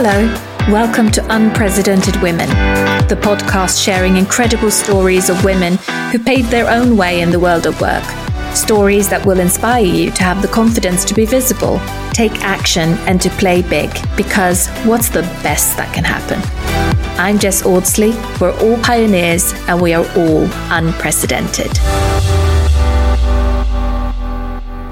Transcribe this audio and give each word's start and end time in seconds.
Hello, 0.00 0.32
welcome 0.72 1.10
to 1.10 1.34
Unprecedented 1.34 2.14
Women, 2.22 2.48
the 3.08 3.18
podcast 3.20 3.82
sharing 3.82 4.16
incredible 4.16 4.70
stories 4.70 5.28
of 5.28 5.44
women 5.44 5.74
who 6.12 6.20
paved 6.20 6.50
their 6.52 6.70
own 6.70 6.96
way 6.96 7.20
in 7.20 7.32
the 7.32 7.40
world 7.40 7.66
of 7.66 7.80
work. 7.80 8.04
Stories 8.54 9.08
that 9.08 9.26
will 9.26 9.40
inspire 9.40 9.84
you 9.84 10.12
to 10.12 10.22
have 10.22 10.40
the 10.40 10.46
confidence 10.46 11.04
to 11.06 11.14
be 11.14 11.26
visible, 11.26 11.80
take 12.12 12.44
action, 12.44 12.90
and 13.08 13.20
to 13.20 13.28
play 13.30 13.60
big, 13.60 13.90
because 14.16 14.68
what's 14.84 15.08
the 15.08 15.22
best 15.42 15.76
that 15.76 15.92
can 15.92 16.04
happen? 16.04 16.40
I'm 17.18 17.36
Jess 17.36 17.64
Audsley, 17.64 18.12
we're 18.40 18.56
all 18.60 18.80
pioneers, 18.84 19.52
and 19.66 19.80
we 19.80 19.94
are 19.94 20.06
all 20.16 20.48
unprecedented. 20.70 21.76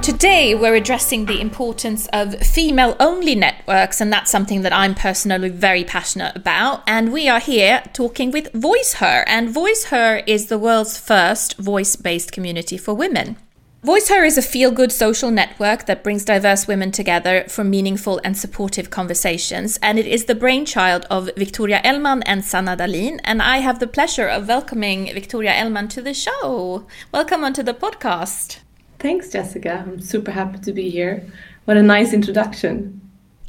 Today, 0.06 0.54
we're 0.54 0.76
addressing 0.76 1.24
the 1.24 1.40
importance 1.40 2.06
of 2.12 2.40
female 2.40 2.94
only 3.00 3.34
networks, 3.34 4.00
and 4.00 4.12
that's 4.12 4.30
something 4.30 4.62
that 4.62 4.72
I'm 4.72 4.94
personally 4.94 5.48
very 5.48 5.82
passionate 5.82 6.36
about. 6.36 6.84
And 6.86 7.12
we 7.12 7.28
are 7.28 7.40
here 7.40 7.82
talking 7.92 8.30
with 8.30 8.52
VoiceHer, 8.52 9.24
and 9.26 9.52
VoiceHer 9.52 10.22
is 10.24 10.46
the 10.46 10.60
world's 10.60 10.96
first 10.96 11.56
voice 11.58 11.96
based 11.96 12.30
community 12.30 12.78
for 12.78 12.94
women. 12.94 13.36
VoiceHer 13.84 14.24
is 14.24 14.38
a 14.38 14.42
feel 14.42 14.70
good 14.70 14.92
social 14.92 15.32
network 15.32 15.86
that 15.86 16.04
brings 16.04 16.24
diverse 16.24 16.68
women 16.68 16.92
together 16.92 17.44
for 17.48 17.64
meaningful 17.64 18.20
and 18.22 18.38
supportive 18.38 18.90
conversations. 18.90 19.76
And 19.82 19.98
it 19.98 20.06
is 20.06 20.26
the 20.26 20.36
brainchild 20.36 21.04
of 21.10 21.30
Victoria 21.36 21.80
Ellman 21.84 22.22
and 22.26 22.44
Sanna 22.44 22.76
Dahlin. 22.76 23.18
And 23.24 23.42
I 23.42 23.56
have 23.58 23.80
the 23.80 23.88
pleasure 23.88 24.28
of 24.28 24.46
welcoming 24.46 25.12
Victoria 25.12 25.50
Ellman 25.50 25.88
to 25.90 26.00
the 26.00 26.14
show. 26.14 26.86
Welcome 27.10 27.42
onto 27.42 27.64
the 27.64 27.74
podcast. 27.74 28.60
Thanks, 28.98 29.30
Jessica. 29.30 29.84
I'm 29.86 30.00
super 30.00 30.30
happy 30.30 30.58
to 30.58 30.72
be 30.72 30.90
here. 30.90 31.26
What 31.64 31.76
a 31.76 31.82
nice 31.82 32.12
introduction. 32.12 33.00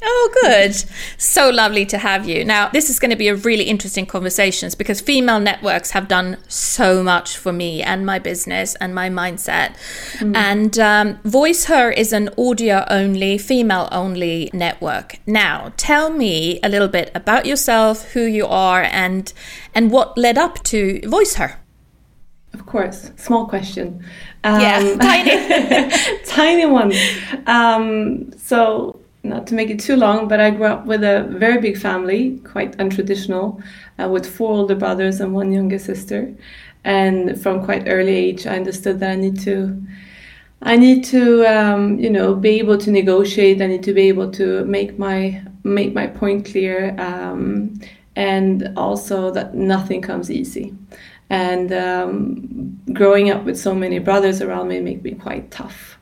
Oh, 0.04 0.30
good. 0.44 0.76
So 1.18 1.50
lovely 1.50 1.86
to 1.88 1.98
have 1.98 2.28
you. 2.28 2.46
Now, 2.46 2.70
this 2.70 2.90
is 2.90 3.00
going 3.00 3.10
to 3.10 3.18
be 3.18 3.30
a 3.30 3.36
really 3.36 3.64
interesting 3.64 4.06
conversation 4.06 4.70
because 4.78 5.02
female 5.02 5.40
networks 5.40 5.92
have 5.92 6.08
done 6.08 6.38
so 6.48 7.02
much 7.02 7.38
for 7.38 7.52
me 7.52 7.82
and 7.82 8.06
my 8.06 8.20
business 8.20 8.76
and 8.76 8.94
my 8.94 9.10
mindset. 9.10 9.76
Mm. 10.18 10.36
And 10.36 10.80
um, 10.80 11.16
VoiceHer 11.24 11.98
is 11.98 12.14
an 12.14 12.30
audio 12.38 12.86
only, 12.90 13.40
female 13.40 13.90
only 13.92 14.52
network. 14.54 15.18
Now, 15.26 15.74
tell 15.78 16.12
me 16.12 16.60
a 16.62 16.70
little 16.70 16.88
bit 16.90 17.12
about 17.16 17.48
yourself, 17.48 18.12
who 18.12 18.22
you 18.22 18.46
are, 18.46 18.84
and 18.84 19.34
and 19.74 19.90
what 19.92 20.18
led 20.18 20.38
up 20.38 20.64
to 20.66 21.00
VoiceHer. 21.02 21.56
Of 22.58 22.66
course, 22.66 23.12
small 23.18 23.46
question. 23.46 24.04
Um, 24.44 24.60
yeah, 24.60 24.98
tiny, 25.00 25.92
tiny 26.26 26.66
one. 26.66 26.92
Um, 27.46 28.32
so, 28.36 29.00
not 29.22 29.46
to 29.48 29.54
make 29.54 29.70
it 29.70 29.80
too 29.80 29.96
long, 29.96 30.28
but 30.28 30.40
I 30.40 30.50
grew 30.50 30.66
up 30.66 30.88
with 30.88 31.04
a 31.04 31.28
very 31.30 31.62
big 31.62 31.78
family, 31.78 32.40
quite 32.44 32.76
untraditional, 32.78 33.62
uh, 34.00 34.10
with 34.10 34.26
four 34.26 34.50
older 34.50 34.74
brothers 34.74 35.20
and 35.20 35.36
one 35.36 35.52
younger 35.52 35.78
sister. 35.78 36.34
And 36.84 37.40
from 37.40 37.64
quite 37.64 37.84
early 37.88 38.16
age, 38.16 38.48
I 38.48 38.56
understood 38.56 39.00
that 39.02 39.12
I 39.12 39.16
need 39.16 39.40
to. 39.42 39.80
I 40.64 40.78
need 40.78 41.04
to, 41.06 41.46
um, 41.46 42.00
you 42.00 42.10
know, 42.10 42.34
be 42.34 42.58
able 42.58 42.80
to 42.80 42.90
negotiate. 42.90 43.62
I 43.62 43.68
need 43.68 43.84
to 43.84 43.94
be 43.94 44.08
able 44.08 44.32
to 44.32 44.66
make 44.66 44.98
my 44.98 45.44
make 45.64 45.94
my 45.94 46.08
point 46.08 46.46
clear, 46.46 46.96
um, 46.98 47.80
and 48.16 48.74
also 48.76 49.30
that 49.32 49.54
nothing 49.54 50.02
comes 50.02 50.32
easy. 50.32 50.74
And 51.30 51.74
um, 51.74 52.80
growing 52.94 53.30
up 53.30 53.44
with 53.44 53.60
so 53.60 53.76
many 53.76 54.00
brothers 54.00 54.42
around 54.42 54.70
me 54.70 54.80
made 54.80 55.04
me 55.04 55.12
quite 55.12 55.52
tough. 55.52 55.98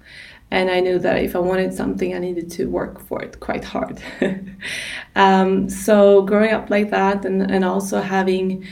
And 0.51 0.69
I 0.69 0.79
knew 0.79 0.99
that 0.99 1.23
if 1.23 1.35
I 1.35 1.39
wanted 1.39 1.73
something, 1.73 2.13
I 2.13 2.19
needed 2.19 2.51
to 2.51 2.65
work 2.65 3.01
for 3.01 3.21
it 3.21 3.39
quite 3.39 3.63
hard. 3.63 4.01
um, 5.15 5.69
so 5.69 6.21
growing 6.21 6.53
up 6.53 6.69
like 6.69 6.91
that, 6.91 7.25
and, 7.25 7.41
and 7.41 7.65
also 7.65 7.99
having 7.99 8.65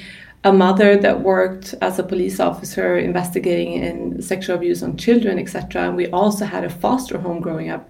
a 0.43 0.51
mother 0.51 0.97
that 0.97 1.21
worked 1.21 1.73
as 1.81 1.99
a 1.99 2.03
police 2.03 2.39
officer 2.39 2.97
investigating 2.97 3.73
in 3.73 4.21
sexual 4.21 4.57
abuse 4.57 4.83
on 4.83 4.97
children, 4.97 5.39
etc. 5.39 5.87
And 5.87 5.95
we 5.95 6.07
also 6.07 6.45
had 6.45 6.63
a 6.63 6.69
foster 6.69 7.17
home 7.17 7.39
growing 7.39 7.69
up 7.69 7.89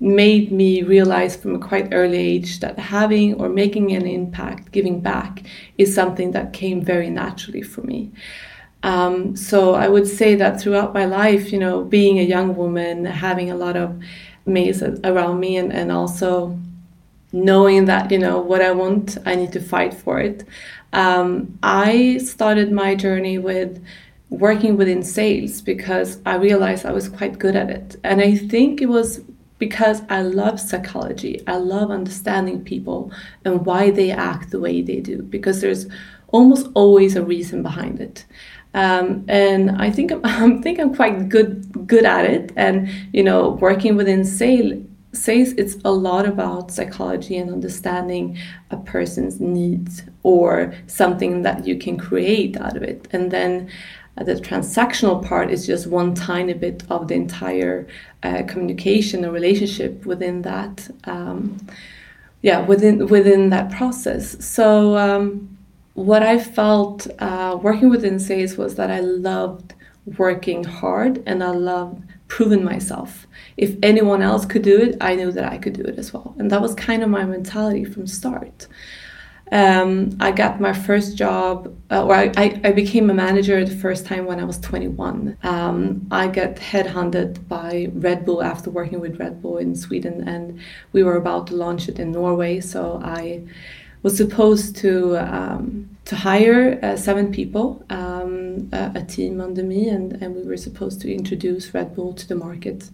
made 0.00 0.50
me 0.50 0.82
realize 0.82 1.36
from 1.36 1.54
a 1.54 1.58
quite 1.58 1.92
early 1.92 2.16
age 2.16 2.60
that 2.60 2.78
having 2.78 3.34
or 3.34 3.48
making 3.48 3.92
an 3.92 4.06
impact, 4.06 4.72
giving 4.72 5.00
back, 5.00 5.42
is 5.76 5.94
something 5.94 6.32
that 6.32 6.54
came 6.54 6.82
very 6.82 7.10
naturally 7.10 7.62
for 7.62 7.82
me. 7.82 8.10
Um, 8.82 9.36
so 9.36 9.74
I 9.74 9.88
would 9.88 10.08
say 10.08 10.34
that 10.36 10.58
throughout 10.58 10.94
my 10.94 11.04
life, 11.04 11.52
you 11.52 11.58
know, 11.58 11.84
being 11.84 12.18
a 12.18 12.22
young 12.22 12.56
woman, 12.56 13.04
having 13.04 13.50
a 13.50 13.56
lot 13.56 13.76
of 13.76 14.00
males 14.46 14.82
around 14.82 15.38
me, 15.38 15.58
and, 15.58 15.70
and 15.70 15.92
also 15.92 16.58
knowing 17.32 17.84
that, 17.84 18.10
you 18.10 18.18
know, 18.18 18.40
what 18.40 18.62
I 18.62 18.72
want, 18.72 19.18
I 19.26 19.34
need 19.34 19.52
to 19.52 19.60
fight 19.60 19.92
for 19.92 20.18
it. 20.18 20.44
Um, 20.94 21.58
I 21.62 22.18
started 22.18 22.72
my 22.72 22.94
journey 22.94 23.38
with 23.38 23.84
working 24.30 24.76
within 24.76 25.02
sales 25.02 25.60
because 25.60 26.18
I 26.24 26.36
realized 26.36 26.86
I 26.86 26.92
was 26.92 27.08
quite 27.08 27.38
good 27.38 27.54
at 27.54 27.68
it. 27.68 27.96
And 28.02 28.20
I 28.20 28.34
think 28.36 28.80
it 28.80 28.88
was 28.88 29.20
because 29.60 30.02
I 30.08 30.22
love 30.22 30.58
psychology. 30.58 31.44
I 31.46 31.58
love 31.58 31.92
understanding 31.92 32.64
people 32.64 33.12
and 33.44 33.64
why 33.64 33.90
they 33.90 34.10
act 34.10 34.50
the 34.50 34.58
way 34.58 34.82
they 34.82 34.98
do 35.00 35.22
because 35.22 35.60
there's 35.60 35.86
almost 36.28 36.66
always 36.74 37.14
a 37.14 37.22
reason 37.22 37.62
behind 37.62 38.00
it. 38.00 38.24
Um, 38.72 39.24
and 39.28 39.70
I 39.70 39.90
think 39.90 40.10
I'm, 40.12 40.20
I 40.24 40.62
think 40.62 40.80
I'm 40.80 40.94
quite 40.94 41.28
good 41.28 41.86
good 41.86 42.04
at 42.04 42.24
it. 42.24 42.52
And 42.56 42.90
you 43.12 43.22
know, 43.22 43.50
working 43.50 43.96
within 43.96 44.24
sales, 44.24 44.82
sales 45.12 45.50
it's 45.58 45.76
a 45.84 45.92
lot 45.92 46.26
about 46.26 46.70
psychology 46.70 47.36
and 47.36 47.52
understanding 47.52 48.38
a 48.70 48.78
person's 48.78 49.40
needs 49.40 50.04
or 50.22 50.74
something 50.86 51.42
that 51.42 51.66
you 51.66 51.76
can 51.76 51.98
create 51.98 52.56
out 52.56 52.76
of 52.76 52.82
it. 52.82 53.08
And 53.12 53.30
then 53.30 53.68
the 54.24 54.34
transactional 54.34 55.24
part 55.26 55.50
is 55.50 55.66
just 55.66 55.86
one 55.86 56.14
tiny 56.14 56.52
bit 56.52 56.82
of 56.90 57.08
the 57.08 57.14
entire 57.14 57.86
uh, 58.22 58.42
communication 58.46 59.24
or 59.24 59.30
relationship 59.30 60.04
within 60.06 60.42
that 60.42 60.88
um, 61.04 61.58
yeah 62.42 62.60
within 62.60 63.06
within 63.06 63.50
that 63.50 63.70
process. 63.70 64.42
So 64.44 64.96
um, 64.96 65.56
what 65.94 66.22
i 66.22 66.38
felt 66.38 67.06
uh, 67.18 67.58
working 67.60 67.90
within 67.90 68.18
sales 68.18 68.56
was 68.56 68.76
that 68.76 68.90
i 68.90 69.00
loved 69.00 69.74
working 70.16 70.64
hard 70.64 71.22
and 71.26 71.42
i 71.42 71.50
loved 71.50 72.02
proving 72.28 72.64
myself. 72.64 73.26
If 73.56 73.76
anyone 73.82 74.22
else 74.22 74.46
could 74.46 74.62
do 74.62 74.80
it 74.80 74.96
i 75.00 75.14
knew 75.14 75.32
that 75.32 75.44
i 75.44 75.58
could 75.58 75.74
do 75.74 75.82
it 75.82 75.98
as 75.98 76.12
well. 76.12 76.34
And 76.38 76.50
that 76.50 76.62
was 76.62 76.74
kind 76.74 77.02
of 77.02 77.10
my 77.10 77.24
mentality 77.24 77.84
from 77.84 78.06
start 78.06 78.66
um, 79.52 80.16
I 80.20 80.30
got 80.30 80.60
my 80.60 80.72
first 80.72 81.16
job, 81.16 81.74
uh, 81.90 82.04
or 82.04 82.14
I, 82.14 82.60
I, 82.62 82.70
became 82.70 83.10
a 83.10 83.14
manager 83.14 83.64
the 83.64 83.74
first 83.74 84.06
time 84.06 84.26
when 84.26 84.38
I 84.38 84.44
was 84.44 84.60
21. 84.60 85.36
Um, 85.42 86.06
I 86.10 86.28
got 86.28 86.54
headhunted 86.56 87.48
by 87.48 87.90
Red 87.94 88.24
Bull 88.24 88.44
after 88.44 88.70
working 88.70 89.00
with 89.00 89.18
Red 89.18 89.42
Bull 89.42 89.58
in 89.58 89.74
Sweden, 89.74 90.28
and 90.28 90.60
we 90.92 91.02
were 91.02 91.16
about 91.16 91.48
to 91.48 91.56
launch 91.56 91.88
it 91.88 91.98
in 91.98 92.12
Norway. 92.12 92.60
So 92.60 93.00
I 93.02 93.42
was 94.04 94.16
supposed 94.16 94.76
to 94.76 95.16
um, 95.18 95.88
to 96.04 96.16
hire 96.16 96.78
uh, 96.82 96.96
seven 96.96 97.32
people, 97.32 97.84
um, 97.90 98.68
a, 98.72 98.92
a, 98.96 99.02
team 99.02 99.40
under 99.40 99.62
me, 99.62 99.88
and, 99.88 100.12
and 100.22 100.34
we 100.34 100.42
were 100.42 100.56
supposed 100.56 101.00
to 101.02 101.12
introduce 101.12 101.74
Red 101.74 101.94
Bull 101.94 102.14
to 102.14 102.26
the 102.26 102.36
market. 102.36 102.88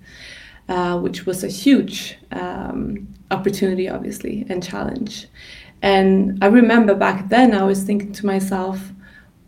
Uh, 0.69 0.99
which 0.99 1.27
was 1.27 1.45
a 1.45 1.49
huge 1.49 2.19
um, 2.33 3.07
opportunity, 3.31 3.89
obviously, 3.89 4.45
and 4.49 4.65
challenge. 4.65 5.29
And 5.83 6.43
I 6.43 6.47
remember 6.47 6.95
back 6.95 7.29
then 7.29 7.55
I 7.55 7.63
was 7.63 7.83
thinking 7.83 8.13
to 8.13 8.27
myself, 8.27 8.93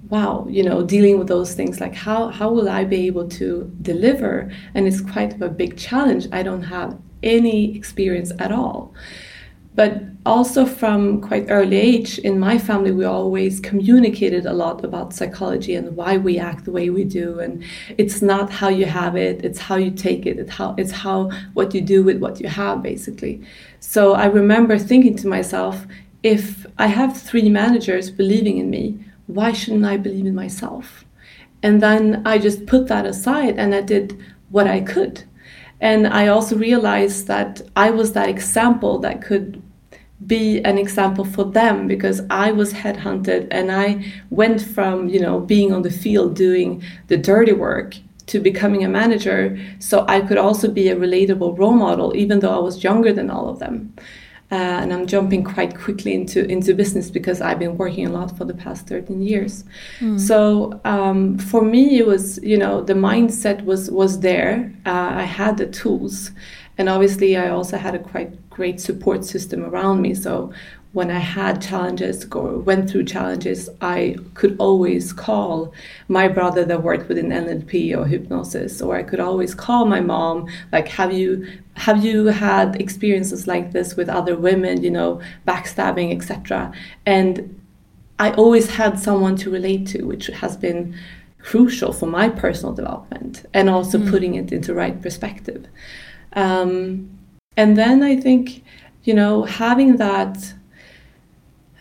wow, 0.08 0.46
you 0.48 0.62
know, 0.62 0.82
dealing 0.82 1.18
with 1.18 1.28
those 1.28 1.54
things, 1.54 1.80
like 1.80 1.94
how, 1.94 2.28
how 2.28 2.50
will 2.50 2.68
I 2.68 2.84
be 2.84 3.06
able 3.06 3.28
to 3.30 3.70
deliver? 3.82 4.50
And 4.74 4.86
it's 4.86 5.00
quite 5.00 5.40
a 5.40 5.48
big 5.48 5.76
challenge. 5.76 6.28
I 6.32 6.42
don't 6.42 6.62
have 6.62 6.98
any 7.22 7.76
experience 7.76 8.32
at 8.38 8.52
all. 8.52 8.94
But 9.74 10.02
also 10.26 10.66
from 10.66 11.20
quite 11.20 11.46
early 11.50 11.76
age 11.76 12.18
in 12.18 12.40
my 12.40 12.58
family, 12.58 12.90
we 12.90 13.04
always 13.04 13.60
communicated 13.60 14.44
a 14.44 14.52
lot 14.52 14.84
about 14.84 15.12
psychology 15.12 15.76
and 15.76 15.94
why 15.94 16.16
we 16.16 16.36
act 16.36 16.64
the 16.64 16.72
way 16.72 16.90
we 16.90 17.04
do. 17.04 17.38
And 17.38 17.62
it's 17.96 18.20
not 18.20 18.50
how 18.50 18.70
you 18.70 18.86
have 18.86 19.14
it, 19.14 19.44
it's 19.44 19.60
how 19.60 19.76
you 19.76 19.92
take 19.92 20.26
it, 20.26 20.36
it's 20.38 20.50
how 20.50 20.74
it's 20.78 20.90
how 20.90 21.30
what 21.54 21.74
you 21.74 21.80
do 21.80 22.02
with 22.02 22.18
what 22.18 22.40
you 22.40 22.48
have, 22.48 22.82
basically. 22.82 23.40
So 23.78 24.14
I 24.14 24.26
remember 24.26 24.78
thinking 24.78 25.14
to 25.18 25.28
myself, 25.28 25.86
if 26.22 26.66
I 26.78 26.86
have 26.86 27.20
three 27.20 27.48
managers 27.48 28.10
believing 28.10 28.58
in 28.58 28.70
me, 28.70 28.98
why 29.26 29.52
shouldn't 29.52 29.84
I 29.84 29.96
believe 29.96 30.26
in 30.26 30.34
myself? 30.34 31.04
And 31.62 31.82
then 31.82 32.22
I 32.26 32.38
just 32.38 32.66
put 32.66 32.88
that 32.88 33.06
aside 33.06 33.58
and 33.58 33.74
I 33.74 33.80
did 33.80 34.18
what 34.50 34.66
I 34.66 34.80
could. 34.80 35.24
And 35.80 36.06
I 36.06 36.28
also 36.28 36.56
realized 36.56 37.26
that 37.28 37.62
I 37.76 37.90
was 37.90 38.12
that 38.12 38.28
example 38.28 38.98
that 39.00 39.22
could 39.22 39.62
be 40.26 40.60
an 40.64 40.78
example 40.78 41.24
for 41.24 41.44
them 41.44 41.86
because 41.86 42.20
I 42.28 42.50
was 42.50 42.72
headhunted 42.72 43.46
and 43.52 43.70
I 43.70 44.12
went 44.30 44.60
from, 44.60 45.08
you 45.08 45.20
know, 45.20 45.38
being 45.38 45.72
on 45.72 45.82
the 45.82 45.90
field 45.90 46.34
doing 46.34 46.82
the 47.06 47.16
dirty 47.16 47.52
work 47.52 47.94
to 48.26 48.40
becoming 48.40 48.84
a 48.84 48.88
manager. 48.88 49.58
So 49.78 50.04
I 50.08 50.20
could 50.20 50.38
also 50.38 50.68
be 50.68 50.88
a 50.88 50.96
relatable 50.96 51.56
role 51.56 51.72
model, 51.72 52.16
even 52.16 52.40
though 52.40 52.54
I 52.54 52.58
was 52.58 52.82
younger 52.82 53.12
than 53.12 53.30
all 53.30 53.48
of 53.48 53.60
them. 53.60 53.94
Uh, 54.50 54.54
and 54.54 54.94
I'm 54.94 55.06
jumping 55.06 55.44
quite 55.44 55.78
quickly 55.78 56.14
into 56.14 56.46
into 56.46 56.72
business 56.74 57.10
because 57.10 57.42
I've 57.42 57.58
been 57.58 57.76
working 57.76 58.06
a 58.06 58.10
lot 58.10 58.36
for 58.36 58.46
the 58.46 58.54
past 58.54 58.86
13 58.86 59.20
years. 59.20 59.64
Mm. 60.00 60.18
So 60.18 60.80
um, 60.84 61.38
for 61.38 61.62
me, 61.62 61.98
it 61.98 62.06
was 62.06 62.42
you 62.42 62.56
know 62.56 62.82
the 62.82 62.94
mindset 62.94 63.64
was 63.64 63.90
was 63.90 64.20
there. 64.20 64.72
Uh, 64.86 65.10
I 65.16 65.24
had 65.24 65.58
the 65.58 65.66
tools, 65.66 66.30
and 66.78 66.88
obviously 66.88 67.36
I 67.36 67.50
also 67.50 67.76
had 67.76 67.94
a 67.94 67.98
quite 67.98 68.48
great 68.48 68.80
support 68.80 69.24
system 69.24 69.64
around 69.64 70.00
me. 70.00 70.14
So 70.14 70.52
when 70.92 71.10
I 71.10 71.18
had 71.18 71.60
challenges 71.60 72.26
or 72.32 72.58
went 72.58 72.90
through 72.90 73.04
challenges, 73.04 73.68
I 73.80 74.16
could 74.34 74.56
always 74.58 75.12
call 75.12 75.72
my 76.08 76.28
brother 76.28 76.64
that 76.64 76.82
worked 76.82 77.08
within 77.08 77.28
NLP 77.28 77.96
or 77.96 78.06
hypnosis, 78.06 78.80
or 78.80 78.96
I 78.96 79.02
could 79.02 79.20
always 79.20 79.54
call 79.54 79.84
my 79.84 80.00
mom, 80.00 80.48
like, 80.72 80.88
have 80.88 81.12
you 81.12 81.46
have 81.74 82.04
you 82.04 82.26
had 82.26 82.80
experiences 82.80 83.46
like 83.46 83.72
this 83.72 83.96
with 83.96 84.08
other 84.08 84.36
women, 84.36 84.82
you 84.82 84.90
know, 84.90 85.20
backstabbing, 85.46 86.12
etc. 86.14 86.72
And 87.06 87.60
I 88.18 88.32
always 88.32 88.70
had 88.70 88.98
someone 88.98 89.36
to 89.36 89.50
relate 89.50 89.86
to, 89.88 90.02
which 90.02 90.26
has 90.26 90.56
been 90.56 90.96
crucial 91.38 91.92
for 91.92 92.06
my 92.06 92.28
personal 92.28 92.74
development 92.74 93.46
and 93.54 93.70
also 93.70 93.98
mm. 93.98 94.10
putting 94.10 94.34
it 94.34 94.50
into 94.52 94.74
right 94.74 95.00
perspective. 95.00 95.66
Um, 96.32 97.10
and 97.56 97.76
then 97.78 98.02
I 98.02 98.16
think, 98.16 98.64
you 99.04 99.14
know, 99.14 99.44
having 99.44 99.96
that 99.96 100.54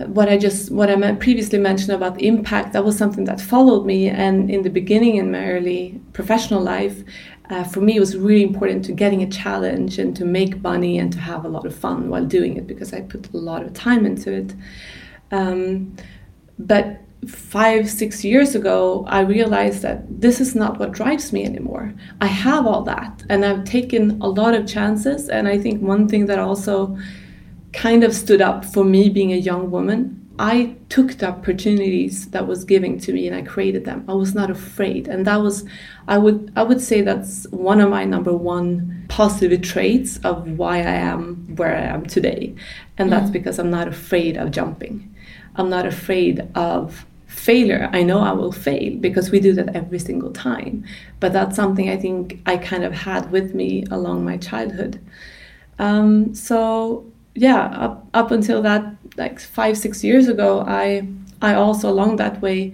what 0.06 0.30
I 0.30 0.38
just 0.38 0.72
what 0.72 0.90
I 0.90 1.12
previously 1.14 1.58
mentioned 1.58 1.92
about 1.92 2.22
impact 2.22 2.74
that 2.74 2.86
was 2.86 2.98
something 2.98 3.24
that 3.26 3.42
followed 3.42 3.86
me 3.86 4.10
and 4.10 4.50
in 4.52 4.62
the 4.62 4.70
beginning 4.70 5.16
in 5.16 5.32
my 5.32 5.50
early 5.50 6.00
professional 6.14 6.62
life 6.62 7.04
uh, 7.50 7.64
for 7.64 7.82
me 7.82 7.98
it 7.98 8.00
was 8.00 8.16
really 8.16 8.44
important 8.44 8.86
to 8.86 8.92
getting 8.92 9.24
a 9.24 9.30
challenge 9.30 9.98
and 9.98 10.16
to 10.16 10.24
make 10.24 10.62
money 10.62 11.00
and 11.00 11.12
to 11.14 11.20
have 11.20 11.46
a 11.46 11.48
lot 11.48 11.66
of 11.66 11.76
fun 11.76 12.10
while 12.10 12.26
doing 12.26 12.58
it 12.58 12.68
because 12.68 12.94
I 12.94 13.02
put 13.02 13.34
a 13.34 13.38
lot 13.38 13.64
of 13.64 13.74
time 13.74 14.06
into 14.06 14.32
it. 14.32 14.54
Um, 15.32 15.96
but 16.60 17.02
five 17.28 17.90
six 17.90 18.24
years 18.24 18.54
ago 18.54 19.04
I 19.10 19.22
realized 19.22 19.82
that 19.82 20.22
this 20.22 20.40
is 20.40 20.54
not 20.54 20.78
what 20.78 20.92
drives 20.92 21.34
me 21.34 21.44
anymore. 21.44 21.92
I 22.22 22.28
have 22.28 22.68
all 22.68 22.84
that 22.84 23.24
and 23.30 23.44
I've 23.44 23.64
taken 23.64 24.22
a 24.22 24.28
lot 24.28 24.54
of 24.54 24.68
chances 24.68 25.28
and 25.28 25.48
I 25.48 25.58
think 25.58 25.82
one 25.82 26.08
thing 26.08 26.28
that 26.28 26.38
also 26.38 26.96
kind 27.78 28.04
of 28.04 28.14
stood 28.14 28.42
up 28.42 28.66
for 28.66 28.84
me 28.84 29.08
being 29.08 29.32
a 29.32 29.38
young 29.38 29.72
woman. 29.72 30.24
I 30.40 30.76
took 30.90 31.14
the 31.14 31.30
opportunities 31.30 32.30
that 32.30 32.46
was 32.46 32.64
given 32.64 33.00
to 33.00 33.14
me 33.14 33.28
and 33.28 33.36
I 33.36 33.42
created 33.42 33.86
them. 33.86 34.04
I 34.08 34.14
was 34.14 34.36
not 34.36 34.52
afraid. 34.52 35.08
And 35.08 35.26
that 35.26 35.38
was 35.38 35.64
I 36.08 36.18
would 36.18 36.52
I 36.56 36.64
would 36.64 36.82
say 36.82 37.02
that's 37.02 37.48
one 37.50 37.80
of 37.80 37.90
my 37.90 38.04
number 38.04 38.36
one 38.36 39.06
positive 39.10 39.62
traits 39.62 40.18
of 40.24 40.58
why 40.58 40.78
I 40.78 40.98
am 41.14 41.56
where 41.56 41.76
I 41.76 41.82
am 41.82 42.06
today. 42.06 42.56
And 42.98 43.12
that's 43.12 43.30
mm. 43.30 43.34
because 43.34 43.58
I'm 43.58 43.72
not 43.72 43.88
afraid 43.88 44.38
of 44.38 44.52
jumping. 44.52 45.16
I'm 45.56 45.70
not 45.70 45.86
afraid 45.86 46.48
of 46.56 47.06
failure. 47.26 47.90
I 47.94 48.04
know 48.04 48.20
I 48.20 48.32
will 48.32 48.52
fail 48.52 48.96
because 48.98 49.32
we 49.32 49.40
do 49.40 49.54
that 49.54 49.76
every 49.76 50.00
single 50.00 50.32
time. 50.32 50.86
But 51.20 51.34
that's 51.34 51.56
something 51.56 51.90
I 51.90 51.98
think 51.98 52.42
I 52.46 52.58
kind 52.58 52.84
of 52.84 52.94
had 52.94 53.32
with 53.32 53.54
me 53.56 53.86
along 53.90 54.24
my 54.24 54.38
childhood. 54.38 55.00
Um, 55.80 56.34
so 56.36 57.06
yeah, 57.38 57.66
up, 57.66 58.08
up 58.16 58.32
until 58.32 58.64
that, 58.64 58.96
like 59.16 59.40
five, 59.40 59.78
six 59.78 60.04
years 60.04 60.28
ago, 60.28 60.62
I, 60.68 61.08
I 61.42 61.54
also 61.54 61.88
along 61.90 62.16
that 62.16 62.42
way 62.42 62.74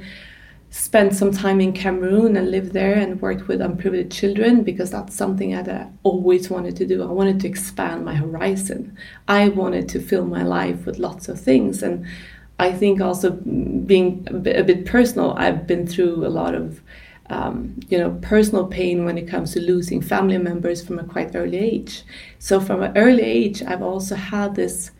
spent 0.69 1.13
some 1.13 1.31
time 1.31 1.59
in 1.59 1.73
Cameroon 1.73 2.35
and 2.37 2.49
lived 2.49 2.71
there 2.71 2.95
and 2.95 3.21
worked 3.21 3.47
with 3.47 3.61
unprivileged 3.61 4.11
children 4.11 4.63
because 4.63 4.89
that's 4.89 5.13
something 5.13 5.53
I 5.53 5.61
uh, 5.61 5.87
always 6.03 6.49
wanted 6.49 6.77
to 6.77 6.85
do. 6.87 7.03
I 7.03 7.11
wanted 7.11 7.41
to 7.41 7.47
expand 7.47 8.05
my 8.05 8.15
horizon. 8.15 8.97
I 9.27 9.49
wanted 9.49 9.87
to 9.89 9.99
fill 9.99 10.25
my 10.25 10.43
life 10.43 10.85
with 10.85 10.97
lots 10.97 11.27
of 11.27 11.39
things. 11.39 11.83
And 11.83 12.07
I 12.57 12.71
think 12.71 13.01
also 13.01 13.31
being 13.31 14.25
a 14.31 14.63
bit 14.63 14.85
personal, 14.85 15.33
I've 15.33 15.67
been 15.67 15.85
through 15.85 16.25
a 16.25 16.29
lot 16.29 16.55
of 16.55 16.81
um, 17.29 17.79
you 17.89 17.97
know, 17.97 18.17
personal 18.21 18.67
pain 18.67 19.05
when 19.05 19.17
it 19.17 19.27
comes 19.27 19.53
to 19.53 19.61
losing 19.61 20.01
family 20.01 20.37
members 20.37 20.85
from 20.85 20.99
a 20.99 21.03
quite 21.03 21.35
early 21.35 21.57
age. 21.57 22.03
So 22.39 22.59
from 22.59 22.83
an 22.83 22.97
early 22.97 23.23
age, 23.23 23.63
I've 23.63 23.81
also 23.81 24.15
had 24.15 24.55
this 24.55 24.91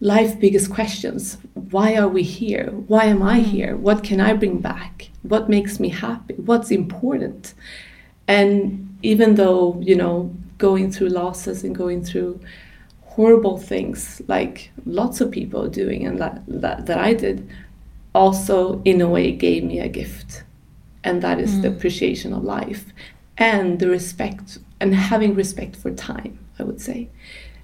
life 0.00 0.38
biggest 0.38 0.70
questions. 0.70 1.38
Why 1.54 1.96
are 1.96 2.08
we 2.08 2.22
here? 2.22 2.66
Why 2.86 3.04
am 3.04 3.22
I 3.22 3.40
mm-hmm. 3.40 3.50
here? 3.50 3.76
What 3.76 4.04
can 4.04 4.20
I 4.20 4.34
bring 4.34 4.58
back? 4.58 5.10
What 5.22 5.48
makes 5.48 5.80
me 5.80 5.88
happy? 5.88 6.34
What's 6.34 6.70
important? 6.70 7.54
And 8.26 8.96
even 9.02 9.36
though, 9.36 9.80
you 9.80 9.96
know, 9.96 10.34
going 10.58 10.92
through 10.92 11.08
losses 11.08 11.64
and 11.64 11.74
going 11.74 12.04
through 12.04 12.40
horrible 13.02 13.58
things 13.58 14.22
like 14.28 14.70
lots 14.84 15.20
of 15.20 15.30
people 15.30 15.68
doing 15.68 16.06
and 16.06 16.20
that, 16.20 16.42
that, 16.46 16.86
that 16.86 16.98
I 16.98 17.14
did, 17.14 17.48
also 18.14 18.82
in 18.84 19.00
a 19.00 19.08
way 19.08 19.32
gave 19.32 19.64
me 19.64 19.80
a 19.80 19.88
gift 19.88 20.44
and 21.04 21.22
that 21.22 21.38
is 21.38 21.54
mm. 21.54 21.62
the 21.62 21.68
appreciation 21.68 22.32
of 22.32 22.42
life 22.44 22.86
and 23.36 23.78
the 23.78 23.88
respect 23.88 24.58
and 24.80 24.94
having 24.94 25.34
respect 25.34 25.76
for 25.76 25.90
time 25.92 26.38
i 26.58 26.62
would 26.62 26.80
say 26.80 27.08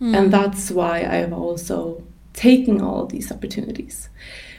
mm. 0.01 0.17
and 0.17 0.33
that's 0.33 0.71
why 0.71 1.05
i've 1.05 1.33
also 1.33 2.03
taken 2.33 2.81
all 2.81 3.07
these 3.07 3.31
opportunities 3.31 4.09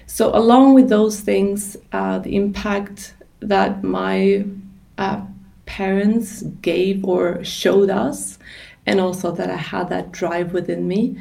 so 0.07 0.36
along 0.36 0.74
with 0.74 0.89
those 0.89 1.19
things 1.19 1.75
uh, 1.92 2.19
the 2.19 2.36
impact 2.36 3.16
that 3.39 3.83
my 3.83 4.45
uh, 4.98 5.22
parents 5.66 6.44
gave 6.62 7.04
or 7.04 7.44
showed 7.44 7.89
us 7.89 8.38
and 8.86 9.00
also 9.00 9.31
that 9.31 9.50
i 9.50 9.57
had 9.57 9.89
that 9.89 10.12
drive 10.12 10.54
within 10.54 10.88
me 10.88 11.18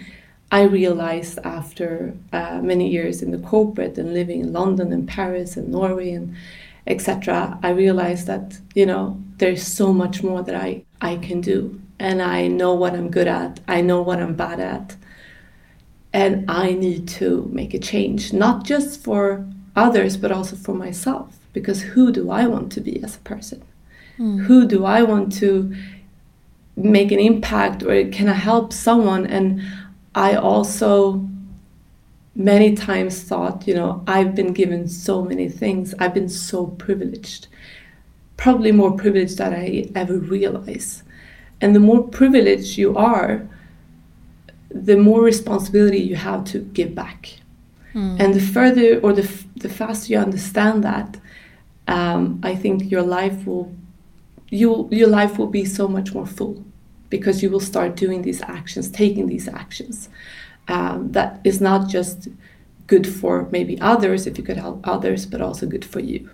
I 0.55 0.62
realized 0.62 1.41
after 1.43 2.15
uh, 2.33 2.61
many 2.62 2.89
years 2.89 3.23
in 3.23 3.33
the 3.33 3.39
corporate 3.39 3.99
and 3.99 4.15
living 4.15 4.41
in 4.41 4.53
London 4.53 4.93
and 4.93 5.09
Paris 5.09 5.56
and 5.56 5.69
Norway 5.69 6.12
and 6.12 6.37
etc 6.86 7.58
i 7.62 7.70
realized 7.70 8.26
that 8.26 8.58
you 8.75 8.86
know 8.86 9.20
there's 9.38 9.66
so 9.66 9.92
much 9.92 10.22
more 10.22 10.42
that 10.42 10.54
i 10.54 10.84
i 11.00 11.16
can 11.16 11.40
do. 11.40 11.81
And 11.98 12.20
i 12.22 12.46
know 12.46 12.75
what 12.75 12.94
i'm 12.94 13.10
good 13.10 13.28
at. 13.28 13.60
I 13.69 13.81
know 13.81 14.02
what 14.02 14.20
i'm 14.20 14.34
bad 14.34 14.60
at. 14.60 14.96
And 16.12 16.50
i 16.50 16.72
need 16.72 17.08
to 17.20 17.48
make 17.52 17.75
a 17.75 17.78
change 17.78 18.32
not 18.32 18.64
just 18.64 19.02
for 19.02 19.46
others 19.76 20.16
but 20.16 20.32
also 20.32 20.56
for 20.56 20.75
myself. 20.75 21.38
Because 21.52 21.82
who 21.82 22.12
do 22.12 22.31
i 22.31 22.46
want 22.46 22.72
to 22.72 22.81
be 22.81 23.02
as 23.02 23.16
a 23.16 23.20
person? 23.20 23.62
Mm. 24.16 24.44
who 24.46 24.64
do 24.64 24.84
i 24.84 25.02
want 25.02 25.32
to 25.32 25.75
make 26.76 27.10
an 27.10 27.19
impact 27.19 27.82
or 27.82 28.08
can 28.10 28.28
i 28.28 28.38
help 28.50 28.72
someone? 28.72 29.26
And 29.26 29.60
i 30.14 30.34
also 30.34 31.28
many 32.34 32.74
times 32.74 33.22
thought, 33.22 33.67
you 33.67 33.74
know, 33.74 34.03
I've 34.06 34.34
been 34.34 34.53
given 34.53 34.88
so 34.88 35.22
many 35.22 35.48
things. 35.48 35.94
I've 35.98 36.14
been 36.14 36.29
so 36.29 36.67
privileged, 36.67 37.46
probably 38.36 38.72
more 38.72 38.93
privileged 38.93 39.38
than 39.38 39.53
I 39.55 39.88
ever 39.94 40.19
realize. 40.19 41.03
And 41.60 41.74
the 41.74 41.81
more 41.81 42.03
privileged 42.03 42.76
you 42.76 42.96
are, 42.96 43.46
the 44.70 44.96
more 44.96 45.22
responsibility 45.22 46.00
you 46.00 46.17
have 46.17 46.44
to 46.46 46.58
give 46.58 46.94
back. 46.94 47.34
Mm. 47.94 48.19
And 48.19 48.34
the 48.34 48.41
further 48.41 48.98
or 49.00 49.12
the, 49.12 49.31
the 49.56 49.69
faster 49.69 50.12
you 50.12 50.19
understand 50.19 50.82
that, 50.82 51.19
um, 51.86 52.41
I 52.43 52.56
think 52.56 52.91
your 52.91 53.03
life 53.03 53.46
will 53.46 53.72
you 54.50 54.88
your 54.91 55.08
life 55.08 55.38
will 55.38 55.48
be 55.48 55.64
so 55.64 55.88
much 55.88 56.14
more 56.14 56.26
full 56.26 56.64
because 57.10 57.43
you 57.43 57.50
will 57.50 57.60
start 57.60 57.94
doing 57.94 58.22
these 58.22 58.41
actions, 58.43 58.91
taking 58.91 59.26
these 59.26 59.48
actions 59.48 60.08
um, 60.69 61.13
that 61.13 61.41
is 61.44 61.61
not 61.61 61.89
just 61.89 62.29
good 62.87 63.06
for 63.06 63.49
maybe 63.51 63.81
others 63.81 64.27
if 64.27 64.37
you 64.39 64.44
could 64.44 64.56
help 64.56 64.87
others, 64.87 65.27
but 65.27 65.41
also 65.41 65.67
good 65.67 65.85
for 65.85 66.01
you. 66.01 66.31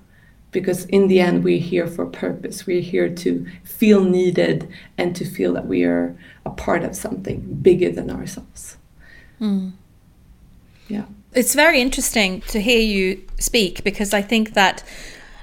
Because 0.52 0.84
in 0.86 1.06
the 1.06 1.20
end, 1.20 1.44
we're 1.44 1.60
here 1.60 1.86
for 1.86 2.06
purpose. 2.06 2.66
We're 2.66 2.80
here 2.80 3.08
to 3.08 3.46
feel 3.62 4.02
needed 4.02 4.68
and 4.98 5.14
to 5.14 5.24
feel 5.24 5.52
that 5.52 5.66
we 5.66 5.84
are 5.84 6.16
a 6.44 6.50
part 6.50 6.82
of 6.82 6.96
something 6.96 7.58
bigger 7.62 7.90
than 7.90 8.10
ourselves. 8.10 8.76
Mm. 9.40 9.72
Yeah. 10.88 11.04
It's 11.32 11.54
very 11.54 11.80
interesting 11.80 12.40
to 12.48 12.60
hear 12.60 12.80
you 12.80 13.22
speak 13.38 13.84
because 13.84 14.12
I 14.12 14.22
think 14.22 14.54
that 14.54 14.82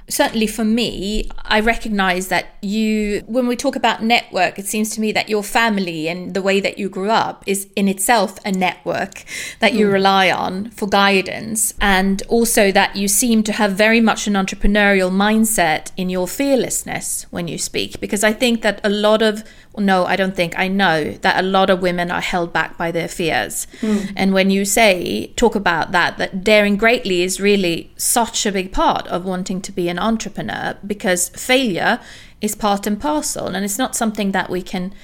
certainly 0.08 0.46
for 0.46 0.64
me, 0.64 1.30
I 1.44 1.60
recognize 1.60 2.28
that 2.28 2.56
you, 2.62 3.22
when 3.26 3.46
we 3.46 3.56
talk 3.56 3.76
about 3.76 4.02
network, 4.02 4.58
it 4.58 4.66
seems 4.66 4.90
to 4.90 5.00
me 5.00 5.12
that 5.12 5.28
your 5.28 5.42
family 5.42 6.08
and 6.08 6.34
the 6.34 6.42
way 6.42 6.60
that 6.60 6.78
you 6.78 6.88
grew 6.88 7.10
up 7.10 7.44
is 7.46 7.68
in 7.76 7.88
itself 7.88 8.38
a 8.44 8.52
network 8.52 9.24
that 9.60 9.74
you 9.74 9.86
mm. 9.86 9.92
rely 9.92 10.30
on 10.30 10.70
for 10.70 10.88
guidance. 10.88 11.74
And 11.80 12.22
also 12.28 12.72
that 12.72 12.96
you 12.96 13.08
seem 13.08 13.42
to 13.44 13.52
have 13.52 13.72
very 13.72 14.00
much 14.00 14.26
an 14.26 14.34
entrepreneurial 14.34 15.10
mindset 15.10 15.92
in 15.96 16.08
your 16.08 16.26
fearlessness 16.26 17.26
when 17.30 17.48
you 17.48 17.58
speak. 17.58 18.00
Because 18.00 18.24
I 18.24 18.32
think 18.32 18.62
that 18.62 18.80
a 18.82 18.88
lot 18.90 19.22
of 19.22 19.44
no, 19.78 20.04
I 20.04 20.16
don't 20.16 20.36
think. 20.36 20.58
I 20.58 20.68
know 20.68 21.12
that 21.12 21.38
a 21.38 21.46
lot 21.46 21.70
of 21.70 21.80
women 21.80 22.10
are 22.10 22.20
held 22.20 22.52
back 22.52 22.76
by 22.76 22.90
their 22.90 23.08
fears. 23.08 23.66
Mm. 23.80 24.12
And 24.16 24.32
when 24.32 24.50
you 24.50 24.64
say, 24.64 25.32
talk 25.36 25.54
about 25.54 25.92
that, 25.92 26.18
that 26.18 26.44
daring 26.44 26.76
greatly 26.76 27.22
is 27.22 27.40
really 27.40 27.90
such 27.96 28.46
a 28.46 28.52
big 28.52 28.72
part 28.72 29.06
of 29.08 29.24
wanting 29.24 29.60
to 29.62 29.72
be 29.72 29.88
an 29.88 29.98
entrepreneur 29.98 30.76
because 30.86 31.28
failure 31.30 32.00
is 32.40 32.54
part 32.54 32.86
and 32.86 33.00
parcel. 33.00 33.48
And 33.48 33.64
it's 33.64 33.78
not 33.78 33.96
something 33.96 34.32
that 34.32 34.50
we 34.50 34.62
can, 34.62 34.94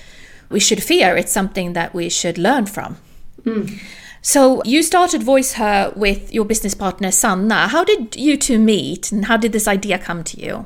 we 0.51 0.61
should 0.61 0.83
fear. 0.83 1.17
It's 1.17 1.33
something 1.33 1.73
that 1.73 1.95
we 1.95 2.09
should 2.09 2.39
learn 2.39 2.67
from. 2.67 2.97
Mm. 3.43 3.81
So 4.23 4.63
you 4.65 4.83
started 4.83 5.21
VoiceHer 5.21 5.95
with 5.99 6.33
your 6.33 6.47
business 6.47 6.75
partner 6.75 7.11
Sanna. 7.11 7.69
How 7.69 7.85
did 7.85 8.17
you 8.17 8.39
two 8.39 8.59
meet, 8.59 9.13
and 9.13 9.27
how 9.27 9.37
did 9.37 9.53
this 9.53 9.69
idea 9.69 9.99
come 9.99 10.25
to 10.25 10.41
you? 10.41 10.65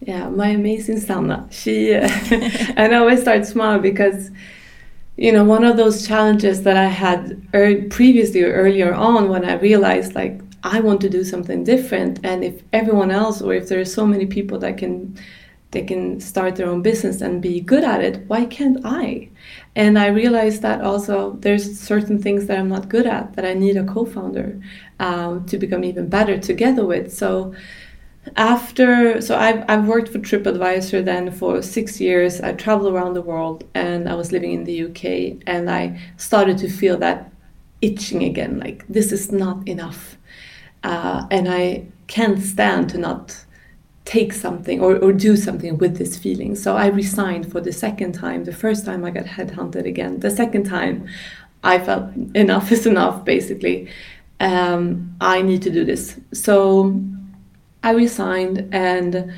Yeah, 0.00 0.28
my 0.30 0.48
amazing 0.48 0.98
Sanna. 1.00 1.46
She 1.50 1.94
uh, 1.94 2.08
and 2.76 2.94
I 2.94 2.98
always 2.98 3.20
start 3.20 3.44
small 3.46 3.78
because 3.78 4.30
you 5.16 5.32
know 5.32 5.44
one 5.44 5.64
of 5.64 5.76
those 5.76 6.06
challenges 6.06 6.62
that 6.64 6.76
I 6.76 6.86
had 6.86 7.42
er- 7.54 7.82
previously 7.90 8.42
or 8.42 8.52
earlier 8.52 8.94
on 8.94 9.28
when 9.28 9.44
I 9.44 9.54
realized 9.54 10.14
like 10.14 10.40
I 10.64 10.80
want 10.80 11.00
to 11.02 11.10
do 11.10 11.24
something 11.24 11.64
different, 11.64 12.20
and 12.24 12.44
if 12.44 12.62
everyone 12.72 13.10
else 13.10 13.42
or 13.42 13.54
if 13.54 13.68
there 13.68 13.80
are 13.80 13.84
so 13.84 14.06
many 14.06 14.26
people 14.26 14.58
that 14.60 14.78
can 14.78 15.16
they 15.72 15.82
can 15.84 16.20
start 16.20 16.56
their 16.56 16.68
own 16.68 16.82
business 16.82 17.20
and 17.20 17.40
be 17.42 17.60
good 17.60 17.84
at 17.84 18.02
it, 18.02 18.24
why 18.28 18.44
can't 18.46 18.78
I? 18.84 19.30
And 19.76 19.98
I 19.98 20.08
realized 20.08 20.62
that 20.62 20.80
also 20.82 21.32
there's 21.40 21.78
certain 21.78 22.20
things 22.20 22.46
that 22.46 22.58
I'm 22.58 22.68
not 22.68 22.88
good 22.88 23.06
at 23.06 23.34
that 23.36 23.44
I 23.44 23.54
need 23.54 23.76
a 23.76 23.84
co-founder 23.84 24.60
um, 24.98 25.46
to 25.46 25.58
become 25.58 25.84
even 25.84 26.08
better 26.08 26.38
together 26.38 26.84
with. 26.84 27.12
So 27.16 27.54
after 28.36 29.20
so 29.20 29.36
I've, 29.36 29.64
I've 29.68 29.86
worked 29.86 30.08
for 30.08 30.18
tripadvisor 30.18 31.04
then 31.04 31.30
for 31.30 31.62
six 31.62 32.00
years. 32.00 32.40
I 32.40 32.52
traveled 32.52 32.92
around 32.92 33.14
the 33.14 33.22
world 33.22 33.64
and 33.74 34.08
i 34.08 34.14
was 34.14 34.30
living 34.30 34.52
in 34.52 34.64
the 34.64 34.84
uk 34.84 35.04
and 35.46 35.70
i 35.70 35.98
started 36.16 36.58
to 36.58 36.68
feel 36.68 36.98
that 36.98 37.32
itching 37.80 38.22
again 38.22 38.58
like 38.58 38.86
this 38.88 39.10
is 39.12 39.32
not 39.32 39.66
enough. 39.66 40.18
Uh, 40.82 41.26
and 41.30 41.48
i 41.48 41.86
can't 42.06 42.40
stand 42.40 42.90
to 42.90 42.98
not 42.98 43.44
take 44.04 44.32
something 44.32 44.80
or, 44.80 44.96
or 44.96 45.12
do 45.12 45.36
something 45.36 45.78
with 45.78 45.96
this 45.96 46.18
feeling. 46.18 46.54
So 46.54 46.76
i 46.76 46.86
resigned 46.88 47.50
for 47.50 47.60
the 47.60 47.72
second 47.72 48.12
time 48.12 48.44
the 48.44 48.52
first 48.52 48.84
time 48.84 49.04
i 49.04 49.10
got 49.10 49.24
headhunted 49.24 49.86
again. 49.86 50.20
The 50.20 50.30
second 50.30 50.64
time 50.64 51.08
i 51.64 51.78
felt 51.78 52.14
enough 52.34 52.70
is 52.70 52.86
enough 52.86 53.24
basically. 53.24 53.88
Um, 54.40 55.16
i 55.22 55.40
need 55.40 55.62
to 55.62 55.70
do 55.70 55.86
this. 55.86 56.20
So 56.32 57.02
I 57.82 57.92
resigned 57.92 58.68
and 58.72 59.32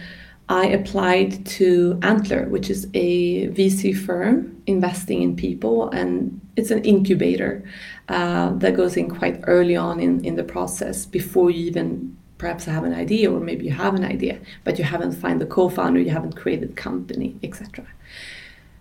I 0.49 0.67
applied 0.67 1.47
to 1.47 1.99
Antler, 2.03 2.47
which 2.49 2.69
is 2.69 2.89
a 2.95 3.49
VC 3.49 3.97
firm 3.97 4.63
investing 4.67 5.23
in 5.23 5.37
people, 5.37 5.89
and 5.91 6.41
it's 6.57 6.71
an 6.71 6.85
incubator 6.85 7.65
uh, 8.09 8.51
that 8.57 8.77
goes 8.77 8.97
in 8.97 9.09
quite 9.09 9.41
early 9.47 9.77
on 9.77 10.01
in, 10.01 10.25
in 10.25 10.37
the 10.37 10.45
process 10.45 11.07
before 11.07 11.51
you 11.51 11.67
even 11.67 12.17
perhaps 12.37 12.65
have 12.65 12.83
an 12.85 12.93
idea, 12.93 13.33
or 13.33 13.39
maybe 13.41 13.65
you 13.65 13.71
have 13.71 13.95
an 13.95 14.05
idea, 14.05 14.39
but 14.65 14.77
you 14.77 14.85
haven't 14.85 15.13
found 15.13 15.41
the 15.41 15.47
co-founder, 15.47 16.01
you 16.01 16.11
haven't 16.11 16.37
created 16.37 16.77
company, 16.77 17.37
etc. 17.43 17.87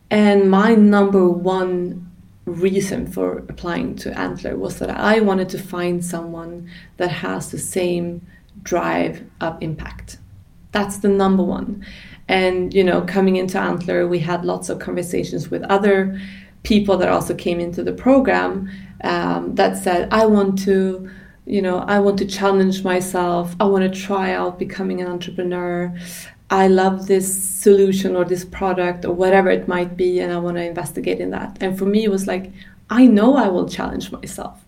And 0.10 0.50
my 0.50 0.74
number 0.74 1.30
one 1.30 2.12
reason 2.46 3.06
for 3.06 3.38
applying 3.38 3.96
to 3.96 4.18
Antler 4.20 4.58
was 4.58 4.80
that 4.80 4.90
I 4.90 5.20
wanted 5.20 5.48
to 5.50 5.60
find 5.60 6.04
someone 6.04 6.70
that 6.98 7.12
has 7.12 7.52
the 7.52 7.60
same 7.60 8.26
drive 8.64 9.24
up 9.40 9.62
impact. 9.62 10.18
That's 10.72 10.98
the 10.98 11.10
number 11.10 11.44
one. 11.44 11.86
And 12.28 12.74
you 12.74 12.84
know, 12.84 13.02
coming 13.02 13.36
into 13.36 13.60
Antler, 13.60 14.08
we 14.08 14.20
had 14.20 14.46
lots 14.46 14.70
of 14.70 14.80
conversations 14.80 15.52
with 15.52 15.64
other 15.64 16.20
people 16.64 16.98
that 16.98 17.10
also 17.10 17.34
came 17.36 17.60
into 17.60 17.84
the 17.84 17.94
program 17.94 18.70
um, 19.04 19.56
that 19.56 19.78
said, 19.78 20.08
"I 20.12 20.26
want 20.26 20.60
to." 20.66 21.10
You 21.48 21.62
know, 21.62 21.80
I 21.80 22.00
want 22.00 22.20
to 22.20 22.26
challenge 22.26 22.84
myself. 22.84 23.56
I 23.60 23.66
want 23.66 23.84
to 23.84 24.00
try 24.00 24.32
out 24.32 24.60
becoming 24.60 25.02
an 25.02 25.08
entrepreneur. 25.08 25.94
I 26.52 26.68
love 26.68 27.08
this 27.08 27.34
solution 27.34 28.16
or 28.16 28.26
this 28.26 28.46
product 28.46 29.06
or 29.06 29.14
whatever 29.14 29.50
it 29.50 29.68
might 29.68 29.98
be, 29.98 30.20
and 30.20 30.32
I 30.32 30.38
want 30.38 30.58
to 30.58 30.64
investigate 30.64 31.20
in 31.20 31.32
that. 31.32 31.58
And 31.60 31.78
for 31.80 31.86
me, 31.86 32.04
it 32.04 32.12
was 32.12 32.28
like, 32.28 32.52
I 32.90 33.08
know 33.08 33.38
I 33.38 33.48
will 33.48 33.68
challenge 33.68 34.12
myself. 34.12 34.64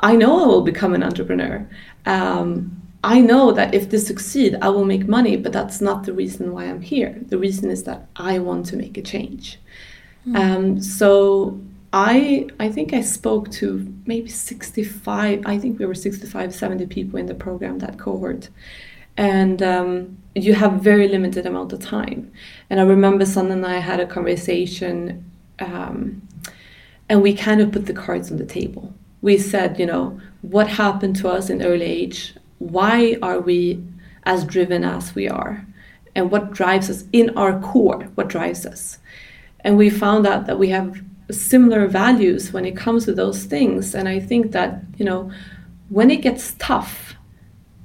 I 0.00 0.16
know 0.16 0.42
I 0.42 0.46
will 0.46 0.62
become 0.62 0.94
an 0.94 1.02
entrepreneur. 1.02 1.66
Um, 2.06 2.81
I 3.04 3.20
know 3.20 3.52
that 3.52 3.74
if 3.74 3.90
this 3.90 4.06
succeeds, 4.06 4.56
I 4.62 4.68
will 4.68 4.84
make 4.84 5.08
money, 5.08 5.36
but 5.36 5.52
that's 5.52 5.80
not 5.80 6.04
the 6.04 6.12
reason 6.12 6.52
why 6.52 6.64
I'm 6.66 6.80
here. 6.80 7.16
The 7.26 7.38
reason 7.38 7.70
is 7.70 7.82
that 7.84 8.06
I 8.16 8.38
want 8.38 8.66
to 8.66 8.76
make 8.76 8.96
a 8.96 9.02
change. 9.02 9.58
Mm. 10.26 10.36
Um, 10.36 10.80
so 10.80 11.60
I 11.92 12.46
I 12.60 12.68
think 12.70 12.94
I 12.94 13.00
spoke 13.00 13.50
to 13.52 13.92
maybe 14.06 14.28
65, 14.28 15.42
I 15.44 15.58
think 15.58 15.78
we 15.78 15.86
were 15.86 15.94
65, 15.94 16.54
70 16.54 16.86
people 16.86 17.18
in 17.18 17.26
the 17.26 17.34
program, 17.34 17.80
that 17.80 17.98
cohort. 17.98 18.48
And 19.16 19.62
um, 19.62 20.18
you 20.34 20.54
have 20.54 20.74
very 20.74 21.08
limited 21.08 21.44
amount 21.44 21.72
of 21.72 21.80
time. 21.80 22.32
And 22.70 22.80
I 22.80 22.84
remember 22.84 23.26
Sanna 23.26 23.52
and 23.52 23.66
I 23.66 23.78
had 23.78 24.00
a 24.00 24.06
conversation 24.06 25.30
um, 25.58 26.26
and 27.08 27.20
we 27.20 27.34
kind 27.34 27.60
of 27.60 27.72
put 27.72 27.86
the 27.86 27.92
cards 27.92 28.30
on 28.30 28.38
the 28.38 28.46
table. 28.46 28.94
We 29.20 29.36
said, 29.36 29.78
you 29.78 29.86
know, 29.86 30.18
what 30.40 30.68
happened 30.68 31.16
to 31.16 31.28
us 31.28 31.50
in 31.50 31.62
early 31.62 31.84
age 31.84 32.34
why 32.62 33.16
are 33.22 33.40
we 33.40 33.82
as 34.24 34.44
driven 34.44 34.84
as 34.84 35.14
we 35.14 35.28
are? 35.28 35.66
And 36.14 36.30
what 36.30 36.52
drives 36.52 36.90
us 36.90 37.04
in 37.12 37.36
our 37.36 37.58
core 37.60 38.02
what 38.14 38.28
drives 38.28 38.66
us? 38.66 38.98
And 39.60 39.76
we 39.76 39.90
found 39.90 40.26
out 40.26 40.46
that 40.46 40.58
we 40.58 40.68
have 40.68 41.02
similar 41.30 41.86
values 41.86 42.52
when 42.52 42.64
it 42.64 42.76
comes 42.76 43.04
to 43.06 43.14
those 43.14 43.44
things. 43.44 43.94
And 43.94 44.08
i 44.08 44.20
think 44.20 44.52
that 44.52 44.82
you 44.98 45.04
know 45.04 45.30
when 45.88 46.10
it 46.10 46.22
gets 46.22 46.54
tough 46.58 47.16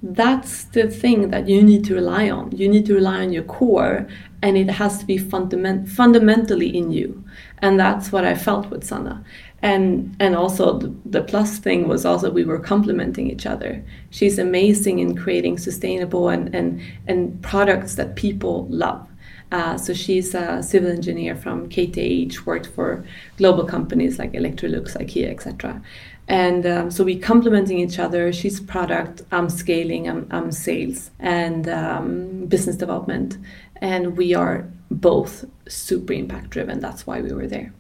that's 0.04 0.66
the 0.66 0.88
thing 0.90 1.32
that 1.32 1.50
you 1.50 1.64
need 1.64 1.84
to 1.86 1.96
rely 1.96 2.30
on. 2.30 2.52
You 2.52 2.70
need 2.70 2.86
to 2.86 2.94
rely 2.94 3.22
on 3.22 3.34
your 3.34 3.44
core 3.44 4.08
and 4.44 4.56
it 4.56 4.70
has 4.70 5.00
to 5.00 5.06
be 5.06 5.18
fundament- 5.18 5.90
fundamentally 5.90 6.78
in 6.78 6.92
you. 6.92 7.24
And 7.60 7.80
that's 7.80 8.12
what 8.12 8.24
i 8.24 8.36
felt 8.36 8.70
with 8.70 8.84
sanna 8.84 9.24
and 9.62 10.16
and 10.20 10.36
also 10.36 10.78
the, 10.78 10.94
the, 11.06 11.24
plus 11.24 11.58
thing 11.58 11.88
was 11.88 12.06
also 12.06 12.30
we 12.30 12.44
were 12.44 12.60
complementing 12.60 13.30
each 13.30 13.46
other 13.46 13.84
she's 14.12 14.38
amazing 14.38 15.00
in 15.00 15.16
creating 15.16 15.58
sustainable 15.58 16.30
and 16.30 16.54
and 16.54 16.80
and 17.08 17.42
products 17.42 17.96
that 17.96 18.16
people 18.16 18.68
love 18.70 19.08
uh, 19.52 19.78
so 19.78 19.94
she's 19.94 20.36
a 20.36 20.62
civil 20.62 20.92
engineer 20.92 21.36
from 21.36 21.70
KTH, 21.70 22.46
worked 22.46 22.68
for 22.68 23.06
global 23.38 23.64
companies 23.64 24.20
like 24.20 24.34
Electrolux, 24.34 24.98
IKEA, 24.98 25.30
etc. 25.30 25.82
And 26.28 26.66
um, 26.66 26.92
so 26.92 27.06
we 27.06 27.18
complementing 27.18 27.80
each 27.80 27.98
other. 27.98 28.34
She's 28.34 28.60
product, 28.60 29.22
I'm 29.32 29.50
scaling, 29.50 30.10
I'm, 30.10 30.28
I'm 30.32 30.52
sales 30.52 31.12
and 31.20 31.70
um, 31.70 32.46
business 32.48 32.76
development, 32.76 33.38
and 33.78 34.18
we 34.18 34.34
are 34.34 34.70
both 34.92 35.46
super 35.70 36.12
impact 36.12 36.50
driven. 36.50 36.82
That's 36.82 37.08
why 37.08 37.22
we 37.22 37.32
were 37.32 37.48
there 37.48 37.72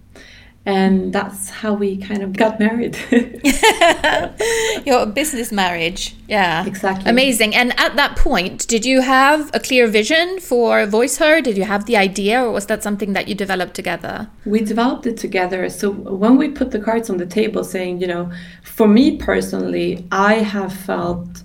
and 0.68 1.14
that's 1.14 1.50
how 1.50 1.74
we 1.74 1.96
kind 1.96 2.22
of 2.22 2.34
got 2.34 2.60
married. 2.60 2.98
Your 4.86 5.06
business 5.06 5.50
marriage, 5.50 6.14
yeah, 6.28 6.66
exactly, 6.66 7.10
amazing. 7.10 7.56
And 7.56 7.72
at 7.80 7.96
that 7.96 8.18
point, 8.18 8.68
did 8.68 8.86
you 8.86 9.00
have 9.00 9.50
a 9.54 9.62
clear 9.62 9.88
vision 9.88 10.42
for 10.42 10.86
VoiceHer? 10.86 11.42
Did 11.42 11.56
you 11.58 11.64
have 11.64 11.86
the 11.86 11.96
idea, 11.96 12.44
or 12.44 12.52
was 12.52 12.66
that 12.66 12.84
something 12.84 13.14
that 13.14 13.30
you 13.30 13.34
developed 13.34 13.76
together? 13.76 14.28
We 14.46 14.60
developed 14.60 15.08
it 15.08 15.16
together. 15.16 15.70
So 15.70 15.90
when 15.92 16.36
we 16.36 16.50
put 16.50 16.72
the 16.72 16.80
cards 16.80 17.10
on 17.10 17.16
the 17.16 17.26
table, 17.26 17.64
saying, 17.64 18.02
you 18.02 18.08
know, 18.08 18.30
for 18.62 18.90
me 18.90 19.16
personally, 19.16 20.06
I 20.12 20.36
have 20.36 20.74
felt 20.74 21.44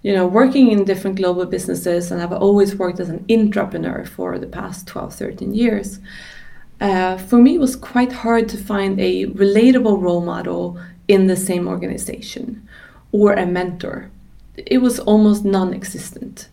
you 0.00 0.12
know, 0.12 0.26
working 0.26 0.70
in 0.70 0.84
different 0.84 1.16
global 1.16 1.46
businesses, 1.46 2.10
and 2.10 2.20
I've 2.20 2.30
always 2.30 2.76
worked 2.76 3.00
as 3.00 3.08
an 3.08 3.24
entrepreneur 3.30 4.04
for 4.04 4.38
the 4.38 4.46
past 4.46 4.86
12, 4.86 5.14
13 5.14 5.54
years 5.54 5.98
uh, 6.84 7.16
for 7.16 7.38
me, 7.38 7.54
it 7.54 7.60
was 7.60 7.76
quite 7.76 8.12
hard 8.12 8.46
to 8.50 8.58
find 8.58 9.00
a 9.00 9.24
relatable 9.28 9.98
role 10.02 10.20
model 10.20 10.78
in 11.08 11.28
the 11.28 11.36
same 11.36 11.66
organization 11.66 12.68
or 13.10 13.32
a 13.32 13.46
mentor. 13.46 14.10
It 14.54 14.82
was 14.82 15.00
almost 15.00 15.46
non-existent. 15.46 16.50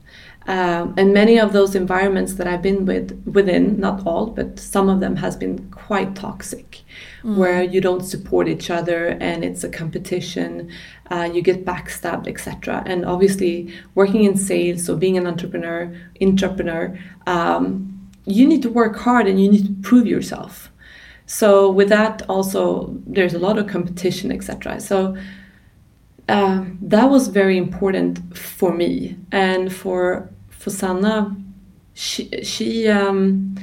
Um, 0.47 0.93
and 0.97 1.13
many 1.13 1.37
of 1.37 1.51
those 1.51 1.75
environments 1.75 2.35
that 2.35 2.47
I've 2.47 2.61
been 2.61 2.85
with 2.85 3.21
within, 3.25 3.77
not 3.77 4.07
all, 4.07 4.27
but 4.27 4.57
some 4.57 4.87
of 4.87 5.01
them 5.01 5.17
has 5.17 5.35
been 5.35 5.69
quite 5.69 6.15
toxic, 6.15 6.79
mm. 7.23 7.35
where 7.35 7.61
you 7.61 7.81
don't 7.81 8.03
support 8.03 8.47
each 8.47 8.69
other 8.69 9.17
and 9.19 9.43
it's 9.43 9.65
a 9.65 9.69
competition, 9.69 10.71
uh, 11.11 11.29
you 11.31 11.41
get 11.41 11.65
backstabbed, 11.65 12.27
etc. 12.29 12.83
And 12.85 13.05
obviously, 13.05 13.73
working 13.95 14.23
in 14.23 14.37
sales 14.37 14.89
or 14.89 14.95
being 14.95 15.17
an 15.17 15.27
entrepreneur, 15.27 15.93
entrepreneur, 16.21 16.97
um, 17.27 17.90
you 18.25 18.47
need 18.47 18.61
to 18.61 18.69
work 18.69 18.97
hard 18.97 19.27
and 19.27 19.41
you 19.41 19.49
need 19.49 19.65
to 19.65 19.87
prove 19.87 20.07
yourself. 20.07 20.71
So 21.25 21.71
with 21.71 21.89
that, 21.89 22.23
also 22.29 22.95
there's 23.05 23.33
a 23.33 23.39
lot 23.39 23.57
of 23.57 23.67
competition, 23.67 24.31
etc. 24.31 24.79
So 24.79 25.15
uh, 26.27 26.65
that 26.81 27.05
was 27.09 27.27
very 27.29 27.57
important 27.57 28.37
for 28.37 28.73
me 28.73 29.17
and 29.31 29.73
for 29.73 30.29
for 30.49 30.69
Sanna. 30.69 31.35
She 31.93 32.43
she 32.43 32.87
um, 32.87 33.55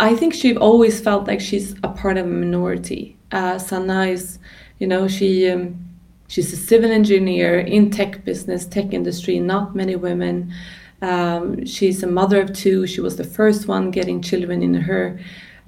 I 0.00 0.16
think 0.16 0.34
she 0.34 0.56
always 0.56 1.00
felt 1.00 1.26
like 1.26 1.40
she's 1.40 1.74
a 1.82 1.88
part 1.88 2.16
of 2.16 2.26
a 2.26 2.30
minority. 2.30 3.16
Uh, 3.32 3.58
is, 4.08 4.38
you 4.78 4.86
know, 4.86 5.08
she. 5.08 5.50
Um, 5.50 5.86
she's 6.28 6.52
a 6.52 6.56
civil 6.56 6.90
engineer 6.90 7.60
in 7.60 7.90
tech 7.90 8.24
business, 8.24 8.66
tech 8.66 8.92
industry. 8.92 9.38
Not 9.38 9.76
many 9.76 9.96
women 9.96 10.52
um, 11.02 11.64
she's 11.66 12.02
a 12.02 12.06
mother 12.06 12.40
of 12.40 12.52
two. 12.52 12.86
She 12.86 13.00
was 13.00 13.16
the 13.16 13.24
first 13.24 13.68
one 13.68 13.90
getting 13.90 14.22
children 14.22 14.62
in 14.62 14.74
her 14.74 15.18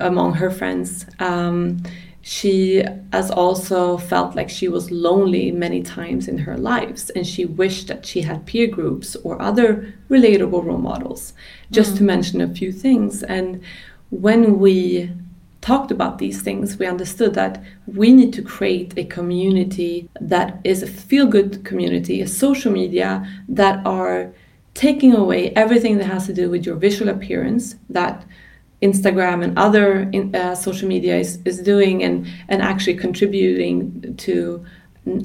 among 0.01 0.35
her 0.35 0.51
friends. 0.51 1.07
Um, 1.19 1.83
she 2.29 2.85
has 3.13 3.31
also 3.31 3.97
felt 3.97 4.37
like 4.37 4.51
she 4.51 4.69
was 4.69 4.91
lonely 4.91 5.51
many 5.51 5.83
times 5.83 6.29
in 6.29 6.37
her 6.37 6.59
lives 6.59 7.09
and 7.11 7.27
she 7.27 7.47
wished 7.47 7.89
that 7.89 8.05
she 8.05 8.21
had 8.21 8.45
peer 8.45 8.67
groups 8.67 9.17
or 9.25 9.41
other 9.41 9.95
relatable 10.11 10.63
role 10.63 10.77
models 10.77 11.33
just 11.71 11.95
mm. 11.95 11.99
to 11.99 12.03
mention 12.03 12.41
a 12.43 12.55
few 12.55 12.71
things 12.71 13.23
and 13.23 13.63
when 14.11 14.59
we 14.59 15.11
talked 15.63 15.91
about 15.91 16.19
these 16.19 16.43
things 16.43 16.77
we 16.77 16.87
understood 16.87 17.33
that 17.33 17.63
we 17.87 18.13
need 18.13 18.33
to 18.35 18.43
create 18.43 18.93
a 18.99 19.05
community 19.05 20.09
that 20.21 20.61
is 20.65 20.83
a 20.83 20.87
feel 20.87 21.27
good 21.27 21.65
community 21.65 22.21
a 22.21 22.29
social 22.29 22.71
media 22.71 23.27
that 23.49 23.85
are 23.87 24.31
taking 24.79 25.13
away 25.13 25.51
everything 25.57 25.99
that 25.99 26.05
has 26.05 26.25
to 26.27 26.33
do 26.33 26.49
with 26.49 26.65
your 26.65 26.77
visual 26.77 27.11
appearance 27.11 27.75
that 27.91 28.25
Instagram 28.81 29.43
and 29.43 29.59
other 29.59 30.09
in, 30.13 30.33
uh, 30.37 30.55
social 30.55 30.87
media 30.87 31.17
is, 31.19 31.41
is 31.45 31.59
doing 31.59 32.05
and, 32.05 32.29
and 32.49 32.63
actually 32.63 32.95
contributing 32.95 34.15
to 34.17 34.65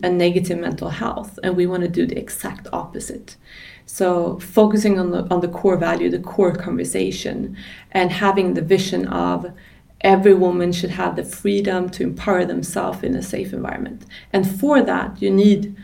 a 0.02 0.10
negative 0.10 0.58
mental 0.58 0.90
health. 0.90 1.38
And 1.44 1.56
we 1.56 1.68
want 1.68 1.84
to 1.84 1.88
do 1.88 2.08
the 2.08 2.18
exact 2.18 2.68
opposite. 2.74 3.38
So 3.86 4.40
focusing 4.40 4.98
on 4.98 5.12
the, 5.12 5.32
on 5.32 5.42
the 5.42 5.50
core 5.50 5.78
value, 5.78 6.10
the 6.10 6.18
core 6.18 6.56
conversation, 6.56 7.56
and 7.92 8.12
having 8.12 8.56
the 8.56 8.62
vision 8.62 9.08
of 9.08 9.54
every 10.02 10.34
woman 10.34 10.72
should 10.72 10.90
have 10.90 11.16
the 11.16 11.24
freedom 11.24 11.90
to 11.92 12.02
empower 12.02 12.44
themselves 12.44 13.04
in 13.04 13.16
a 13.16 13.22
safe 13.22 13.54
environment. 13.54 14.04
And 14.32 14.50
for 14.60 14.82
that, 14.82 15.22
you 15.22 15.30
need 15.30 15.76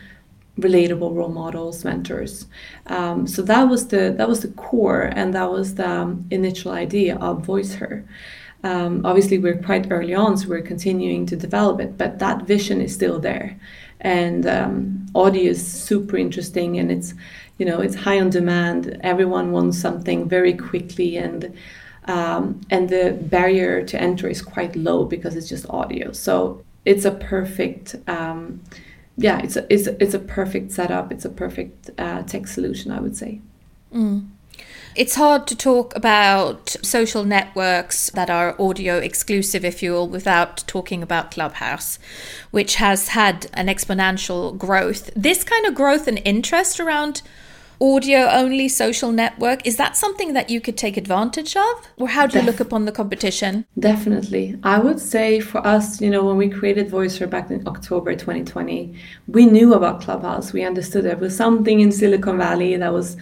relatable 0.62 1.16
role 1.16 1.30
models, 1.30 1.84
mentors. 1.84 2.48
Um, 2.88 3.28
so 3.28 3.42
that 3.44 3.64
was 3.64 3.88
the 3.88 4.14
that 4.18 4.28
was 4.28 4.42
the 4.42 4.50
core, 4.50 5.04
and 5.04 5.34
that 5.34 5.50
was 5.52 5.76
the 5.76 5.90
um, 5.90 6.26
initial 6.32 6.72
idea 6.72 7.16
of 7.18 7.46
Voice 7.46 7.76
Her. 7.76 8.06
Um, 8.64 9.06
obviously, 9.06 9.38
we're 9.38 9.62
quite 9.62 9.92
early 9.92 10.14
on, 10.14 10.38
so 10.38 10.50
we're 10.50 10.62
continuing 10.62 11.26
to 11.28 11.36
develop 11.36 11.80
it, 11.80 11.98
but 11.98 12.20
that 12.20 12.44
vision 12.44 12.82
is 12.82 12.94
still 12.94 13.20
there. 13.20 13.58
And 14.02 14.46
um, 14.46 15.06
audio 15.16 15.52
is 15.52 15.66
super 15.66 16.18
interesting, 16.18 16.78
and 16.78 16.92
it's 16.92 17.14
you 17.58 17.66
know 17.66 17.80
it's 17.80 17.96
high 17.96 18.20
on 18.20 18.30
demand. 18.30 19.00
Everyone 19.02 19.52
wants 19.52 19.80
something 19.80 20.28
very 20.28 20.54
quickly, 20.54 21.18
and 21.18 21.54
um, 22.06 22.62
and 22.70 22.90
the 22.90 23.18
barrier 23.22 23.84
to 23.84 24.02
enter 24.02 24.28
is 24.28 24.42
quite 24.42 24.76
low 24.76 25.06
because 25.06 25.36
it's 25.36 25.50
just 25.50 25.70
audio. 25.70 26.12
So 26.12 26.64
it's 26.86 27.06
a 27.06 27.12
perfect 27.12 27.96
yeah, 29.24 29.40
it's 29.40 29.56
a, 29.56 29.74
it's 29.74 29.88
a, 29.88 30.02
it's 30.02 30.14
a 30.14 30.20
perfect 30.20 30.72
setup. 30.72 31.12
It's 31.12 31.26
a 31.26 31.30
perfect 31.30 31.90
uh, 31.98 32.24
tech 32.24 32.48
solution, 32.48 32.92
I 32.92 33.00
would 33.00 33.18
say. 33.18 33.42
Mm. 33.94 34.30
It's 34.96 35.16
hard 35.16 35.46
to 35.48 35.56
talk 35.56 35.96
about 35.96 36.70
social 36.82 37.24
networks 37.24 38.10
that 38.12 38.30
are 38.30 38.60
audio 38.60 38.98
exclusive, 38.98 39.64
if 39.64 39.84
you 39.84 39.92
will, 39.92 40.08
without 40.08 40.64
talking 40.68 41.04
about 41.04 41.32
Clubhouse, 41.32 42.00
which 42.52 42.76
has 42.76 43.10
had 43.10 43.48
an 43.54 43.68
exponential 43.68 44.58
growth. 44.58 45.12
This 45.16 45.44
kind 45.44 45.66
of 45.66 45.76
growth 45.76 46.08
and 46.08 46.22
interest 46.26 46.80
around 46.80 47.22
audio 47.82 48.28
only 48.30 48.68
social 48.68 49.12
network 49.12 49.66
is 49.66 49.78
that 49.78 49.96
something 49.96 50.34
that 50.34 50.50
you 50.50 50.60
could 50.60 50.78
take 50.78 50.98
advantage 50.98 51.56
of? 51.56 51.88
Or 51.98 52.10
how 52.10 52.28
do 52.28 52.34
Def- 52.34 52.44
you 52.44 52.52
look 52.52 52.60
upon 52.60 52.86
the 52.86 52.92
competition? 52.92 53.66
Definitely. 53.78 54.58
I 54.64 54.80
would 54.80 55.00
say 55.00 55.40
for 55.40 55.66
us 55.66 56.02
you 56.02 56.10
know 56.10 56.26
when 56.26 56.38
we 56.38 56.50
created 56.50 56.90
VoiceHer 56.90 57.30
back 57.30 57.50
in 57.50 57.66
october 57.68 58.14
2020 58.14 58.94
we 59.28 59.46
knew 59.46 59.74
about 59.74 60.02
clubhouse. 60.02 60.52
We 60.52 60.64
understood 60.64 61.06
there 61.06 61.18
was 61.18 61.36
something 61.36 61.80
in 61.80 61.92
silicon 61.92 62.38
valley 62.38 62.76
that 62.76 62.94
was 62.94 63.16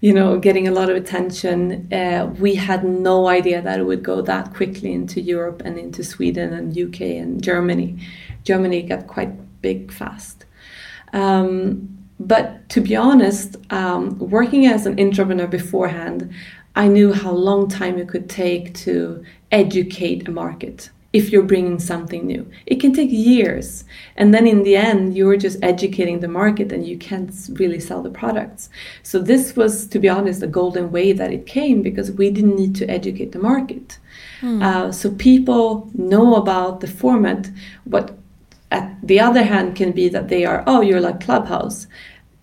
you 0.00 0.12
know 0.12 0.38
getting 0.38 0.68
a 0.68 0.72
lot 0.72 0.90
of 0.90 0.96
attention. 0.96 1.92
Uh, 1.92 2.32
we 2.38 2.54
had 2.54 2.84
no 2.84 3.28
idea 3.28 3.62
that 3.62 3.80
it 3.80 3.84
would 3.84 4.02
go 4.02 4.20
that 4.22 4.52
quickly 4.54 4.92
into 4.92 5.20
europe 5.20 5.62
and 5.64 5.78
into 5.78 6.04
sweden 6.04 6.52
and 6.52 6.78
uk 6.78 7.00
and 7.00 7.42
germany. 7.42 7.98
Germany 8.44 8.82
got 8.82 9.06
quite 9.06 9.62
big 9.62 9.92
fast. 9.92 10.44
Um, 11.12 12.01
but 12.26 12.68
to 12.70 12.80
be 12.80 12.96
honest, 12.96 13.56
um, 13.70 14.18
working 14.18 14.66
as 14.66 14.86
an 14.86 14.98
entrepreneur 14.98 15.46
beforehand, 15.46 16.32
I 16.74 16.88
knew 16.88 17.12
how 17.12 17.32
long 17.32 17.68
time 17.68 17.98
it 17.98 18.08
could 18.08 18.30
take 18.30 18.74
to 18.74 19.24
educate 19.50 20.28
a 20.28 20.30
market 20.30 20.90
if 21.12 21.30
you're 21.30 21.42
bringing 21.42 21.78
something 21.78 22.26
new. 22.26 22.50
It 22.64 22.80
can 22.80 22.94
take 22.94 23.10
years. 23.10 23.84
And 24.16 24.32
then 24.32 24.46
in 24.46 24.62
the 24.62 24.76
end, 24.76 25.14
you're 25.14 25.36
just 25.36 25.62
educating 25.62 26.20
the 26.20 26.28
market 26.28 26.72
and 26.72 26.86
you 26.86 26.96
can't 26.96 27.30
really 27.50 27.80
sell 27.80 28.02
the 28.02 28.10
products. 28.10 28.70
So 29.02 29.18
this 29.18 29.54
was, 29.54 29.86
to 29.88 29.98
be 29.98 30.08
honest, 30.08 30.42
a 30.42 30.46
golden 30.46 30.90
way 30.90 31.12
that 31.12 31.30
it 31.30 31.46
came 31.46 31.82
because 31.82 32.10
we 32.10 32.30
didn't 32.30 32.56
need 32.56 32.74
to 32.76 32.88
educate 32.88 33.32
the 33.32 33.38
market. 33.38 33.98
Mm. 34.40 34.62
Uh, 34.62 34.92
so 34.92 35.10
people 35.10 35.90
know 35.92 36.36
about 36.36 36.80
the 36.80 36.88
format. 36.88 37.50
What 37.84 38.16
at 38.70 38.96
the 39.06 39.20
other 39.20 39.42
hand 39.42 39.76
can 39.76 39.92
be 39.92 40.08
that 40.08 40.28
they 40.28 40.46
are, 40.46 40.64
oh, 40.66 40.80
you're 40.80 41.00
like 41.00 41.20
Clubhouse 41.20 41.86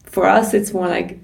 for 0.09 0.25
us, 0.27 0.53
it's 0.53 0.73
more 0.73 0.87
like 0.87 1.19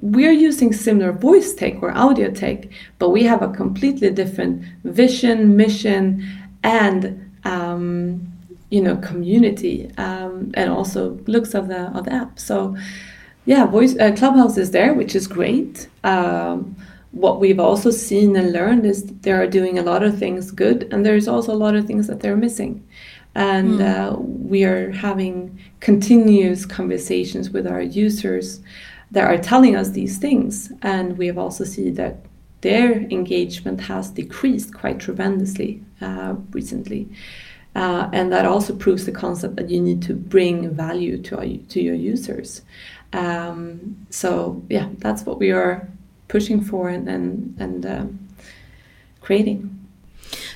we're 0.00 0.32
using 0.32 0.72
similar 0.72 1.12
voice 1.12 1.54
tech 1.54 1.82
or 1.82 1.96
audio 1.96 2.30
tech, 2.30 2.64
but 2.98 3.10
we 3.10 3.22
have 3.24 3.42
a 3.42 3.48
completely 3.48 4.10
different 4.10 4.64
vision, 4.84 5.56
mission, 5.56 6.26
and 6.62 7.30
um, 7.44 8.28
you 8.70 8.80
know 8.80 8.96
community, 8.96 9.90
um, 9.98 10.50
and 10.54 10.70
also 10.70 11.18
looks 11.26 11.54
of 11.54 11.68
the 11.68 11.90
of 11.96 12.04
the 12.04 12.12
app. 12.12 12.38
So 12.38 12.76
yeah, 13.44 13.66
voice 13.66 13.96
uh, 13.98 14.12
Clubhouse 14.16 14.56
is 14.56 14.70
there, 14.70 14.94
which 14.94 15.14
is 15.14 15.26
great. 15.26 15.88
Um, 16.04 16.76
what 17.10 17.40
we've 17.40 17.60
also 17.60 17.90
seen 17.90 18.36
and 18.36 18.52
learned 18.52 18.86
is 18.86 19.04
they 19.04 19.32
are 19.32 19.46
doing 19.46 19.78
a 19.78 19.82
lot 19.82 20.02
of 20.02 20.18
things 20.18 20.50
good, 20.50 20.88
and 20.92 21.04
there's 21.04 21.28
also 21.28 21.52
a 21.52 21.60
lot 21.64 21.74
of 21.74 21.86
things 21.86 22.06
that 22.06 22.20
they're 22.20 22.36
missing 22.36 22.86
and 23.34 23.80
mm. 23.80 23.82
uh, 23.82 24.16
we 24.18 24.64
are 24.64 24.90
having 24.90 25.58
continuous 25.82 26.64
conversations 26.64 27.50
with 27.50 27.66
our 27.66 27.82
users 27.82 28.60
that 29.10 29.24
are 29.24 29.36
telling 29.36 29.76
us 29.76 29.90
these 29.90 30.16
things. 30.16 30.72
And 30.80 31.18
we 31.18 31.26
have 31.26 31.36
also 31.36 31.64
seen 31.64 31.94
that 31.94 32.24
their 32.62 32.92
engagement 32.92 33.80
has 33.82 34.08
decreased 34.10 34.72
quite 34.72 35.00
tremendously 35.00 35.82
uh, 36.00 36.36
recently. 36.52 37.08
Uh, 37.74 38.08
and 38.12 38.32
that 38.32 38.46
also 38.46 38.74
proves 38.74 39.06
the 39.06 39.12
concept 39.12 39.56
that 39.56 39.70
you 39.70 39.80
need 39.80 40.00
to 40.02 40.14
bring 40.14 40.70
value 40.70 41.18
to, 41.18 41.36
our, 41.38 41.46
to 41.68 41.82
your 41.82 41.94
users. 41.96 42.62
Um, 43.12 44.06
so 44.08 44.62
yeah 44.70 44.88
that's 44.98 45.26
what 45.26 45.38
we 45.38 45.50
are 45.50 45.86
pushing 46.28 46.62
for 46.62 46.88
and 46.88 47.08
and, 47.08 47.54
and 47.58 47.84
um, 47.84 48.28
creating. 49.20 49.68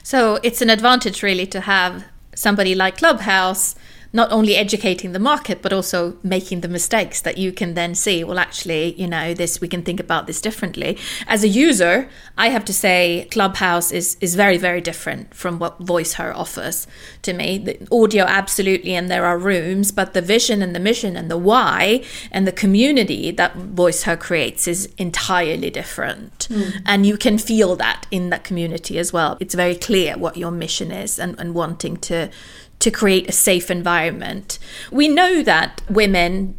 So 0.02 0.38
it's 0.42 0.62
an 0.62 0.70
advantage 0.70 1.22
really 1.22 1.46
to 1.48 1.60
have 1.60 2.04
somebody 2.34 2.74
like 2.74 2.98
Clubhouse 2.98 3.74
not 4.12 4.30
only 4.32 4.56
educating 4.56 5.12
the 5.12 5.18
market 5.18 5.62
but 5.62 5.72
also 5.72 6.16
making 6.22 6.60
the 6.60 6.68
mistakes 6.68 7.20
that 7.20 7.38
you 7.38 7.52
can 7.52 7.74
then 7.74 7.94
see 7.94 8.24
well 8.24 8.38
actually 8.38 8.94
you 8.94 9.06
know 9.06 9.34
this 9.34 9.60
we 9.60 9.68
can 9.68 9.82
think 9.82 10.00
about 10.00 10.26
this 10.26 10.40
differently. 10.40 10.98
As 11.26 11.44
a 11.44 11.48
user 11.48 12.08
i 12.36 12.48
have 12.48 12.64
to 12.64 12.72
say 12.72 13.26
clubhouse 13.30 13.92
is 13.92 14.16
is 14.20 14.34
very 14.34 14.58
very 14.58 14.80
different 14.80 15.34
from 15.34 15.58
what 15.58 15.80
voiceher 15.80 16.34
offers 16.34 16.86
to 17.22 17.32
me. 17.32 17.58
The 17.58 17.76
audio 17.90 18.24
absolutely 18.24 18.94
and 18.94 19.10
there 19.10 19.24
are 19.24 19.38
rooms 19.38 19.92
but 19.92 20.14
the 20.14 20.22
vision 20.22 20.62
and 20.62 20.74
the 20.74 20.80
mission 20.80 21.16
and 21.16 21.30
the 21.30 21.38
why 21.38 22.02
and 22.30 22.46
the 22.46 22.52
community 22.52 23.30
that 23.30 23.54
voiceher 23.56 24.18
creates 24.18 24.66
is 24.68 24.86
entirely 24.98 25.70
different. 25.70 26.48
Mm. 26.50 26.82
and 26.86 27.06
you 27.06 27.16
can 27.16 27.38
feel 27.38 27.76
that 27.76 28.06
in 28.10 28.30
that 28.30 28.44
community 28.44 28.98
as 28.98 29.12
well. 29.12 29.36
It's 29.40 29.54
very 29.54 29.74
clear 29.74 30.16
what 30.16 30.36
your 30.36 30.50
mission 30.50 30.90
is 30.90 31.18
and, 31.18 31.38
and 31.38 31.54
wanting 31.54 31.96
to 31.98 32.30
to 32.78 32.90
create 32.90 33.28
a 33.28 33.32
safe 33.32 33.70
environment. 33.70 34.58
We 34.90 35.08
know 35.08 35.42
that 35.42 35.82
women 35.88 36.58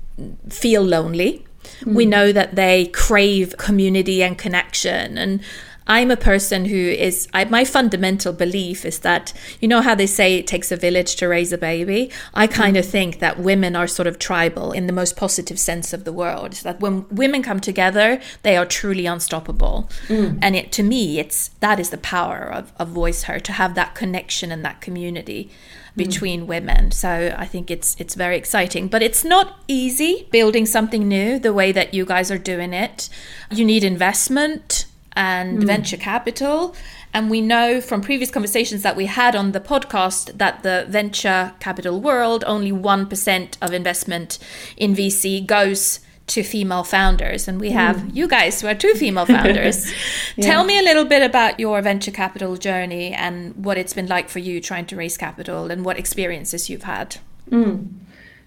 feel 0.49 0.82
lonely. 0.82 1.45
Mm. 1.82 1.95
We 1.95 2.06
know 2.06 2.32
that 2.32 2.56
they 2.56 2.88
crave 2.88 3.56
community 3.58 4.23
and 4.23 4.38
connection. 4.38 5.17
And 5.17 5.41
I'm 5.89 6.12
a 6.12 6.17
person 6.17 6.65
who 6.65 6.75
is, 6.75 7.30
I, 7.34 7.45
my 7.45 7.63
fundamental 7.63 8.34
belief 8.34 8.84
is 8.84 8.99
that, 8.99 9.32
you 9.62 9.67
know 9.67 9.82
how 9.82 9.95
they 9.95 10.08
say 10.08 10.36
it 10.36 10.47
takes 10.47 10.71
a 10.71 10.75
village 10.75 11.15
to 11.17 11.27
raise 11.27 11.53
a 11.53 11.58
baby? 11.58 12.12
I 12.34 12.45
kind 12.47 12.75
mm. 12.75 12.80
of 12.80 12.86
think 12.86 13.19
that 13.19 13.39
women 13.39 13.75
are 13.75 13.88
sort 13.88 14.08
of 14.08 14.19
tribal 14.19 14.73
in 14.73 14.88
the 14.88 14.93
most 14.93 15.15
positive 15.15 15.60
sense 15.60 15.93
of 15.93 16.03
the 16.03 16.12
word. 16.12 16.53
That 16.63 16.82
when 16.82 17.08
women 17.10 17.41
come 17.41 17.62
together, 17.62 18.19
they 18.43 18.58
are 18.58 18.65
truly 18.65 19.06
unstoppable. 19.06 19.89
Mm. 20.08 20.39
And 20.41 20.56
it, 20.56 20.71
to 20.73 20.84
me, 20.84 21.19
it's 21.19 21.49
that 21.60 21.80
is 21.80 21.89
the 21.89 21.97
power 21.97 22.51
of, 22.51 22.73
of 22.77 22.89
Voice 22.89 23.23
Her, 23.23 23.39
to 23.39 23.53
have 23.53 23.75
that 23.75 23.95
connection 23.95 24.51
and 24.51 24.65
that 24.65 24.82
community 24.82 25.49
between 25.97 26.43
mm. 26.43 26.47
women. 26.47 26.91
So 26.91 27.36
I 27.38 27.45
think 27.45 27.69
it's 27.69 27.97
it's 27.99 28.15
very 28.15 28.38
exciting, 28.38 28.88
but 28.88 29.01
it's 29.01 29.25
not 29.25 29.60
easy 29.67 30.27
building 30.31 30.65
something 30.65 31.07
new 31.07 31.39
the 31.39 31.51
way 31.51 31.71
that 31.73 31.93
you 31.93 32.05
guys 32.05 32.31
are 32.31 32.38
doing 32.38 32.73
it. 32.73 33.10
You 33.51 33.65
need 33.65 33.83
investment 33.83 34.86
and 35.13 35.60
mm. 35.60 35.65
venture 35.65 35.97
capital. 35.97 36.75
And 37.13 37.31
we 37.31 37.41
know 37.41 37.81
from 37.81 38.01
previous 38.01 38.29
conversations 38.29 38.83
that 38.83 38.95
we 38.95 39.07
had 39.07 39.36
on 39.36 39.51
the 39.51 39.60
podcast 39.60 40.38
that 40.38 40.62
the 40.62 40.86
venture 40.88 41.53
capital 41.60 41.99
world, 41.99 42.43
only 42.45 42.71
1% 42.71 43.57
of 43.62 43.73
investment 43.73 44.38
in 44.75 44.95
VC 44.95 45.45
goes 45.45 45.99
to 46.28 46.44
female 46.44 46.84
founders, 46.84 47.48
and 47.48 47.60
we 47.60 47.72
have 47.72 47.98
mm. 47.98 48.16
you 48.16 48.28
guys 48.28 48.62
who 48.62 48.68
are 48.68 48.76
two 48.76 48.94
female 48.94 49.26
founders. 49.26 49.92
yeah. 49.92 49.98
Tell 50.46 50.63
me 50.66 50.78
a 50.78 50.82
little 50.82 51.06
bit 51.06 51.24
about 51.24 51.60
your 51.60 51.82
venture 51.82 52.12
capital 52.12 52.58
journey 52.58 53.13
and 53.13 53.56
what 53.63 53.78
it's 53.78 53.94
been 53.94 54.08
like 54.08 54.30
for 54.30 54.40
you 54.40 54.60
trying 54.62 54.86
to 54.88 54.96
raise 54.96 55.18
capital 55.18 55.72
and 55.72 55.86
what 55.86 55.98
experiences 55.98 56.70
you've 56.70 56.84
had. 56.84 57.18
Mm. 57.50 57.94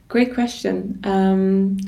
Great 0.09 0.35
question. 0.35 1.01
Um, 1.05 1.79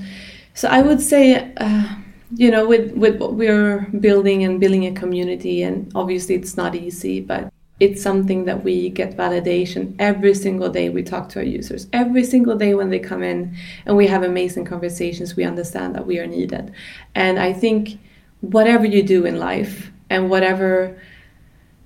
so 0.54 0.68
I 0.68 0.82
would 0.82 1.00
say. 1.00 1.52
Uh, 1.56 1.96
you 2.34 2.50
know, 2.50 2.66
with, 2.66 2.92
with 2.92 3.18
what 3.18 3.34
we're 3.34 3.80
building 4.00 4.42
and 4.42 4.58
building 4.58 4.86
a 4.86 4.92
community, 4.92 5.62
and 5.62 5.92
obviously 5.94 6.34
it's 6.34 6.56
not 6.56 6.74
easy, 6.74 7.20
but 7.20 7.52
it's 7.82 8.00
something 8.00 8.44
that 8.44 8.62
we 8.62 8.88
get 8.90 9.16
validation 9.16 9.96
every 9.98 10.34
single 10.34 10.68
day 10.68 10.88
we 10.88 11.02
talk 11.02 11.28
to 11.28 11.40
our 11.40 11.44
users. 11.44 11.88
Every 11.92 12.22
single 12.22 12.56
day 12.56 12.74
when 12.74 12.90
they 12.90 13.00
come 13.00 13.24
in 13.24 13.56
and 13.86 13.96
we 13.96 14.06
have 14.06 14.22
amazing 14.22 14.66
conversations 14.66 15.34
we 15.34 15.42
understand 15.42 15.96
that 15.96 16.06
we 16.06 16.20
are 16.20 16.26
needed. 16.28 16.72
And 17.16 17.40
i 17.40 17.52
think 17.52 17.98
whatever 18.40 18.86
you 18.86 19.02
do 19.02 19.24
in 19.24 19.36
life 19.36 19.90
and 20.10 20.30
whatever 20.30 20.96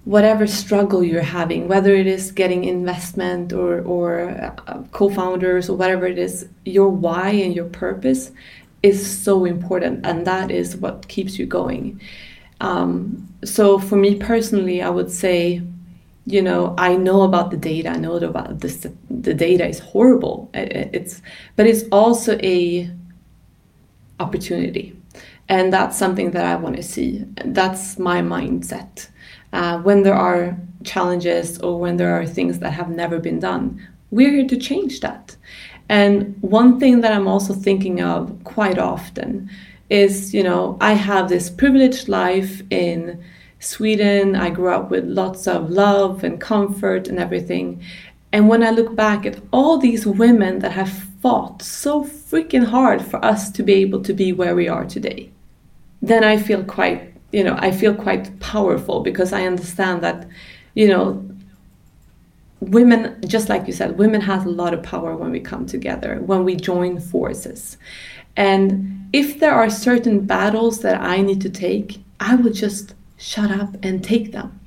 whatever 0.05 0.47
struggle 0.47 1.03
you're 1.03 1.33
having 1.41 1.67
whether 1.67 1.95
it 1.95 2.07
is 2.07 2.31
getting 2.31 2.65
investment 2.65 3.55
or 3.55 3.81
or 3.95 4.29
uh, 4.69 4.83
co-founders 4.93 5.71
or 5.71 5.77
whatever 5.79 6.07
it 6.07 6.19
is 6.19 6.47
your 6.67 6.91
why 6.91 7.31
and 7.31 7.57
your 7.57 7.71
purpose 7.87 8.33
is 8.83 8.99
so 9.25 9.47
important 9.47 10.05
and 10.05 10.27
that 10.27 10.51
is 10.51 10.77
what 10.77 11.09
keeps 11.09 11.39
you 11.39 11.47
going. 11.47 11.99
Um, 12.61 13.27
so 13.45 13.79
for 13.79 13.97
me 13.97 14.15
personally 14.17 14.83
i 14.83 14.91
would 14.91 15.11
say 15.11 15.63
you 16.27 16.43
know 16.43 16.75
i 16.77 16.97
know 16.97 17.23
about 17.23 17.51
the 17.51 17.57
data 17.57 17.89
i 17.89 17.97
know 17.97 18.17
about 18.17 18.61
this 18.61 18.87
the 19.09 19.35
data 19.35 19.67
is 19.67 19.79
horrible. 19.79 20.51
It's 20.55 21.23
but 21.57 21.67
it's 21.67 21.85
also 21.91 22.39
a 22.39 22.91
opportunity. 24.21 24.97
And 25.49 25.73
that's 25.73 25.97
something 25.97 26.33
that 26.33 26.45
i 26.45 26.57
want 26.57 26.77
to 26.77 26.83
see. 26.83 27.25
That's 27.45 27.99
my 27.99 28.21
mindset. 28.21 29.09
Uh, 29.53 29.79
when 29.81 30.03
there 30.03 30.15
are 30.15 30.57
challenges 30.85 31.59
or 31.61 31.79
when 31.79 31.97
there 31.97 32.15
are 32.15 32.27
things 32.27 32.59
that 32.59 32.73
have 32.73 32.91
never 32.91 33.19
been 33.19 33.41
done 33.41 33.81
we're 34.11 34.31
here 34.31 34.47
to 34.49 34.57
change 34.57 35.01
that. 35.01 35.37
And 35.89 36.37
one 36.41 36.81
thing 36.81 37.01
that 37.03 37.13
i'm 37.13 37.29
also 37.29 37.55
thinking 37.55 38.03
of 38.03 38.33
quite 38.45 38.79
often 38.79 39.49
is 39.89 40.35
you 40.35 40.43
know 40.43 40.77
i 40.81 40.93
have 40.93 41.29
this 41.29 41.49
privileged 41.49 42.09
life 42.09 42.61
in 42.71 43.23
Sweden. 43.67 44.37
I 44.37 44.51
grew 44.51 44.71
up 44.71 44.91
with 44.91 45.05
lots 45.05 45.47
of 45.47 45.71
love 45.71 46.25
and 46.25 46.41
comfort 46.41 47.09
and 47.09 47.19
everything. 47.19 47.83
And 48.33 48.49
when 48.49 48.63
I 48.63 48.71
look 48.71 48.95
back 48.95 49.25
at 49.27 49.41
all 49.53 49.79
these 49.79 50.07
women 50.07 50.59
that 50.61 50.73
have 50.73 50.93
fought 51.21 51.63
so 51.63 52.05
freaking 52.05 52.65
hard 52.65 53.03
for 53.03 53.25
us 53.25 53.51
to 53.53 53.63
be 53.63 53.75
able 53.75 54.03
to 54.03 54.13
be 54.13 54.33
where 54.33 54.55
we 54.55 54.69
are 54.69 54.85
today, 54.85 55.31
then 56.03 56.23
I 56.23 56.37
feel 56.37 56.63
quite, 56.65 57.15
you 57.33 57.43
know, 57.43 57.57
I 57.59 57.71
feel 57.71 57.95
quite 57.95 58.39
powerful 58.41 59.01
because 59.01 59.33
I 59.33 59.47
understand 59.47 60.03
that, 60.03 60.27
you 60.75 60.89
know, 60.89 61.29
women, 62.61 63.21
just 63.27 63.49
like 63.49 63.67
you 63.67 63.73
said, 63.73 63.99
women 63.99 64.21
have 64.21 64.47
a 64.47 64.51
lot 64.51 64.75
of 64.75 64.83
power 64.83 65.17
when 65.17 65.31
we 65.31 65.41
come 65.41 65.67
together, 65.67 66.21
when 66.21 66.45
we 66.45 66.57
join 66.57 67.01
forces. 67.01 67.77
And 68.37 69.09
if 69.13 69.41
there 69.41 69.55
are 69.55 69.71
certain 69.71 70.27
battles 70.27 70.81
that 70.81 71.01
I 71.01 71.23
need 71.23 71.41
to 71.43 71.51
take, 71.51 72.01
I 72.21 72.35
will 72.35 72.53
just 72.53 72.95
shut 73.17 73.51
up 73.51 73.77
and 73.83 74.03
take 74.03 74.33
them. 74.33 74.61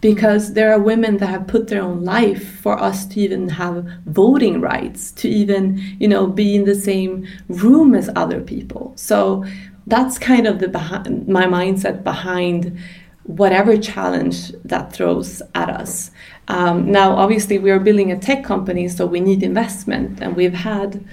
Because 0.00 0.54
there 0.54 0.72
are 0.72 0.80
women 0.80 1.18
that 1.18 1.26
have 1.26 1.46
put 1.46 1.68
their 1.68 1.82
own 1.82 2.04
life 2.04 2.60
for 2.60 2.80
us 2.80 3.06
to 3.08 3.20
even 3.20 3.50
have 3.50 3.86
voting 4.06 4.60
rights 4.60 5.12
to 5.12 5.28
even 5.28 5.76
you 5.98 6.08
know 6.08 6.26
be 6.26 6.56
in 6.56 6.64
the 6.64 6.74
same 6.74 7.26
room 7.48 7.94
as 7.94 8.08
other 8.16 8.40
people. 8.40 8.94
So 8.96 9.44
that's 9.86 10.18
kind 10.18 10.46
of 10.46 10.58
the 10.58 10.68
behind, 10.68 11.28
my 11.28 11.44
mindset 11.44 12.02
behind 12.02 12.78
whatever 13.24 13.76
challenge 13.76 14.52
that 14.64 14.92
throws 14.92 15.42
at 15.54 15.68
us. 15.68 16.10
Um, 16.48 16.90
now 16.90 17.12
obviously 17.12 17.58
we 17.58 17.70
are 17.70 17.78
building 17.78 18.10
a 18.10 18.18
tech 18.18 18.42
company 18.42 18.88
so 18.88 19.06
we 19.06 19.20
need 19.20 19.42
investment 19.42 20.20
and 20.20 20.34
we've 20.34 20.54
had 20.54 21.04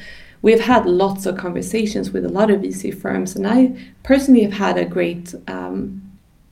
we've 0.41 0.62
had 0.62 0.86
lots 0.86 1.26
of 1.26 1.38
conversations 1.38 2.12
with 2.12 2.26
a 2.26 2.30
lot 2.30 2.50
of 2.50 2.62
vc 2.62 3.00
firms 3.00 3.36
and 3.36 3.45
i 3.47 3.71
personally 4.02 4.41
have 4.41 4.54
had 4.54 4.78
a 4.78 4.86
great 4.86 5.36
um, 5.47 6.02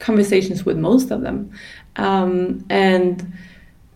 conversations 0.06 0.66
with 0.66 0.78
most 0.78 1.12
of 1.12 1.22
them. 1.22 1.52
Um, 1.96 2.66
and 2.70 3.34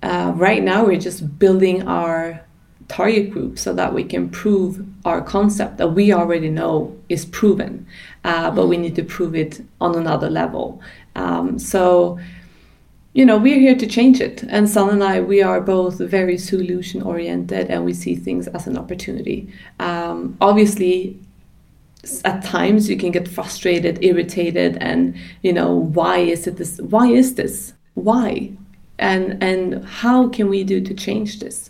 uh, 0.02 0.32
right 0.36 0.63
now, 0.63 0.86
we're 0.86 1.00
just 1.00 1.38
building 1.38 1.88
our 1.88 2.41
target 2.88 3.30
group 3.30 3.60
so 3.60 3.72
that 3.74 3.93
we 3.93 4.04
can 4.04 4.30
prove 4.30 4.84
our 5.06 5.22
concept 5.22 5.78
that 5.78 5.89
we 5.89 6.12
already 6.12 6.50
know 6.50 6.98
is 7.08 7.26
proven, 7.26 7.86
uh, 8.24 8.50
but 8.52 8.67
we 8.67 8.78
need 8.78 8.95
to 8.95 9.04
prove 9.04 9.36
it 9.36 9.62
on 9.80 9.95
another 9.95 10.30
level. 10.30 10.82
Um, 11.15 11.60
so, 11.60 12.19
you 13.13 13.26
know, 13.26 13.38
we're 13.38 13.60
here 13.60 13.76
to 13.76 13.88
change 13.88 14.19
it. 14.19 14.43
And 14.43 14.67
Sanna 14.67 14.93
and 14.93 15.04
I, 15.04 15.22
we 15.22 15.43
are 15.43 15.62
both 15.62 16.00
very 16.00 16.38
solution 16.38 17.02
oriented 17.04 17.69
and 17.69 17.86
we 17.86 17.93
see 17.93 18.15
things 18.15 18.48
as 18.48 18.65
an 18.67 18.78
opportunity. 18.78 19.54
Um, 19.80 20.38
obviously, 20.41 21.19
at 22.23 22.43
times 22.43 22.89
you 22.89 22.97
can 22.97 23.12
get 23.12 23.27
frustrated 23.27 24.03
irritated 24.03 24.77
and 24.79 25.15
you 25.41 25.51
know 25.51 25.73
why 25.73 26.17
is 26.17 26.47
it 26.47 26.57
this 26.57 26.79
why 26.79 27.07
is 27.07 27.35
this? 27.35 27.73
Why? 27.93 28.51
And 28.97 29.41
and 29.43 29.85
how 29.85 30.29
can 30.29 30.49
we 30.49 30.63
do 30.63 30.81
to 30.81 30.93
change 30.93 31.39
this? 31.39 31.69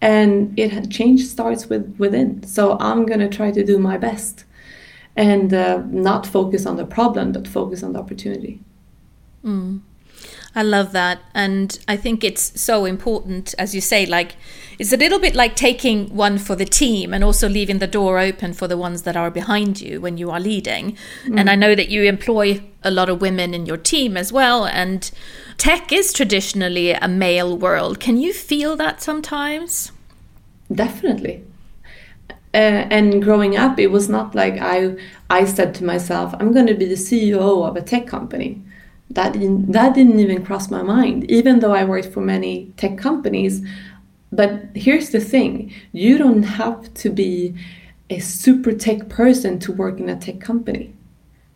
And 0.00 0.58
it 0.58 0.90
change 0.90 1.24
starts 1.24 1.68
with 1.68 1.94
within. 1.98 2.42
So 2.44 2.76
i'm 2.80 3.06
going 3.06 3.20
to 3.20 3.28
try 3.28 3.50
to 3.50 3.64
do 3.64 3.78
my 3.78 3.96
best 3.98 4.44
and 5.16 5.52
uh, 5.52 5.82
not 5.90 6.26
focus 6.26 6.66
on 6.66 6.76
the 6.76 6.86
problem 6.86 7.32
but 7.32 7.48
focus 7.48 7.82
on 7.82 7.92
the 7.92 7.98
opportunity. 7.98 8.60
Mm. 9.44 9.80
I 10.54 10.62
love 10.62 10.92
that. 10.92 11.20
And 11.34 11.78
I 11.86 11.96
think 11.96 12.24
it's 12.24 12.60
so 12.60 12.84
important, 12.84 13.54
as 13.58 13.74
you 13.74 13.80
say, 13.80 14.06
like 14.06 14.36
it's 14.78 14.92
a 14.92 14.96
little 14.96 15.18
bit 15.18 15.34
like 15.34 15.56
taking 15.56 16.14
one 16.14 16.38
for 16.38 16.54
the 16.54 16.64
team 16.64 17.12
and 17.12 17.22
also 17.22 17.48
leaving 17.48 17.78
the 17.78 17.86
door 17.86 18.18
open 18.18 18.52
for 18.52 18.68
the 18.68 18.76
ones 18.76 19.02
that 19.02 19.16
are 19.16 19.30
behind 19.30 19.80
you 19.80 20.00
when 20.00 20.16
you 20.18 20.30
are 20.30 20.40
leading. 20.40 20.96
Mm. 21.24 21.40
And 21.40 21.50
I 21.50 21.56
know 21.56 21.74
that 21.74 21.88
you 21.88 22.04
employ 22.04 22.62
a 22.82 22.90
lot 22.90 23.08
of 23.08 23.20
women 23.20 23.54
in 23.54 23.66
your 23.66 23.76
team 23.76 24.16
as 24.16 24.32
well. 24.32 24.66
And 24.66 25.10
tech 25.58 25.92
is 25.92 26.12
traditionally 26.12 26.92
a 26.92 27.08
male 27.08 27.56
world. 27.56 28.00
Can 28.00 28.16
you 28.18 28.32
feel 28.32 28.76
that 28.76 29.02
sometimes? 29.02 29.92
Definitely. 30.72 31.44
Uh, 32.54 32.86
and 32.90 33.22
growing 33.22 33.56
up, 33.56 33.78
it 33.78 33.88
was 33.88 34.08
not 34.08 34.34
like 34.34 34.54
I 34.58 34.96
I 35.28 35.44
said 35.44 35.74
to 35.76 35.84
myself, 35.84 36.34
I'm 36.40 36.52
going 36.52 36.66
to 36.66 36.74
be 36.74 36.86
the 36.86 36.94
CEO 36.94 37.66
of 37.68 37.76
a 37.76 37.82
tech 37.82 38.06
company 38.06 38.62
that 39.10 39.32
didn't, 39.32 39.72
that 39.72 39.94
didn't 39.94 40.20
even 40.20 40.44
cross 40.44 40.70
my 40.70 40.82
mind 40.82 41.30
even 41.30 41.60
though 41.60 41.72
i 41.72 41.84
worked 41.84 42.12
for 42.12 42.20
many 42.20 42.72
tech 42.76 42.98
companies. 42.98 43.62
But 44.30 44.66
here's 44.74 45.10
the 45.10 45.20
thing 45.20 45.72
you 45.92 46.18
don't 46.18 46.42
have 46.42 46.92
to 46.94 47.10
be 47.10 47.54
a 48.10 48.18
super 48.18 48.72
tech 48.72 49.08
person 49.08 49.58
to 49.60 49.72
work 49.72 49.98
in 50.00 50.08
a 50.08 50.18
tech 50.18 50.40
company. 50.40 50.92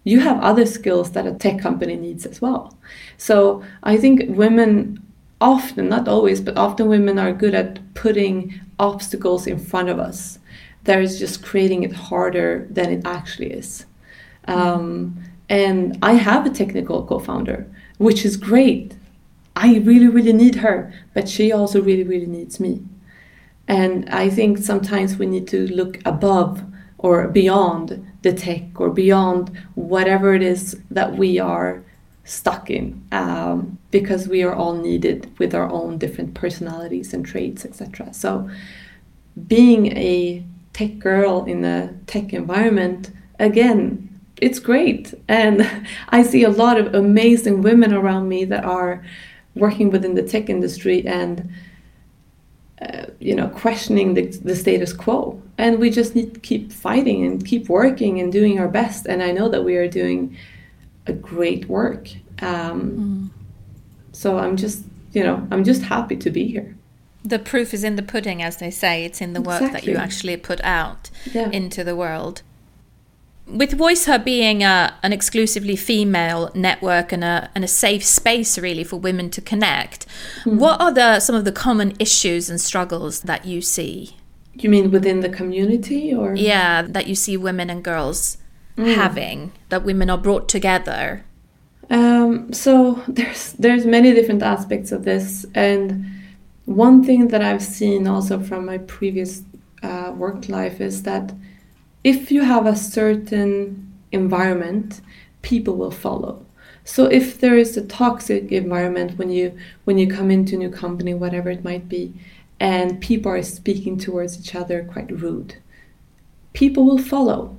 You 0.05 0.21
have 0.21 0.41
other 0.41 0.67
skills 0.67 1.13
that 1.13 1.27
a 1.27 1.35
tech 1.35 1.61
company 1.61 1.97
needs 1.97 2.27
as 2.27 2.41
well. 2.41 2.77
So 3.19 3.63
i 3.83 3.97
think 3.97 4.25
women 4.29 5.03
often 5.41 5.89
not 5.89 6.09
always 6.09 6.41
but 6.41 6.57
often 6.57 6.89
women 6.89 7.19
are 7.19 7.33
good 7.33 7.55
at 7.55 7.81
putting 7.95 8.61
obstacles 8.79 9.47
in 9.47 9.59
front 9.59 9.89
of 9.89 9.99
us. 9.99 10.39
That 10.85 11.01
is 11.03 11.19
just 11.19 11.45
creating 11.45 11.83
it 11.85 11.93
harder 11.93 12.67
than 12.71 12.91
it 12.91 13.03
actually 13.05 13.53
is. 13.53 13.87
Um, 14.49 15.23
and 15.49 15.99
I 16.03 16.15
have 16.15 16.47
a 16.47 16.51
technical 16.51 17.05
co 17.05 17.19
founder, 17.19 17.67
which 17.99 18.25
is 18.25 18.37
great. 18.37 18.97
I 19.55 19.79
really, 19.79 20.09
really 20.09 20.33
need 20.33 20.57
her, 20.57 20.93
but 21.15 21.29
she 21.29 21.53
also 21.53 21.83
really, 21.83 22.05
really 22.05 22.27
needs 22.27 22.59
me. 22.59 22.83
And 23.69 24.09
I 24.09 24.31
think 24.31 24.59
sometimes 24.59 25.17
we 25.17 25.27
need 25.27 25.47
to 25.49 25.67
look 25.69 26.01
above 26.05 26.65
or 26.99 27.29
beyond 27.29 28.07
the 28.23 28.33
tech 28.33 28.81
or 28.81 28.91
beyond 28.91 29.51
whatever 29.75 30.35
it 30.35 30.43
is 30.43 30.81
that 30.91 31.17
we 31.17 31.39
are 31.39 31.83
stuck 32.25 32.71
in 32.71 33.05
um, 33.11 33.79
because 33.91 34.29
we 34.29 34.43
are 34.43 34.55
all 34.55 34.75
needed 34.75 35.31
with 35.39 35.55
our 35.55 35.69
own 35.69 35.99
different 35.99 36.35
personalities 36.35 37.13
and 37.13 37.27
traits, 37.27 37.65
etc. 37.65 38.15
So, 38.15 38.49
being 39.47 39.97
a 39.97 40.45
tech 40.73 40.99
girl 40.99 41.45
in 41.45 41.65
a 41.65 41.93
tech 42.07 42.33
environment, 42.33 43.11
again, 43.39 44.12
it's 44.43 44.59
great. 44.59 45.15
And 45.29 45.87
I 46.09 46.23
see 46.23 46.43
a 46.43 46.51
lot 46.51 46.79
of 46.79 46.95
amazing 46.95 47.63
women 47.63 47.95
around 47.95 48.29
me 48.29 48.45
that 48.47 48.65
are 48.65 49.03
working 49.55 49.91
within 49.91 50.15
the 50.15 50.23
tech 50.23 50.51
industry 50.51 51.07
and 51.07 51.51
uh, 52.81 53.07
you 53.21 53.35
know 53.35 53.49
questioning 53.49 54.15
the, 54.15 54.27
the 54.43 54.57
status 54.57 54.93
quo 54.93 55.41
and 55.59 55.79
we 55.79 55.91
just 55.91 56.15
need 56.17 56.35
to 56.35 56.41
keep 56.41 56.73
fighting 56.73 57.25
and 57.25 57.45
keep 57.45 57.69
working 57.69 58.19
and 58.19 58.33
doing 58.33 58.59
our 58.59 58.67
best 58.67 59.07
and 59.07 59.23
i 59.23 59.31
know 59.31 59.49
that 59.51 59.63
we 59.63 59.77
are 59.77 59.87
doing 59.87 60.35
a 61.07 61.13
great 61.13 61.69
work 61.69 62.09
um, 62.41 63.31
mm. 63.31 63.31
so 64.13 64.39
i'm 64.39 64.57
just 64.57 64.85
you 65.13 65.23
know 65.23 65.47
i'm 65.51 65.63
just 65.63 65.83
happy 65.83 66.17
to 66.17 66.31
be 66.31 66.47
here 66.47 66.75
the 67.23 67.39
proof 67.39 67.75
is 67.75 67.85
in 67.85 67.97
the 67.97 68.03
pudding 68.03 68.43
as 68.43 68.57
they 68.57 68.71
say 68.71 69.05
it's 69.05 69.21
in 69.21 69.35
the 69.35 69.43
work 69.43 69.61
exactly. 69.61 69.93
that 69.93 69.99
you 69.99 70.03
actually 70.03 70.37
put 70.39 70.61
out 70.65 71.11
yeah. 71.33 71.51
into 71.51 71.85
the 71.85 71.95
world 71.95 72.43
with 73.47 73.73
Voice 73.73 74.07
Her 74.07 74.19
being 74.19 74.63
a, 74.63 74.95
an 75.03 75.13
exclusively 75.13 75.77
female 75.77 76.51
network 76.55 77.13
and 77.13 77.25
a, 77.25 77.51
and 77.55 77.65
a 77.65 77.69
safe 77.69 78.05
space 78.05 78.59
really 78.59 78.85
for 78.85 78.97
women 78.97 79.31
to 79.31 79.41
connect, 79.41 80.07
mm. 80.45 80.59
what 80.59 80.81
are 80.81 80.93
the, 80.93 81.21
some 81.21 81.35
of 81.35 81.45
the 81.45 81.53
common 81.53 81.95
issues 81.99 82.49
and 82.49 82.61
struggles 82.61 83.21
that 83.23 83.45
you 83.45 83.61
see? 83.61 84.17
You 84.55 84.69
mean 84.69 84.91
within 84.91 85.21
the 85.21 85.29
community 85.29 86.15
or? 86.15 86.35
Yeah, 86.35 86.83
that 86.83 87.07
you 87.07 87.15
see 87.15 87.37
women 87.37 87.71
and 87.71 87.83
girls 87.83 88.39
mm. 88.77 88.95
having, 88.95 89.53
that 89.71 89.85
women 89.85 90.11
are 90.11 90.19
brought 90.19 90.49
together. 90.49 91.25
Um, 91.91 92.53
so 92.53 93.03
there's 93.09 93.53
there's 93.55 93.87
many 93.87 94.13
different 94.13 94.43
aspects 94.43 94.93
of 94.93 95.05
this, 95.05 95.47
and 95.55 96.07
one 96.65 97.05
thing 97.05 97.29
that 97.29 97.43
I've 97.43 97.63
seen 97.63 98.07
also 98.07 98.41
from 98.41 98.67
my 98.67 98.79
previous 98.79 99.43
uh, 99.83 100.13
work 100.17 100.49
life 100.49 100.81
is 100.81 101.03
that 101.03 101.33
if 102.05 102.31
you 102.33 102.43
have 102.43 102.67
a 102.67 102.77
certain 102.77 103.93
environment, 104.11 105.01
people 105.43 105.77
will 105.77 105.91
follow. 105.91 106.45
So 106.85 107.05
if 107.07 107.41
there 107.41 107.57
is 107.57 107.77
a 107.77 107.87
toxic 107.87 108.51
environment 108.51 109.17
when 109.19 109.31
you 109.31 109.57
when 109.85 109.99
you 109.99 110.09
come 110.09 110.31
into 110.31 110.57
a 110.57 110.59
new 110.59 110.71
company, 110.71 111.15
whatever 111.15 111.51
it 111.51 111.65
might 111.65 111.89
be, 111.89 112.13
and 112.59 113.01
people 113.01 113.31
are 113.31 113.43
speaking 113.43 113.99
towards 113.99 114.39
each 114.39 114.55
other 114.55 114.85
quite 114.85 115.11
rude, 115.11 115.57
people 116.53 116.85
will 116.85 116.99
follow. 116.99 117.57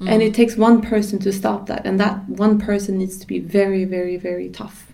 Mm. 0.00 0.10
And 0.10 0.22
it 0.22 0.34
takes 0.34 0.56
one 0.56 0.82
person 0.82 1.20
to 1.20 1.32
stop 1.32 1.66
that, 1.66 1.86
and 1.86 2.00
that 2.00 2.28
one 2.28 2.58
person 2.58 2.98
needs 2.98 3.16
to 3.18 3.26
be 3.26 3.38
very, 3.38 3.84
very, 3.84 4.16
very 4.16 4.48
tough 4.48 4.92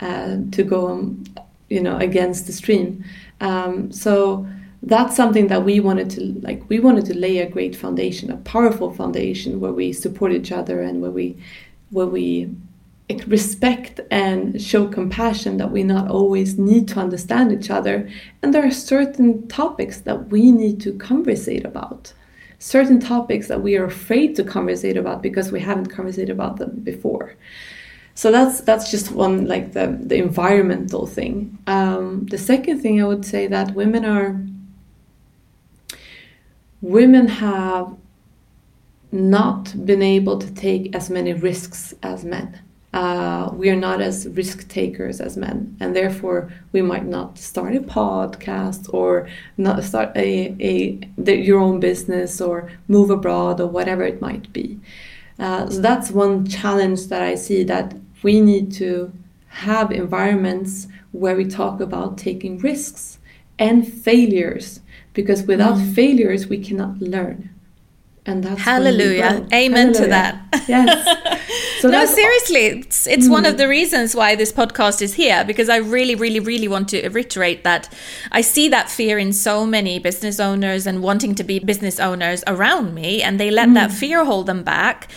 uh, 0.00 0.38
to 0.50 0.64
go, 0.64 0.88
um, 0.88 1.24
you 1.68 1.80
know, 1.80 1.96
against 1.98 2.46
the 2.46 2.52
stream. 2.52 3.04
Um, 3.40 3.92
so 3.92 4.46
that's 4.86 5.16
something 5.16 5.46
that 5.48 5.64
we 5.64 5.80
wanted 5.80 6.10
to 6.10 6.20
like 6.42 6.62
we 6.68 6.78
wanted 6.78 7.04
to 7.06 7.16
lay 7.16 7.38
a 7.38 7.48
great 7.48 7.74
foundation 7.74 8.30
a 8.30 8.36
powerful 8.38 8.92
foundation 8.92 9.60
where 9.60 9.72
we 9.72 9.92
support 9.92 10.32
each 10.32 10.52
other 10.52 10.82
and 10.82 11.00
where 11.00 11.10
we 11.10 11.36
where 11.90 12.06
we 12.06 12.50
respect 13.26 14.00
and 14.10 14.60
show 14.60 14.88
compassion 14.88 15.58
that 15.58 15.70
we 15.70 15.82
not 15.82 16.10
always 16.10 16.58
need 16.58 16.88
to 16.88 16.98
understand 17.00 17.52
each 17.52 17.70
other. 17.70 18.08
And 18.42 18.54
there 18.54 18.66
are 18.66 18.70
certain 18.70 19.46
topics 19.48 20.00
that 20.00 20.28
we 20.28 20.50
need 20.50 20.80
to 20.82 20.92
conversate 20.92 21.66
about. 21.66 22.12
Certain 22.58 22.98
topics 22.98 23.48
that 23.48 23.62
we 23.62 23.76
are 23.76 23.84
afraid 23.84 24.34
to 24.36 24.44
conversate 24.44 24.96
about 24.96 25.22
because 25.22 25.52
we 25.52 25.60
haven't 25.60 25.88
conversated 25.88 26.30
about 26.30 26.56
them 26.56 26.80
before. 26.82 27.34
So 28.14 28.30
that's 28.30 28.60
that's 28.60 28.90
just 28.90 29.10
one 29.10 29.46
like 29.46 29.72
the 29.72 29.98
the 30.00 30.16
environmental 30.16 31.06
thing. 31.06 31.58
Um, 31.66 32.26
the 32.26 32.38
second 32.38 32.80
thing 32.80 33.02
i 33.02 33.04
would 33.04 33.24
say 33.24 33.48
that 33.48 33.74
women 33.74 34.04
are 34.04 34.40
women 36.84 37.26
have 37.26 37.96
not 39.10 39.74
been 39.86 40.02
able 40.02 40.38
to 40.38 40.52
take 40.52 40.94
as 40.94 41.08
many 41.08 41.32
risks 41.32 41.94
as 42.02 42.26
men. 42.26 42.60
Uh, 42.92 43.48
we 43.54 43.70
are 43.70 43.76
not 43.76 44.02
as 44.02 44.28
risk 44.28 44.68
takers 44.68 45.18
as 45.18 45.36
men, 45.36 45.74
and 45.80 45.96
therefore 45.96 46.52
we 46.72 46.82
might 46.82 47.06
not 47.06 47.38
start 47.38 47.74
a 47.74 47.80
podcast 47.80 48.92
or 48.92 49.26
not 49.56 49.82
start 49.82 50.14
a, 50.14 50.54
a 50.60 50.98
the, 51.16 51.34
your 51.34 51.58
own 51.58 51.80
business 51.80 52.40
or 52.40 52.70
move 52.86 53.08
abroad 53.08 53.60
or 53.60 53.66
whatever 53.66 54.04
it 54.04 54.20
might 54.20 54.52
be. 54.52 54.78
Uh, 55.38 55.68
so 55.70 55.80
that's 55.80 56.10
one 56.10 56.46
challenge 56.46 57.06
that 57.06 57.22
I 57.22 57.34
see 57.34 57.64
that 57.64 57.94
we 58.22 58.40
need 58.42 58.70
to 58.72 59.10
have 59.48 59.90
environments 59.90 60.86
where 61.12 61.34
we 61.34 61.46
talk 61.46 61.80
about 61.80 62.18
taking 62.18 62.58
risks 62.58 63.18
and 63.58 63.90
failures 63.90 64.80
because 65.14 65.44
without 65.44 65.76
mm. 65.76 65.94
failures 65.94 66.46
we 66.48 66.58
cannot 66.58 66.98
learn 67.00 67.50
and 68.26 68.42
that's 68.42 68.60
hallelujah 68.60 69.46
amen 69.52 69.94
hallelujah. 69.94 69.94
to 69.94 70.06
that 70.06 70.64
yes 70.68 71.40
so 71.80 71.90
no 71.90 72.04
seriously 72.06 72.66
it's, 72.66 73.06
it's 73.06 73.26
mm. 73.26 73.30
one 73.30 73.44
of 73.44 73.54
mm. 73.54 73.58
the 73.58 73.68
reasons 73.68 74.14
why 74.14 74.34
this 74.34 74.50
podcast 74.52 75.02
is 75.02 75.14
here 75.14 75.44
because 75.44 75.68
i 75.68 75.76
really 75.76 76.14
really 76.14 76.40
really 76.40 76.68
want 76.68 76.88
to 76.88 77.08
reiterate 77.10 77.64
that 77.64 77.92
i 78.32 78.40
see 78.40 78.68
that 78.68 78.90
fear 78.90 79.18
in 79.18 79.32
so 79.32 79.66
many 79.66 79.98
business 79.98 80.40
owners 80.40 80.86
and 80.86 81.02
wanting 81.02 81.34
to 81.34 81.44
be 81.44 81.58
business 81.58 82.00
owners 82.00 82.42
around 82.46 82.94
me 82.94 83.22
and 83.22 83.38
they 83.38 83.50
let 83.50 83.68
mm. 83.68 83.74
that 83.74 83.92
fear 83.92 84.24
hold 84.24 84.46
them 84.46 84.62
back 84.62 85.10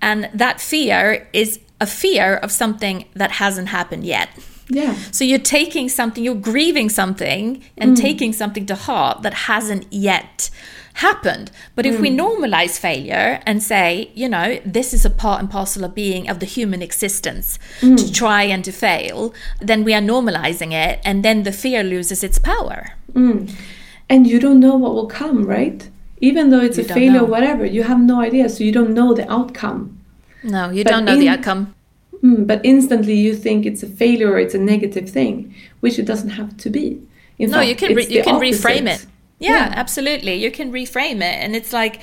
and 0.00 0.28
that 0.32 0.60
fear 0.60 1.28
is 1.32 1.60
a 1.80 1.86
fear 1.86 2.36
of 2.36 2.50
something 2.50 3.04
that 3.14 3.32
hasn't 3.32 3.68
happened 3.68 4.04
yet 4.04 4.30
yeah. 4.68 4.94
So 5.10 5.24
you're 5.24 5.38
taking 5.38 5.88
something, 5.88 6.24
you're 6.24 6.34
grieving 6.34 6.88
something 6.88 7.62
and 7.76 7.96
mm. 7.96 8.00
taking 8.00 8.32
something 8.32 8.66
to 8.66 8.74
heart 8.74 9.22
that 9.22 9.34
hasn't 9.34 9.92
yet 9.92 10.50
happened. 10.94 11.50
But 11.74 11.86
if 11.86 11.96
mm. 11.96 12.00
we 12.00 12.10
normalize 12.10 12.78
failure 12.78 13.40
and 13.46 13.62
say, 13.62 14.10
you 14.14 14.28
know, 14.28 14.60
this 14.64 14.94
is 14.94 15.04
a 15.04 15.10
part 15.10 15.40
and 15.40 15.50
parcel 15.50 15.84
of 15.84 15.94
being 15.94 16.28
of 16.28 16.38
the 16.38 16.46
human 16.46 16.82
existence 16.82 17.58
mm. 17.80 17.96
to 17.96 18.12
try 18.12 18.44
and 18.44 18.64
to 18.64 18.72
fail, 18.72 19.34
then 19.60 19.84
we 19.84 19.92
are 19.92 20.00
normalizing 20.00 20.72
it 20.72 21.00
and 21.04 21.24
then 21.24 21.42
the 21.42 21.52
fear 21.52 21.82
loses 21.82 22.22
its 22.22 22.38
power. 22.38 22.92
Mm. 23.12 23.52
And 24.08 24.26
you 24.26 24.38
don't 24.38 24.60
know 24.60 24.76
what 24.76 24.94
will 24.94 25.06
come, 25.08 25.44
right? 25.44 25.88
Even 26.20 26.50
though 26.50 26.60
it's 26.60 26.78
you 26.78 26.84
a 26.84 26.86
failure 26.86 27.22
or 27.22 27.26
whatever, 27.26 27.66
you 27.66 27.82
have 27.82 28.00
no 28.00 28.20
idea, 28.20 28.48
so 28.48 28.62
you 28.62 28.72
don't 28.72 28.94
know 28.94 29.14
the 29.14 29.30
outcome. 29.30 29.98
No, 30.42 30.70
you 30.70 30.84
but 30.84 30.90
don't 30.90 31.04
know 31.06 31.14
in, 31.14 31.20
the 31.20 31.28
outcome 31.28 31.73
mm, 32.24 32.46
but 32.46 32.60
instantly 32.64 33.14
you 33.14 33.34
think 33.34 33.66
it's 33.66 33.82
a 33.82 33.86
failure 33.86 34.32
or 34.32 34.38
it's 34.38 34.54
a 34.54 34.58
negative 34.58 35.08
thing, 35.10 35.54
which 35.80 35.98
it 35.98 36.06
doesn't 36.06 36.30
have 36.30 36.56
to 36.58 36.70
be. 36.70 37.00
In 37.38 37.50
no, 37.50 37.58
fact, 37.58 37.68
you 37.68 37.76
can 37.76 37.94
re- 37.94 38.06
you 38.06 38.22
can 38.22 38.36
opposite. 38.36 38.64
reframe 38.64 38.92
it. 38.94 39.06
Yeah, 39.40 39.50
yeah, 39.50 39.72
absolutely. 39.74 40.34
You 40.34 40.50
can 40.50 40.72
reframe 40.72 41.16
it, 41.16 41.36
and 41.42 41.56
it's 41.56 41.72
like 41.72 42.00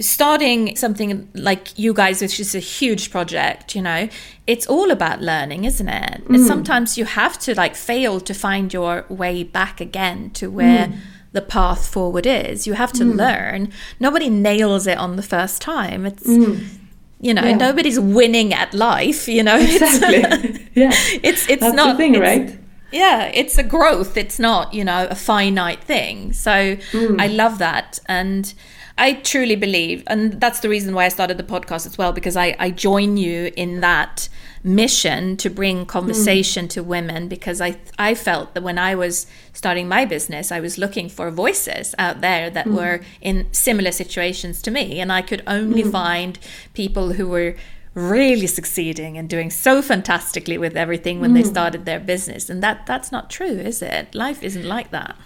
starting 0.00 0.74
something 0.76 1.28
like 1.34 1.78
you 1.78 1.94
guys, 1.94 2.20
which 2.20 2.40
is 2.40 2.54
a 2.54 2.58
huge 2.58 3.10
project. 3.10 3.74
You 3.74 3.82
know, 3.82 4.08
it's 4.46 4.66
all 4.66 4.90
about 4.90 5.22
learning, 5.22 5.64
isn't 5.64 5.88
it? 5.88 6.24
Mm. 6.24 6.46
Sometimes 6.46 6.98
you 6.98 7.04
have 7.04 7.38
to 7.40 7.54
like 7.54 7.76
fail 7.76 8.20
to 8.20 8.34
find 8.34 8.72
your 8.72 9.06
way 9.08 9.42
back 9.42 9.80
again 9.80 10.30
to 10.30 10.50
where. 10.50 10.88
Mm 10.88 10.98
the 11.32 11.40
path 11.40 11.88
forward 11.88 12.26
is. 12.26 12.66
You 12.66 12.74
have 12.74 12.92
to 12.92 13.04
mm. 13.04 13.16
learn. 13.16 13.72
Nobody 13.98 14.28
nails 14.28 14.86
it 14.86 14.98
on 14.98 15.16
the 15.16 15.22
first 15.22 15.62
time. 15.62 16.04
It's 16.04 16.26
mm 16.26 16.78
you 17.22 17.32
know 17.32 17.44
yeah. 17.44 17.56
nobody's 17.56 17.98
winning 17.98 18.52
at 18.52 18.74
life 18.74 19.28
you 19.28 19.42
know 19.42 19.56
exactly. 19.58 20.68
yeah. 20.74 20.90
it's 21.22 21.48
it's 21.48 21.62
That's 21.62 21.74
not 21.74 21.92
the 21.92 21.96
thing 21.96 22.20
right? 22.20 22.58
Yeah 22.90 23.30
it's 23.32 23.56
a 23.56 23.62
growth 23.62 24.18
it's 24.18 24.38
not 24.38 24.74
you 24.74 24.84
know 24.84 25.06
a 25.08 25.14
finite 25.14 25.82
thing. 25.82 26.34
So 26.34 26.76
mm. 26.76 27.20
i 27.20 27.28
love 27.28 27.58
that. 27.58 28.00
And 28.06 28.52
i 28.98 29.12
truly 29.12 29.56
believe 29.56 30.02
and 30.06 30.40
that's 30.40 30.60
the 30.60 30.68
reason 30.68 30.94
why 30.94 31.04
i 31.04 31.08
started 31.08 31.36
the 31.36 31.42
podcast 31.42 31.86
as 31.86 31.98
well 31.98 32.12
because 32.12 32.36
i 32.36 32.54
i 32.58 32.70
join 32.70 33.16
you 33.16 33.52
in 33.56 33.80
that 33.80 34.28
mission 34.64 35.36
to 35.36 35.50
bring 35.50 35.84
conversation 35.84 36.66
mm. 36.66 36.70
to 36.70 36.82
women 36.82 37.28
because 37.28 37.60
I 37.60 37.76
I 37.98 38.14
felt 38.14 38.54
that 38.54 38.62
when 38.62 38.78
I 38.78 38.94
was 38.94 39.26
starting 39.52 39.88
my 39.88 40.04
business 40.04 40.52
I 40.52 40.60
was 40.60 40.78
looking 40.78 41.08
for 41.08 41.30
voices 41.30 41.94
out 41.98 42.20
there 42.20 42.48
that 42.50 42.66
mm. 42.66 42.76
were 42.76 43.00
in 43.20 43.52
similar 43.52 43.90
situations 43.90 44.62
to 44.62 44.70
me 44.70 45.00
and 45.00 45.12
I 45.12 45.22
could 45.22 45.42
only 45.46 45.82
mm. 45.82 45.90
find 45.90 46.38
people 46.74 47.14
who 47.14 47.26
were 47.28 47.56
really 47.94 48.46
succeeding 48.46 49.18
and 49.18 49.28
doing 49.28 49.50
so 49.50 49.82
fantastically 49.82 50.56
with 50.56 50.76
everything 50.76 51.20
when 51.20 51.34
they 51.34 51.42
mm. 51.42 51.50
started 51.50 51.84
their 51.84 52.00
business 52.00 52.48
and 52.48 52.62
that 52.62 52.86
that's 52.86 53.10
not 53.10 53.30
true 53.30 53.46
is 53.46 53.82
it 53.82 54.14
life 54.14 54.42
isn't 54.42 54.64
like 54.64 54.90
that 54.90 55.16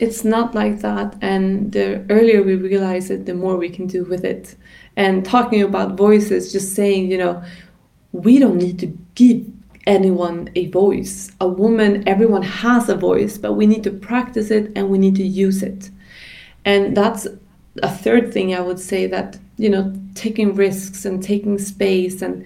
it's 0.00 0.24
not 0.24 0.54
like 0.54 0.80
that 0.80 1.14
and 1.20 1.72
the 1.72 2.04
earlier 2.10 2.42
we 2.42 2.56
realize 2.56 3.10
it 3.10 3.26
the 3.26 3.34
more 3.34 3.56
we 3.56 3.68
can 3.68 3.86
do 3.86 4.02
with 4.04 4.24
it 4.24 4.56
and 4.96 5.24
talking 5.24 5.62
about 5.62 5.96
voices 5.96 6.52
just 6.52 6.74
saying 6.74 7.10
you 7.10 7.18
know 7.18 7.42
we 8.12 8.38
don't 8.38 8.56
need 8.56 8.78
to 8.78 8.86
give 9.14 9.44
anyone 9.86 10.50
a 10.54 10.66
voice. 10.68 11.32
A 11.40 11.48
woman, 11.48 12.06
everyone 12.06 12.42
has 12.42 12.88
a 12.88 12.94
voice, 12.94 13.38
but 13.38 13.54
we 13.54 13.66
need 13.66 13.82
to 13.84 13.90
practice 13.90 14.50
it 14.50 14.72
and 14.76 14.88
we 14.88 14.98
need 14.98 15.16
to 15.16 15.26
use 15.26 15.62
it. 15.62 15.90
And 16.64 16.96
that's 16.96 17.26
a 17.82 17.88
third 17.88 18.32
thing 18.32 18.54
I 18.54 18.60
would 18.60 18.78
say 18.78 19.06
that, 19.06 19.38
you 19.56 19.68
know, 19.68 19.94
taking 20.14 20.54
risks 20.54 21.04
and 21.04 21.22
taking 21.22 21.58
space 21.58 22.22
and 22.22 22.44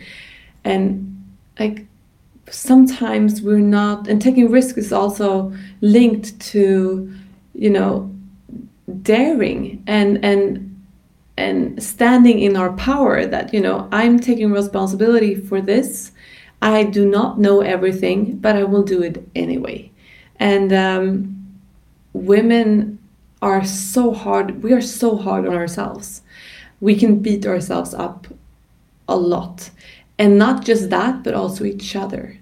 and 0.65 1.11
like 1.59 1.87
sometimes 2.51 3.43
we're 3.43 3.59
not 3.59 4.07
and 4.09 4.21
taking 4.21 4.51
risks 4.51 4.79
is 4.79 4.93
also 4.93 5.53
linked 5.81 6.39
to, 6.41 7.13
you 7.55 7.71
know, 7.71 8.15
daring 9.03 9.83
and 9.87 10.25
and 10.25 10.71
and 11.37 11.83
standing 11.83 12.39
in 12.41 12.57
our 12.57 12.73
power 12.75 13.27
that 13.27 13.53
you 13.53 13.61
know 13.61 13.89
i'm 13.91 14.21
taking 14.21 14.53
responsibility 14.53 15.35
for 15.35 15.61
this. 15.61 16.13
I 16.63 16.85
do 16.85 17.05
not 17.05 17.39
know 17.39 17.61
everything 17.61 18.37
but 18.37 18.57
i 18.57 18.65
will 18.65 18.83
do 18.83 19.03
it 19.03 19.27
anyway. 19.35 19.91
And 20.37 20.73
um, 20.73 21.61
women 22.13 22.99
are 23.43 23.65
so 23.65 24.13
hard 24.13 24.63
we 24.63 24.73
are 24.73 24.81
so 24.81 25.17
hard 25.17 25.47
on 25.47 25.55
ourselves. 25.55 26.23
We 26.81 26.95
can 26.97 27.21
beat 27.21 27.47
ourselves 27.47 27.95
up 27.95 28.27
a 29.09 29.17
lot. 29.17 29.71
And 30.19 30.39
not 30.39 30.65
just 30.65 30.91
that 30.91 31.23
but 31.25 31.35
also 31.35 31.65
each 31.65 31.97
other. 31.97 32.39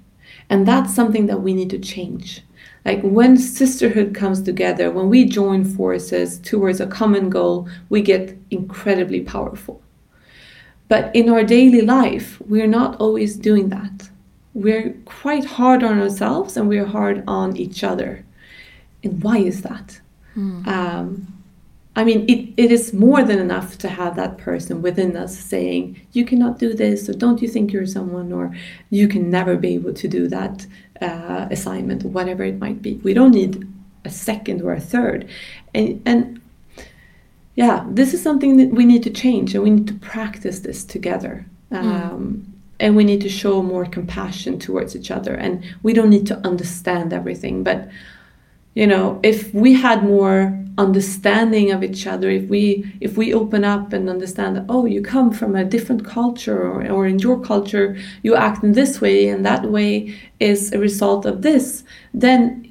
And 0.51 0.67
that's 0.67 0.95
something 0.95 1.27
that 1.27 1.41
we 1.41 1.55
need 1.55 1.71
to 1.71 1.79
change 1.79 2.43
like 2.85 3.01
when 3.03 3.37
sisterhood 3.37 4.15
comes 4.15 4.43
together, 4.43 4.91
when 4.91 5.09
we 5.09 5.25
join 5.25 5.65
forces 5.65 6.39
towards 6.39 6.81
a 6.81 6.87
common 6.87 7.31
goal, 7.31 7.69
we 7.91 8.03
get 8.03 8.37
incredibly 8.51 9.21
powerful. 9.21 9.81
But 10.89 11.15
in 11.15 11.29
our 11.29 11.45
daily 11.45 11.81
life, 11.81 12.41
we're 12.43 12.67
not 12.67 13.01
always 13.01 13.37
doing 13.37 13.69
that. 13.69 14.11
We're 14.55 14.95
quite 15.05 15.45
hard 15.45 15.83
on 15.83 16.01
ourselves 16.01 16.57
and 16.57 16.69
we're 16.69 16.85
hard 16.85 17.25
on 17.27 17.57
each 17.57 17.85
other. 17.85 18.25
And 19.03 19.23
why 19.23 19.39
is 19.39 19.63
that? 19.63 20.01
Mm. 20.37 20.67
Um, 20.67 21.42
I 21.95 22.05
mean, 22.05 22.25
it, 22.27 22.55
it 22.57 22.73
is 22.73 22.95
more 22.95 23.23
than 23.23 23.39
enough 23.39 23.77
to 23.79 23.89
have 23.89 24.17
that 24.17 24.39
person 24.39 24.81
within 24.81 25.15
us 25.15 25.39
saying, 25.39 26.01
you 26.13 26.25
cannot 26.25 26.59
do 26.59 26.73
this, 26.73 27.09
or 27.09 27.13
don't 27.13 27.43
you 27.43 27.49
think 27.49 27.71
you're 27.71 27.87
someone, 27.87 28.33
or 28.33 28.55
you 28.89 29.09
can 29.09 29.31
never 29.31 29.57
be 29.57 29.75
able 29.75 29.93
to 29.93 30.09
do 30.09 30.27
that 30.29 30.67
uh, 31.03 31.49
assignment, 31.51 32.05
or 32.05 32.09
whatever 32.09 32.45
it 32.45 32.59
might 32.59 32.81
be. 32.81 32.95
We 32.95 33.13
don't 33.13 33.33
need 33.33 33.69
a 34.05 34.11
second 34.11 34.63
or 34.63 34.73
a 34.73 34.81
third. 34.81 35.29
And, 35.75 36.01
and 36.07 36.41
yeah, 37.57 37.85
this 37.91 38.15
is 38.15 38.23
something 38.23 38.57
that 38.57 38.71
we 38.71 38.87
need 38.87 39.03
to 39.03 39.11
change, 39.11 39.55
and 39.55 39.63
we 39.63 39.71
need 39.71 39.89
to 39.89 39.95
practice 39.95 40.61
this 40.61 40.85
together. 40.85 41.45
Mm. 41.71 41.77
Um, 41.77 42.47
mm. 42.47 42.53
And 42.81 42.97
we 42.97 43.05
need 43.05 43.21
to 43.21 43.29
show 43.29 43.63
more 43.63 43.85
compassion 43.85 44.59
towards 44.59 44.97
each 44.97 45.11
other. 45.11 45.35
And 45.35 45.63
we 45.83 45.93
don't 45.93 46.11
need 46.11 46.27
to 46.29 46.39
understand 46.39 47.13
everything, 47.13 47.63
but 47.63 47.89
you 48.75 48.87
know, 48.87 49.21
if 49.23 49.53
we 49.53 49.75
had 49.75 50.03
more 50.03 50.59
understanding 50.79 51.71
of 51.71 51.83
each 51.85 52.07
other 52.07 52.31
if 52.31 52.49
we 52.49 52.91
if 53.01 53.17
we 53.17 53.35
open 53.35 53.63
up 53.63 53.93
and 53.93 54.09
understand 54.09 54.57
that 54.57 54.65
oh 54.71 54.87
you 54.87 55.03
come 55.03 55.31
from 55.31 55.55
a 55.55 55.65
different 55.65 56.05
culture 56.05 56.63
or, 56.63 56.91
or 56.91 57.07
in 57.07 57.19
your 57.19 57.39
culture 57.41 57.97
you 58.23 58.35
act 58.35 58.65
in 58.65 58.73
this 58.73 59.01
way 59.01 59.29
and 59.29 59.45
that 59.45 59.71
way 59.71 60.15
is 60.41 60.73
a 60.73 60.79
result 60.79 61.27
of 61.27 61.43
this 61.43 61.85
then 62.15 62.67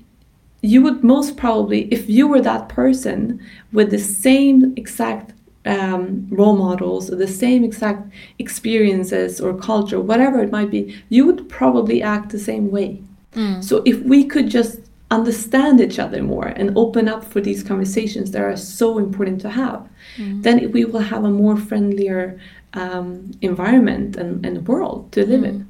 you 0.61 0.81
would 0.81 1.03
most 1.03 1.37
probably 1.37 1.83
if 1.93 2.09
you 2.09 2.27
were 2.27 2.41
that 2.41 2.67
person 2.69 3.39
with 3.71 3.91
the 3.91 3.99
same 3.99 4.73
exact 4.75 5.33
um, 5.65 6.27
role 6.31 6.57
models 6.57 7.11
or 7.11 7.15
the 7.15 7.27
same 7.27 7.63
exact 7.63 8.11
experiences 8.39 9.39
or 9.39 9.53
culture 9.53 9.99
whatever 9.99 10.41
it 10.41 10.51
might 10.51 10.71
be 10.71 10.99
you 11.09 11.23
would 11.23 11.47
probably 11.49 12.01
act 12.01 12.31
the 12.31 12.39
same 12.39 12.71
way 12.71 12.99
mm. 13.33 13.63
so 13.63 13.83
if 13.85 13.99
we 14.01 14.23
could 14.23 14.49
just 14.49 14.80
understand 15.11 15.79
each 15.81 15.99
other 15.99 16.23
more 16.23 16.47
and 16.47 16.75
open 16.77 17.07
up 17.07 17.23
for 17.23 17.41
these 17.41 17.61
conversations 17.61 18.31
that 18.31 18.41
are 18.41 18.57
so 18.57 18.97
important 18.97 19.41
to 19.41 19.49
have, 19.49 19.87
mm. 20.17 20.41
then 20.41 20.71
we 20.71 20.85
will 20.85 21.01
have 21.01 21.23
a 21.23 21.29
more 21.29 21.57
friendlier 21.57 22.39
um, 22.73 23.31
environment 23.41 24.15
and, 24.15 24.45
and 24.45 24.67
world 24.67 25.11
to 25.11 25.25
live 25.25 25.41
mm. 25.41 25.49
in. 25.49 25.67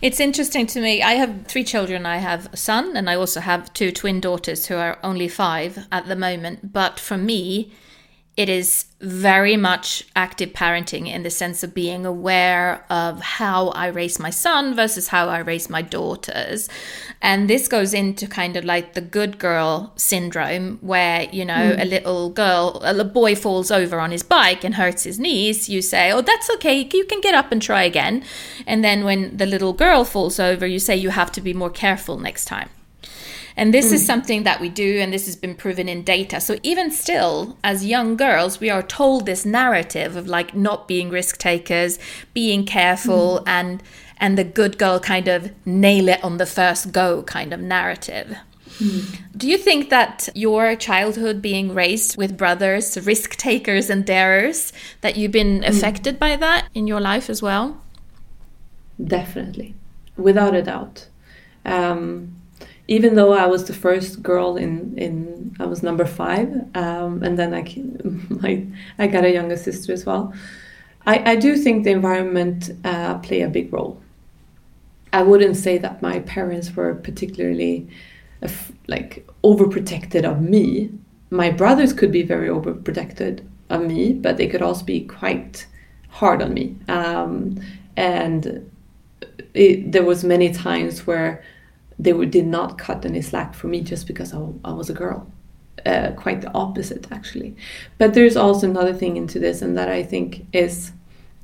It's 0.00 0.20
interesting 0.20 0.66
to 0.68 0.80
me. 0.80 1.02
I 1.02 1.14
have 1.14 1.46
three 1.46 1.64
children. 1.64 2.06
I 2.06 2.18
have 2.18 2.48
a 2.52 2.56
son, 2.56 2.96
and 2.96 3.10
I 3.10 3.16
also 3.16 3.40
have 3.40 3.72
two 3.72 3.90
twin 3.90 4.20
daughters 4.20 4.66
who 4.66 4.76
are 4.76 4.96
only 5.02 5.28
five 5.28 5.86
at 5.90 6.06
the 6.06 6.14
moment. 6.14 6.72
But 6.72 7.00
for 7.00 7.16
me, 7.16 7.72
it 8.38 8.48
is 8.48 8.84
very 9.00 9.56
much 9.56 10.04
active 10.14 10.50
parenting 10.50 11.12
in 11.12 11.24
the 11.24 11.30
sense 11.30 11.64
of 11.64 11.74
being 11.74 12.06
aware 12.06 12.84
of 12.88 13.20
how 13.20 13.70
I 13.70 13.88
raise 13.88 14.20
my 14.20 14.30
son 14.30 14.76
versus 14.76 15.08
how 15.08 15.28
I 15.28 15.40
raise 15.40 15.68
my 15.68 15.82
daughters. 15.82 16.68
And 17.20 17.50
this 17.50 17.66
goes 17.66 17.92
into 17.92 18.28
kind 18.28 18.56
of 18.56 18.64
like 18.64 18.94
the 18.94 19.00
good 19.00 19.40
girl 19.40 19.92
syndrome, 19.96 20.78
where, 20.82 21.24
you 21.32 21.44
know, 21.44 21.72
mm. 21.74 21.82
a 21.82 21.84
little 21.84 22.30
girl, 22.30 22.80
a 22.84 23.02
boy 23.02 23.34
falls 23.34 23.72
over 23.72 23.98
on 23.98 24.12
his 24.12 24.22
bike 24.22 24.62
and 24.62 24.76
hurts 24.76 25.02
his 25.02 25.18
knees. 25.18 25.68
You 25.68 25.82
say, 25.82 26.12
Oh, 26.12 26.20
that's 26.20 26.48
okay. 26.50 26.88
You 26.92 27.04
can 27.06 27.20
get 27.20 27.34
up 27.34 27.50
and 27.50 27.60
try 27.60 27.82
again. 27.82 28.22
And 28.68 28.84
then 28.84 29.02
when 29.04 29.36
the 29.36 29.46
little 29.46 29.72
girl 29.72 30.04
falls 30.04 30.38
over, 30.38 30.64
you 30.64 30.78
say, 30.78 30.94
You 30.94 31.10
have 31.10 31.32
to 31.32 31.40
be 31.40 31.52
more 31.52 31.70
careful 31.70 32.20
next 32.20 32.44
time. 32.44 32.68
And 33.58 33.74
this 33.74 33.90
mm. 33.90 33.94
is 33.94 34.06
something 34.06 34.44
that 34.44 34.60
we 34.60 34.68
do, 34.68 35.00
and 35.00 35.12
this 35.12 35.26
has 35.26 35.34
been 35.34 35.56
proven 35.56 35.88
in 35.88 36.04
data. 36.04 36.40
So 36.40 36.58
even 36.62 36.92
still, 36.92 37.58
as 37.64 37.84
young 37.84 38.16
girls, 38.16 38.60
we 38.60 38.70
are 38.70 38.84
told 38.84 39.26
this 39.26 39.44
narrative 39.44 40.14
of 40.14 40.28
like 40.28 40.54
not 40.54 40.86
being 40.86 41.10
risk 41.10 41.38
takers, 41.38 41.98
being 42.32 42.64
careful, 42.64 43.40
mm. 43.40 43.48
and 43.48 43.82
and 44.18 44.38
the 44.38 44.44
good 44.44 44.78
girl 44.78 45.00
kind 45.00 45.26
of 45.26 45.50
nail 45.66 46.08
it 46.08 46.22
on 46.22 46.38
the 46.38 46.46
first 46.46 46.92
go 46.92 47.24
kind 47.24 47.52
of 47.52 47.58
narrative. 47.60 48.36
Mm. 48.78 49.18
Do 49.36 49.48
you 49.48 49.58
think 49.58 49.90
that 49.90 50.28
your 50.36 50.76
childhood 50.76 51.42
being 51.42 51.74
raised 51.74 52.16
with 52.16 52.38
brothers, 52.38 52.96
risk 53.04 53.34
takers 53.36 53.90
and 53.90 54.06
darers, 54.06 54.72
that 55.00 55.16
you've 55.16 55.32
been 55.32 55.62
mm. 55.62 55.68
affected 55.68 56.20
by 56.20 56.36
that 56.36 56.68
in 56.74 56.86
your 56.86 57.00
life 57.00 57.28
as 57.28 57.42
well? 57.42 57.82
Definitely, 59.04 59.74
without 60.16 60.54
a 60.54 60.62
doubt. 60.62 61.08
Um, 61.64 62.37
even 62.88 63.14
though 63.14 63.34
I 63.34 63.46
was 63.46 63.66
the 63.66 63.74
first 63.74 64.22
girl 64.22 64.56
in 64.56 64.96
in 64.98 65.54
I 65.60 65.66
was 65.66 65.82
number 65.82 66.06
five, 66.06 66.48
um, 66.74 67.22
and 67.22 67.38
then 67.38 67.54
I 67.54 67.62
my 68.28 68.66
I 68.98 69.06
got 69.06 69.24
a 69.24 69.30
younger 69.30 69.56
sister 69.56 69.92
as 69.92 70.04
well. 70.04 70.32
I, 71.06 71.32
I 71.32 71.36
do 71.36 71.56
think 71.56 71.84
the 71.84 71.90
environment 71.90 72.70
uh, 72.84 73.18
play 73.18 73.42
a 73.42 73.48
big 73.48 73.72
role. 73.72 74.00
I 75.12 75.22
wouldn't 75.22 75.56
say 75.56 75.78
that 75.78 76.02
my 76.02 76.20
parents 76.20 76.74
were 76.76 76.94
particularly 76.94 77.88
uh, 78.42 78.48
like 78.88 79.26
overprotected 79.42 80.24
of 80.24 80.42
me. 80.42 80.90
My 81.30 81.50
brothers 81.50 81.92
could 81.92 82.12
be 82.12 82.22
very 82.22 82.48
overprotected 82.48 83.42
of 83.70 83.82
me, 83.82 84.12
but 84.12 84.36
they 84.36 84.46
could 84.48 84.62
also 84.62 84.84
be 84.84 85.00
quite 85.00 85.66
hard 86.08 86.42
on 86.42 86.52
me. 86.52 86.76
Um, 86.88 87.58
and 87.96 88.70
it, 89.54 89.92
there 89.92 90.04
was 90.04 90.24
many 90.24 90.52
times 90.52 91.06
where 91.06 91.42
they 91.98 92.12
were, 92.12 92.26
did 92.26 92.46
not 92.46 92.78
cut 92.78 93.04
any 93.04 93.22
slack 93.22 93.54
for 93.54 93.66
me 93.66 93.80
just 93.80 94.06
because 94.06 94.32
I, 94.32 94.46
I 94.64 94.72
was 94.72 94.88
a 94.90 94.94
girl. 94.94 95.30
Uh, 95.86 96.10
quite 96.16 96.40
the 96.40 96.52
opposite, 96.54 97.06
actually. 97.12 97.54
But 97.98 98.14
there's 98.14 98.36
also 98.36 98.68
another 98.68 98.92
thing 98.92 99.16
into 99.16 99.38
this, 99.38 99.62
and 99.62 99.78
that 99.78 99.88
I 99.88 100.02
think 100.02 100.44
is 100.52 100.92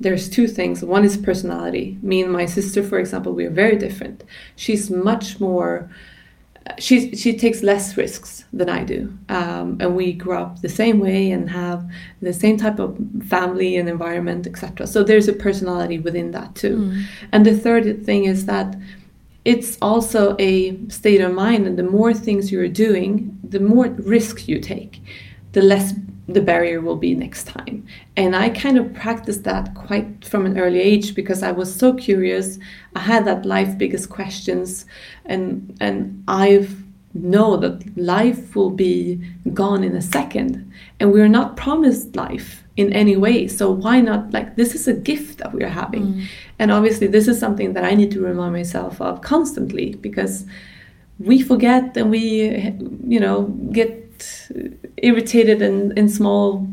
there's 0.00 0.28
two 0.28 0.48
things. 0.48 0.84
One 0.84 1.04
is 1.04 1.16
personality. 1.16 1.98
Me 2.02 2.22
and 2.22 2.32
my 2.32 2.46
sister, 2.46 2.82
for 2.82 2.98
example, 2.98 3.32
we 3.32 3.44
are 3.44 3.50
very 3.50 3.76
different. 3.76 4.24
She's 4.56 4.90
much 4.90 5.38
more. 5.38 5.88
She 6.78 7.14
she 7.14 7.36
takes 7.36 7.62
less 7.62 7.96
risks 7.96 8.44
than 8.52 8.68
I 8.68 8.84
do, 8.84 9.16
um, 9.28 9.76
and 9.80 9.94
we 9.94 10.14
grew 10.14 10.36
up 10.36 10.62
the 10.62 10.68
same 10.68 10.98
way 10.98 11.30
and 11.30 11.50
have 11.50 11.88
the 12.22 12.32
same 12.32 12.56
type 12.56 12.78
of 12.78 12.98
family 13.28 13.76
and 13.76 13.88
environment, 13.88 14.46
etc. 14.46 14.86
So 14.86 15.04
there's 15.04 15.28
a 15.28 15.32
personality 15.32 15.98
within 15.98 16.32
that 16.32 16.54
too. 16.54 16.76
Mm. 16.76 17.04
And 17.32 17.46
the 17.46 17.56
third 17.56 18.04
thing 18.04 18.24
is 18.24 18.46
that 18.46 18.76
it's 19.44 19.76
also 19.82 20.36
a 20.38 20.76
state 20.88 21.20
of 21.20 21.32
mind 21.32 21.66
and 21.66 21.78
the 21.78 21.82
more 21.82 22.14
things 22.14 22.50
you're 22.50 22.68
doing 22.68 23.38
the 23.48 23.60
more 23.60 23.88
risks 23.88 24.48
you 24.48 24.58
take 24.58 25.00
the 25.52 25.62
less 25.62 25.94
the 26.26 26.40
barrier 26.40 26.80
will 26.80 26.96
be 26.96 27.14
next 27.14 27.44
time. 27.44 27.86
And 28.16 28.34
i 28.34 28.48
kind 28.48 28.78
of 28.78 28.94
practiced 28.94 29.44
that 29.44 29.74
quite 29.74 30.24
from 30.24 30.46
an 30.46 30.58
early 30.58 30.80
age 30.80 31.14
because 31.14 31.42
i 31.42 31.52
was 31.52 31.74
so 31.74 31.92
curious. 31.92 32.58
I 32.96 33.00
had 33.00 33.26
that 33.26 33.44
life 33.44 33.76
biggest 33.76 34.08
questions 34.08 34.86
and 35.26 35.76
and 35.80 36.24
i've 36.28 36.84
know 37.14 37.56
that 37.56 37.96
life 37.96 38.56
will 38.56 38.70
be 38.70 39.20
gone 39.52 39.84
in 39.84 39.94
a 39.94 40.02
second. 40.02 40.72
And 40.98 41.12
we're 41.12 41.28
not 41.28 41.56
promised 41.56 42.16
life 42.16 42.63
in 42.76 42.92
any 42.92 43.16
way. 43.16 43.46
So 43.46 43.70
why 43.70 44.00
not 44.00 44.32
like 44.32 44.56
this 44.56 44.74
is 44.74 44.88
a 44.88 44.92
gift 44.94 45.38
that 45.38 45.52
we're 45.52 45.68
having. 45.68 46.14
Mm. 46.14 46.26
and 46.58 46.70
obviously 46.70 47.06
this 47.06 47.28
is 47.28 47.38
something 47.38 47.72
that 47.72 47.84
i 47.84 47.94
need 47.94 48.10
to 48.10 48.20
remind 48.20 48.52
myself 48.52 49.00
of 49.00 49.20
constantly 49.22 49.94
because 49.96 50.46
we 51.18 51.40
forget 51.40 51.96
and 51.96 52.10
we 52.10 52.74
you 53.06 53.20
know 53.20 53.42
get 53.72 54.00
irritated 54.98 55.62
in, 55.62 55.96
in 55.98 56.08
small 56.08 56.66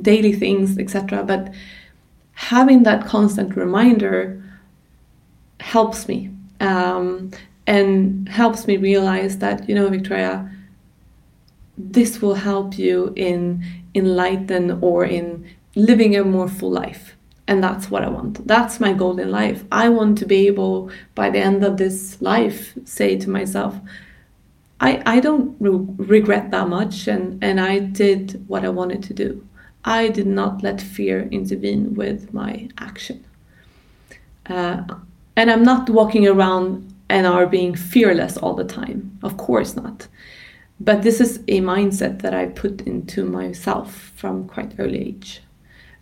daily 0.00 0.32
things 0.32 0.78
etc 0.78 1.22
but 1.24 1.52
having 2.32 2.82
that 2.82 3.04
constant 3.06 3.56
reminder 3.56 4.42
helps 5.60 6.06
me 6.06 6.30
um, 6.60 7.30
and 7.66 8.28
helps 8.28 8.66
me 8.66 8.76
realize 8.76 9.38
that 9.38 9.68
you 9.68 9.74
know 9.74 9.88
victoria 9.88 10.50
this 11.76 12.20
will 12.20 12.34
help 12.34 12.76
you 12.76 13.12
in 13.16 13.64
enlighten 13.98 14.78
or 14.80 15.04
in 15.04 15.44
living 15.74 16.16
a 16.16 16.24
more 16.24 16.48
full 16.48 16.70
life. 16.70 17.14
And 17.46 17.62
that's 17.62 17.90
what 17.90 18.04
i 18.04 18.08
want. 18.08 18.46
That's 18.46 18.78
my 18.78 18.92
goal 18.92 19.18
in 19.18 19.30
life. 19.30 19.64
I 19.72 19.88
want 19.88 20.18
to 20.18 20.26
be 20.26 20.46
able 20.46 20.90
by 21.14 21.30
the 21.30 21.38
end 21.38 21.64
of 21.64 21.76
this 21.76 22.20
life 22.20 22.74
say 22.84 23.16
to 23.18 23.30
myself 23.30 23.74
i 24.80 25.02
i 25.06 25.20
don't 25.20 25.56
re- 25.60 25.86
regret 25.96 26.50
that 26.50 26.68
much 26.68 27.08
and 27.08 27.42
and 27.42 27.60
i 27.60 27.78
did 27.78 28.44
what 28.48 28.64
i 28.64 28.68
wanted 28.68 29.02
to 29.04 29.14
do. 29.14 29.44
I 29.84 30.08
did 30.08 30.26
not 30.26 30.62
let 30.62 30.80
fear 30.80 31.28
intervene 31.30 31.94
with 31.94 32.34
my 32.34 32.68
action. 32.78 33.24
Uh, 34.48 34.82
and 35.36 35.50
i'm 35.50 35.62
not 35.62 35.90
walking 35.90 36.26
around 36.26 36.94
and 37.08 37.26
are 37.26 37.46
being 37.46 37.74
fearless 37.74 38.36
all 38.36 38.54
the 38.54 38.64
time. 38.64 39.18
Of 39.22 39.36
course 39.36 39.74
not. 39.76 40.06
But 40.80 41.02
this 41.02 41.20
is 41.20 41.38
a 41.48 41.60
mindset 41.60 42.22
that 42.22 42.34
I 42.34 42.46
put 42.46 42.82
into 42.82 43.24
myself 43.24 44.12
from 44.16 44.46
quite 44.48 44.74
early 44.78 45.08
age. 45.08 45.42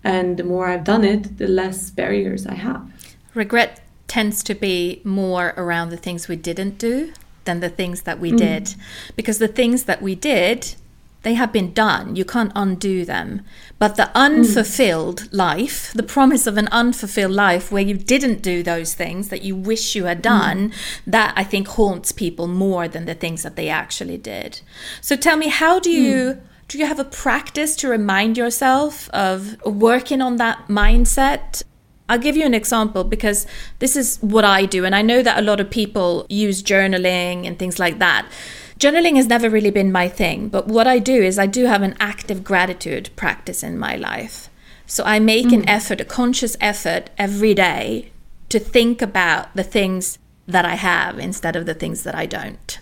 And 0.04 0.36
the 0.36 0.44
more 0.44 0.68
I've 0.68 0.84
done 0.84 1.04
it, 1.04 1.38
the 1.38 1.48
less 1.48 1.90
barriers 1.90 2.46
I 2.46 2.54
have. 2.54 2.88
Regret 3.34 3.80
tends 4.06 4.42
to 4.44 4.54
be 4.54 5.00
more 5.02 5.54
around 5.56 5.90
the 5.90 5.96
things 5.96 6.28
we 6.28 6.36
didn't 6.36 6.78
do 6.78 7.12
than 7.44 7.60
the 7.60 7.68
things 7.68 8.02
that 8.02 8.20
we 8.20 8.32
mm. 8.32 8.38
did. 8.38 8.74
Because 9.16 9.38
the 9.38 9.48
things 9.48 9.84
that 9.84 10.02
we 10.02 10.14
did, 10.14 10.74
they 11.26 11.34
have 11.34 11.52
been 11.52 11.72
done. 11.72 12.14
You 12.14 12.24
can't 12.24 12.52
undo 12.54 13.04
them. 13.04 13.42
But 13.80 13.96
the 13.96 14.10
unfulfilled 14.14 15.22
mm. 15.22 15.28
life, 15.32 15.92
the 15.92 16.04
promise 16.04 16.46
of 16.46 16.56
an 16.56 16.68
unfulfilled 16.68 17.32
life 17.32 17.72
where 17.72 17.82
you 17.82 17.94
didn't 17.94 18.42
do 18.42 18.62
those 18.62 18.94
things 18.94 19.28
that 19.30 19.42
you 19.42 19.56
wish 19.56 19.96
you 19.96 20.04
had 20.04 20.22
done, 20.22 20.70
mm. 20.70 20.74
that 21.04 21.34
I 21.36 21.42
think 21.42 21.66
haunts 21.66 22.12
people 22.12 22.46
more 22.46 22.86
than 22.86 23.06
the 23.06 23.14
things 23.14 23.42
that 23.42 23.56
they 23.56 23.68
actually 23.68 24.18
did. 24.18 24.60
So 25.00 25.16
tell 25.16 25.36
me, 25.36 25.48
how 25.48 25.80
do 25.80 25.90
you. 25.90 26.16
Mm. 26.34 26.40
Do 26.68 26.78
you 26.78 26.86
have 26.86 26.98
a 26.98 27.04
practice 27.04 27.76
to 27.76 27.88
remind 27.88 28.36
yourself 28.36 29.08
of 29.10 29.56
working 29.64 30.20
on 30.20 30.34
that 30.38 30.66
mindset? 30.66 31.62
I'll 32.08 32.18
give 32.18 32.36
you 32.36 32.44
an 32.44 32.54
example 32.54 33.04
because 33.04 33.46
this 33.78 33.94
is 33.94 34.18
what 34.20 34.44
I 34.44 34.66
do. 34.66 34.84
And 34.84 34.92
I 34.92 35.02
know 35.02 35.22
that 35.22 35.38
a 35.38 35.42
lot 35.42 35.60
of 35.60 35.70
people 35.70 36.26
use 36.28 36.64
journaling 36.64 37.46
and 37.46 37.56
things 37.56 37.78
like 37.78 38.00
that. 38.00 38.26
Journaling 38.78 39.16
has 39.16 39.26
never 39.26 39.48
really 39.48 39.70
been 39.70 39.90
my 39.90 40.08
thing, 40.08 40.48
but 40.48 40.68
what 40.68 40.86
I 40.86 40.98
do 40.98 41.22
is 41.22 41.38
I 41.38 41.46
do 41.46 41.64
have 41.64 41.82
an 41.82 41.96
active 41.98 42.44
gratitude 42.44 43.08
practice 43.16 43.62
in 43.62 43.78
my 43.78 43.96
life. 43.96 44.50
So 44.86 45.02
I 45.04 45.18
make 45.18 45.46
mm. 45.46 45.54
an 45.54 45.68
effort, 45.68 46.00
a 46.00 46.04
conscious 46.04 46.56
effort 46.60 47.10
every 47.16 47.54
day 47.54 48.12
to 48.50 48.58
think 48.58 49.00
about 49.00 49.54
the 49.56 49.64
things 49.64 50.18
that 50.46 50.64
I 50.64 50.74
have 50.74 51.18
instead 51.18 51.56
of 51.56 51.66
the 51.66 51.74
things 51.74 52.02
that 52.04 52.14
I 52.14 52.26
don't. 52.26 52.78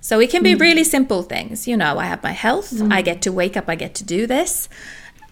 So 0.00 0.20
it 0.20 0.30
can 0.30 0.42
be 0.42 0.54
mm. 0.54 0.60
really 0.60 0.84
simple 0.84 1.22
things. 1.22 1.66
You 1.66 1.76
know, 1.76 1.98
I 1.98 2.06
have 2.06 2.22
my 2.22 2.32
health, 2.32 2.72
mm. 2.72 2.92
I 2.92 3.02
get 3.02 3.22
to 3.22 3.32
wake 3.32 3.56
up, 3.56 3.68
I 3.68 3.76
get 3.76 3.94
to 3.96 4.04
do 4.04 4.26
this. 4.26 4.68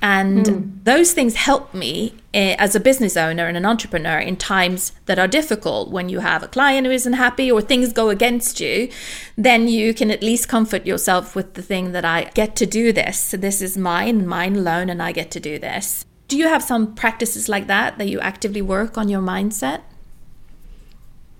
And 0.03 0.47
mm. 0.47 0.85
those 0.85 1.13
things 1.13 1.37
help 1.37 1.73
me 1.73 2.15
eh, 2.35 2.55
as 2.59 2.75
a 2.75 2.81
business 2.81 3.17
owner 3.17 3.47
and 3.47 3.57
an 3.57 3.65
entrepreneur 3.65 4.19
in 4.19 4.37
times 4.37 4.93
that 5.07 5.19
are 5.19 5.27
difficult. 5.27 5.91
When 5.91 6.09
you 6.09 6.21
have 6.21 6.43
a 6.43 6.49
client 6.49 6.87
who 6.87 6.93
isn't 6.93 7.15
happy 7.15 7.51
or 7.51 7.63
things 7.63 7.93
go 7.93 8.11
against 8.11 8.61
you, 8.61 8.91
then 9.37 9.69
you 9.69 9.95
can 9.95 10.11
at 10.11 10.23
least 10.23 10.49
comfort 10.49 10.87
yourself 10.87 11.35
with 11.35 11.55
the 11.55 11.63
thing 11.63 11.93
that 11.93 12.05
I 12.05 12.25
get 12.35 12.57
to 12.57 12.67
do 12.67 12.93
this. 12.93 13.31
this 13.31 13.63
is 13.63 13.79
mine, 13.79 14.27
mine 14.27 14.57
alone, 14.57 14.91
and 14.91 15.03
I 15.03 15.13
get 15.13 15.31
to 15.33 15.41
do 15.41 15.59
this. 15.59 16.05
Do 16.29 16.37
you 16.37 16.49
have 16.49 16.63
some 16.63 16.95
practices 16.95 17.49
like 17.49 17.67
that 17.69 17.99
that 17.99 18.09
you 18.09 18.21
actively 18.21 18.63
work 18.63 18.99
on 18.99 19.09
your 19.09 19.23
mindset? 19.23 19.81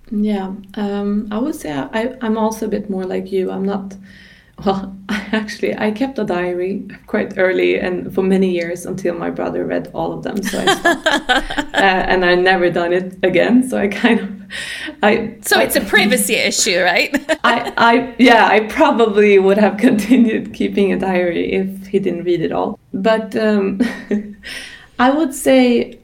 Yeah, 0.09 0.53
um, 0.75 1.27
I 1.31 1.37
would 1.37 1.55
say 1.55 1.71
I, 1.73 2.15
I'm 2.21 2.37
also 2.37 2.65
a 2.65 2.69
bit 2.69 2.89
more 2.89 3.03
like 3.03 3.31
you. 3.31 3.51
I'm 3.51 3.65
not 3.65 3.95
well, 4.65 4.95
actually, 5.09 5.77
I 5.77 5.91
kept 5.91 6.17
a 6.17 6.23
diary 6.23 6.87
quite 7.05 7.37
early 7.37 7.79
and 7.79 8.13
for 8.13 8.23
many 8.23 8.49
years 8.49 8.85
until 8.85 9.13
my 9.15 9.29
brother 9.29 9.65
read 9.65 9.91
all 9.93 10.11
of 10.11 10.23
them. 10.23 10.41
So 10.41 10.59
I 10.59 10.75
stopped, 10.75 11.07
uh, 11.75 11.77
and 11.77 12.25
I 12.25 12.35
never 12.35 12.69
done 12.69 12.93
it 12.93 13.17
again. 13.23 13.67
So 13.67 13.77
I 13.77 13.87
kind 13.87 14.19
of, 14.19 14.31
I. 15.03 15.37
So 15.41 15.59
it's 15.59 15.75
a 15.75 15.81
privacy 15.81 16.35
issue, 16.35 16.81
right? 16.81 17.13
I, 17.43 17.73
I, 17.77 18.15
yeah, 18.17 18.47
I 18.47 18.61
probably 18.61 19.37
would 19.37 19.57
have 19.57 19.77
continued 19.77 20.53
keeping 20.53 20.91
a 20.91 20.99
diary 20.99 21.53
if 21.53 21.87
he 21.87 21.99
didn't 21.99 22.23
read 22.23 22.41
it 22.41 22.51
all. 22.51 22.79
But 22.93 23.35
um, 23.35 23.79
I 24.99 25.11
would 25.11 25.33
say, 25.33 25.99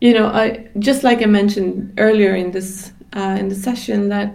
you 0.00 0.12
know, 0.12 0.26
I 0.26 0.68
just 0.78 1.04
like 1.04 1.22
I 1.22 1.26
mentioned 1.26 1.94
earlier 1.96 2.34
in 2.34 2.50
this 2.50 2.92
uh, 3.14 3.36
in 3.38 3.48
the 3.48 3.54
session 3.54 4.08
that 4.10 4.34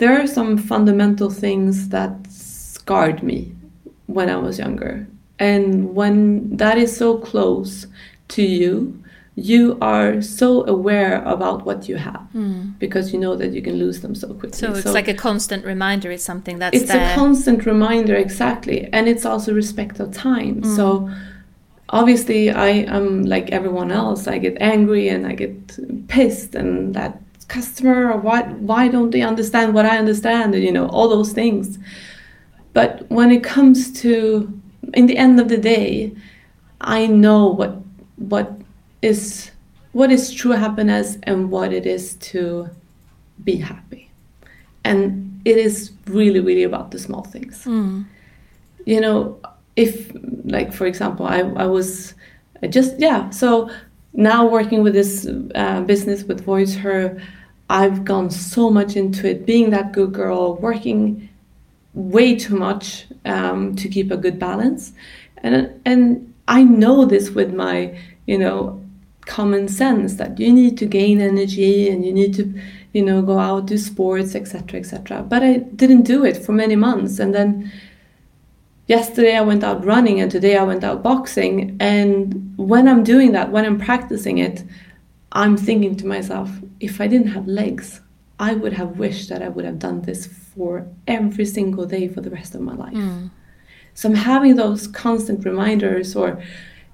there 0.00 0.18
are 0.18 0.26
some 0.26 0.56
fundamental 0.56 1.28
things 1.28 1.90
that 1.90 2.29
scarred 2.90 3.22
me 3.22 3.52
when 4.06 4.28
I 4.28 4.36
was 4.36 4.58
younger. 4.58 5.06
And 5.38 5.94
when 5.94 6.56
that 6.56 6.76
is 6.76 6.90
so 6.96 7.18
close 7.18 7.86
to 8.34 8.42
you, 8.42 9.00
you 9.36 9.78
are 9.80 10.20
so 10.20 10.66
aware 10.66 11.22
about 11.22 11.64
what 11.64 11.88
you 11.88 11.96
have 11.96 12.26
mm. 12.34 12.76
because 12.80 13.12
you 13.12 13.18
know 13.18 13.36
that 13.36 13.52
you 13.52 13.62
can 13.62 13.76
lose 13.84 14.00
them 14.00 14.14
so 14.16 14.26
quickly. 14.34 14.58
So 14.58 14.72
it's 14.72 14.82
so 14.82 14.92
like 14.92 15.06
a 15.06 15.14
constant 15.14 15.64
reminder. 15.64 16.10
It's 16.10 16.24
something 16.24 16.58
that's 16.58 16.76
it's 16.76 16.92
there. 16.92 17.12
a 17.12 17.14
constant 17.14 17.64
reminder, 17.64 18.16
exactly, 18.16 18.78
and 18.92 19.08
it's 19.08 19.24
also 19.24 19.54
respect 19.54 20.00
of 20.00 20.12
time. 20.12 20.56
Mm. 20.60 20.76
So 20.76 21.08
obviously, 21.90 22.50
I 22.50 22.70
am 22.98 23.22
like 23.22 23.46
everyone 23.50 23.92
else. 23.92 24.26
I 24.26 24.38
get 24.38 24.56
angry 24.60 25.08
and 25.08 25.26
I 25.30 25.34
get 25.44 25.54
pissed, 26.08 26.56
and 26.56 26.92
that 26.98 27.12
customer 27.46 28.12
or 28.12 28.18
why 28.18 28.42
why 28.70 28.88
don't 28.88 29.10
they 29.10 29.22
understand 29.22 29.74
what 29.74 29.86
I 29.86 29.96
understand 29.98 30.54
and 30.54 30.62
you 30.62 30.72
know 30.72 30.86
all 30.88 31.08
those 31.08 31.32
things 31.32 31.78
but 32.72 33.08
when 33.10 33.30
it 33.30 33.42
comes 33.42 33.92
to 34.00 34.60
in 34.94 35.06
the 35.06 35.16
end 35.16 35.40
of 35.40 35.48
the 35.48 35.56
day 35.56 36.14
I 36.80 37.06
know 37.06 37.46
what 37.46 37.76
what 38.16 38.52
is 39.02 39.50
what 39.92 40.10
is 40.10 40.32
true 40.32 40.52
happiness 40.52 41.18
and 41.24 41.50
what 41.50 41.72
it 41.72 41.86
is 41.86 42.14
to 42.16 42.68
be 43.44 43.56
happy 43.56 44.10
and 44.84 45.40
it 45.44 45.56
is 45.56 45.92
really 46.06 46.40
really 46.40 46.64
about 46.64 46.90
the 46.90 46.98
small 46.98 47.22
things 47.22 47.64
mm. 47.64 48.04
you 48.84 49.00
know 49.00 49.38
if 49.76 50.12
like 50.44 50.72
for 50.72 50.86
example 50.86 51.26
I, 51.26 51.40
I 51.40 51.66
was 51.66 52.14
just 52.68 52.98
yeah 52.98 53.30
so 53.30 53.70
now 54.12 54.46
working 54.46 54.82
with 54.82 54.92
this 54.92 55.26
uh, 55.54 55.80
business 55.82 56.24
with 56.24 56.44
VoiceHer 56.44 57.22
I've 57.70 58.04
gone 58.04 58.30
so 58.30 58.68
much 58.68 58.96
into 58.96 59.30
it, 59.30 59.46
being 59.46 59.70
that 59.70 59.92
good 59.92 60.12
girl, 60.12 60.56
working 60.56 61.29
way 61.94 62.36
too 62.36 62.56
much 62.56 63.06
um, 63.24 63.74
to 63.76 63.88
keep 63.88 64.10
a 64.10 64.16
good 64.16 64.38
balance, 64.38 64.92
and 65.38 65.80
and 65.84 66.34
I 66.48 66.62
know 66.62 67.04
this 67.04 67.30
with 67.30 67.52
my 67.54 67.98
you 68.26 68.38
know 68.38 68.80
common 69.26 69.68
sense 69.68 70.14
that 70.14 70.38
you 70.38 70.52
need 70.52 70.78
to 70.78 70.86
gain 70.86 71.20
energy 71.20 71.88
and 71.88 72.04
you 72.04 72.12
need 72.12 72.34
to 72.34 72.52
you 72.92 73.04
know 73.04 73.22
go 73.22 73.38
out 73.38 73.66
do 73.66 73.78
sports 73.78 74.34
etc 74.34 74.80
etc 74.80 75.22
but 75.22 75.42
i 75.42 75.58
didn't 75.76 76.02
do 76.02 76.24
it 76.24 76.36
for 76.36 76.52
many 76.52 76.74
months. 76.74 77.18
And 77.18 77.34
then 77.34 77.70
yesterday 78.86 79.36
i 79.36 79.40
went 79.40 79.62
out 79.62 79.84
running 79.84 80.20
and 80.20 80.30
today 80.30 80.56
i 80.56 80.64
went 80.64 80.82
out 80.82 81.02
boxing. 81.02 81.76
And 81.80 82.54
when 82.56 82.88
i'm 82.88 83.04
doing 83.04 83.32
that 83.32 83.52
when 83.52 83.64
i'm 83.64 83.78
practicing 83.78 84.38
it 84.38 84.64
I'm 85.32 85.56
thinking 85.56 85.96
to 85.96 86.06
myself, 86.06 86.50
if 86.80 87.00
I 87.00 87.06
didn't 87.06 87.28
have 87.28 87.46
legs, 87.46 88.00
I 88.40 88.54
would 88.54 88.72
have 88.72 88.98
wished 88.98 89.28
that 89.28 89.42
I 89.42 89.48
would 89.48 89.64
have 89.64 89.78
done 89.78 90.02
this 90.02 90.26
for 90.54 90.86
every 91.06 91.46
single 91.46 91.86
day 91.86 92.08
for 92.08 92.20
the 92.20 92.30
rest 92.30 92.54
of 92.54 92.60
my 92.60 92.74
life. 92.74 92.94
Mm. 92.94 93.30
So 93.94 94.08
I'm 94.08 94.14
having 94.14 94.56
those 94.56 94.86
constant 94.86 95.44
reminders, 95.44 96.16
or 96.16 96.42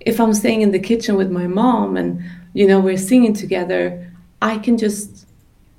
if 0.00 0.20
I'm 0.20 0.34
staying 0.34 0.62
in 0.62 0.72
the 0.72 0.78
kitchen 0.78 1.16
with 1.16 1.30
my 1.30 1.46
mom 1.46 1.96
and 1.96 2.22
you 2.52 2.66
know 2.66 2.80
we're 2.80 2.96
singing 2.96 3.34
together, 3.34 4.10
I 4.42 4.58
can 4.58 4.78
just 4.78 5.26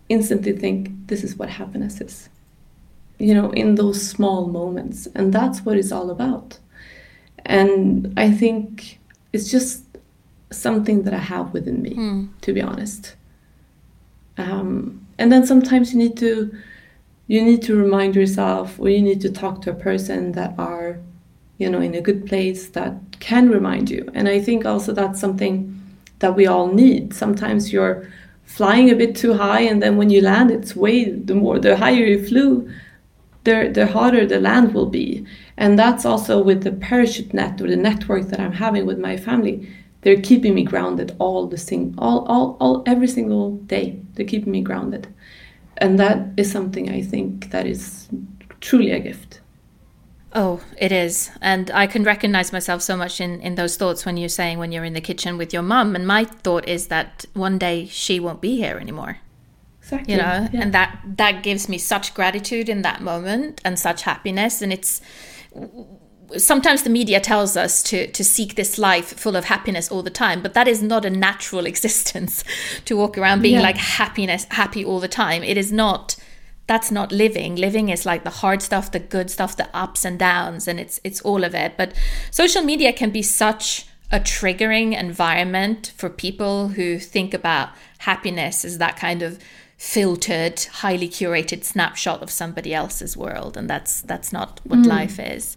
instantly 0.10 0.54
think 0.54 0.90
this 1.08 1.24
is 1.24 1.36
what 1.36 1.50
happiness 1.50 2.02
is. 2.02 2.30
You 3.20 3.34
know, 3.34 3.50
in 3.52 3.76
those 3.76 4.08
small 4.08 4.48
moments, 4.48 5.08
and 5.16 5.34
that's 5.34 5.62
what 5.62 5.78
it's 5.78 5.92
all 5.92 6.12
about. 6.12 6.60
And 7.46 8.14
I 8.18 8.32
think 8.32 9.00
it's 9.34 9.50
just 9.50 9.84
something 10.52 11.04
that 11.04 11.14
I 11.14 11.20
have 11.20 11.54
within 11.54 11.82
me, 11.82 11.94
mm. 11.96 12.30
to 12.42 12.54
be 12.54 12.62
honest. 12.62 13.16
Um, 14.38 15.08
and 15.18 15.32
then 15.32 15.46
sometimes 15.46 15.92
you 15.92 15.98
need 15.98 16.16
to 16.18 16.56
you 17.28 17.44
need 17.44 17.62
to 17.64 17.76
remind 17.76 18.16
yourself, 18.16 18.80
or 18.80 18.90
you 18.90 19.02
need 19.02 19.22
to 19.22 19.32
talk 19.32 19.62
to 19.62 19.72
a 19.72 19.76
person 19.76 20.32
that 20.34 20.56
are, 20.58 21.00
you 21.58 21.70
know, 21.70 21.82
in 21.82 21.94
a 21.94 22.02
good 22.02 22.26
place 22.26 22.70
that 22.70 22.94
can 23.20 23.50
remind 23.50 23.90
you. 23.90 24.10
And 24.14 24.28
I 24.28 24.40
think 24.40 24.66
also 24.66 24.94
that's 24.94 25.20
something 25.20 25.74
that 26.20 26.36
we 26.36 26.48
all 26.48 26.68
need. 26.68 27.14
Sometimes 27.14 27.74
you're 27.74 28.10
flying 28.46 28.90
a 28.90 28.96
bit 28.96 29.16
too 29.16 29.34
high, 29.34 29.62
and 29.62 29.84
then 29.84 29.98
when 29.98 30.10
you 30.10 30.22
land, 30.22 30.52
it's 30.52 30.76
way 30.76 31.12
the 31.12 31.36
more 31.36 31.60
the 31.60 31.76
higher 31.76 32.06
you 32.06 32.26
flew, 32.26 32.70
the 33.44 33.70
the 33.74 33.88
harder 33.88 34.26
the 34.26 34.40
land 34.40 34.74
will 34.74 34.88
be. 34.88 35.26
And 35.58 35.78
that's 35.78 36.06
also 36.06 36.42
with 36.42 36.64
the 36.64 36.72
parachute 36.72 37.34
net 37.34 37.60
or 37.62 37.68
the 37.68 37.76
network 37.76 38.28
that 38.30 38.40
I'm 38.40 38.54
having 38.54 38.86
with 38.86 39.00
my 39.00 39.18
family 39.18 39.68
they're 40.02 40.22
keeping 40.22 40.54
me 40.54 40.64
grounded 40.64 41.16
all 41.20 41.48
the 41.48 41.58
sing 41.58 41.94
all, 41.98 42.26
all 42.28 42.58
all 42.60 42.84
every 42.86 43.08
single 43.08 43.58
day 43.74 44.00
they're 44.14 44.26
keeping 44.26 44.52
me 44.52 44.62
grounded 44.62 45.08
and 45.78 46.00
that 46.00 46.18
is 46.38 46.52
something 46.52 46.90
i 46.90 47.02
think 47.02 47.50
that 47.52 47.66
is 47.66 48.08
truly 48.60 48.92
a 48.92 49.00
gift 49.00 49.42
Oh, 50.34 50.62
it 50.78 50.92
is. 50.92 51.32
And 51.42 51.72
I 51.72 51.88
can 51.88 52.04
recognize 52.04 52.52
myself 52.52 52.82
so 52.82 52.98
much 52.98 53.22
in, 53.22 53.40
in 53.42 53.56
those 53.56 53.76
thoughts 53.76 54.06
when 54.06 54.18
you're 54.18 54.30
saying 54.30 54.60
when 54.60 54.72
you're 54.72 54.84
in 54.84 54.94
the 54.94 55.02
kitchen 55.02 55.36
with 55.36 55.54
your 55.54 55.64
mum. 55.64 55.96
And 55.96 56.06
my 56.06 56.26
thought 56.26 56.68
is 56.68 56.88
that 56.88 57.26
one 57.34 57.58
day 57.58 57.88
she 57.88 58.20
won't 58.20 58.42
be 58.42 58.58
here 58.58 58.78
anymore. 58.78 59.18
Exactly. 59.82 60.14
You 60.14 60.20
know, 60.20 60.48
yeah. 60.52 60.62
and 60.62 60.74
that 60.74 61.00
that 61.16 61.44
gives 61.44 61.70
me 61.70 61.78
such 61.78 62.14
gratitude 62.14 62.68
in 62.68 62.82
that 62.82 63.02
moment 63.02 63.62
and 63.64 63.80
such 63.80 64.02
happiness. 64.04 64.62
And 64.62 64.74
it's 64.74 65.02
sometimes 66.36 66.84
the 66.84 66.90
media 66.90 67.20
tells 67.20 67.56
us 67.56 67.82
to 67.84 68.08
to 68.12 68.24
seek 68.24 68.56
this 68.56 68.78
life 68.78 69.18
full 69.18 69.36
of 69.36 69.46
happiness 69.46 69.90
all 69.92 70.04
the 70.04 70.10
time 70.10 70.42
but 70.42 70.54
that 70.54 70.68
is 70.68 70.82
not 70.82 71.06
a 71.06 71.10
natural 71.10 71.66
existence 71.72 72.44
to 72.86 72.98
walk 72.98 73.18
around 73.18 73.42
being 73.42 73.56
yeah. 73.56 73.62
like 73.62 73.78
happiness 73.78 74.46
happy 74.52 74.84
all 74.84 75.00
the 75.00 75.08
time 75.08 75.44
it 75.44 75.58
is 75.58 75.72
not 75.72 76.16
that's 76.68 76.92
not 76.92 77.12
living 77.12 77.56
living 77.56 77.90
is 77.90 78.06
like 78.06 78.24
the 78.24 78.30
hard 78.30 78.62
stuff 78.62 78.92
the 78.92 79.00
good 79.00 79.32
stuff 79.32 79.56
the 79.56 79.70
ups 79.76 80.04
and 80.04 80.20
downs 80.20 80.68
and 80.68 80.80
it's 80.80 81.00
it's 81.04 81.22
all 81.22 81.44
of 81.44 81.56
it 81.56 81.78
but 81.78 81.94
social 82.32 82.62
media 82.62 82.92
can 82.92 83.10
be 83.10 83.22
such 83.22 83.88
a 84.12 84.20
triggering 84.20 84.98
environment 84.98 85.94
for 85.98 86.10
people 86.10 86.70
who 86.70 86.98
think 86.98 87.34
about 87.34 87.70
happiness 88.00 88.64
as 88.64 88.78
that 88.78 88.98
kind 88.98 89.22
of 89.22 89.40
filtered 89.78 90.60
highly 90.82 91.08
curated 91.08 91.64
snapshot 91.64 92.22
of 92.24 92.32
somebody 92.32 92.74
else's 92.74 93.16
world 93.16 93.56
and 93.56 93.70
that's 93.70 94.02
that's 94.02 94.34
not 94.34 94.60
what 94.64 94.80
mm. 94.80 94.88
life 94.88 95.20
is 95.20 95.56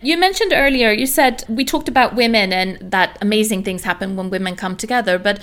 You 0.00 0.16
mentioned 0.16 0.52
earlier, 0.54 0.92
you 0.92 1.06
said 1.06 1.44
we 1.48 1.64
talked 1.64 1.88
about 1.88 2.14
women 2.14 2.52
and 2.52 2.78
that 2.92 3.18
amazing 3.20 3.64
things 3.64 3.82
happen 3.82 4.14
when 4.14 4.30
women 4.30 4.54
come 4.54 4.76
together, 4.76 5.18
but 5.18 5.40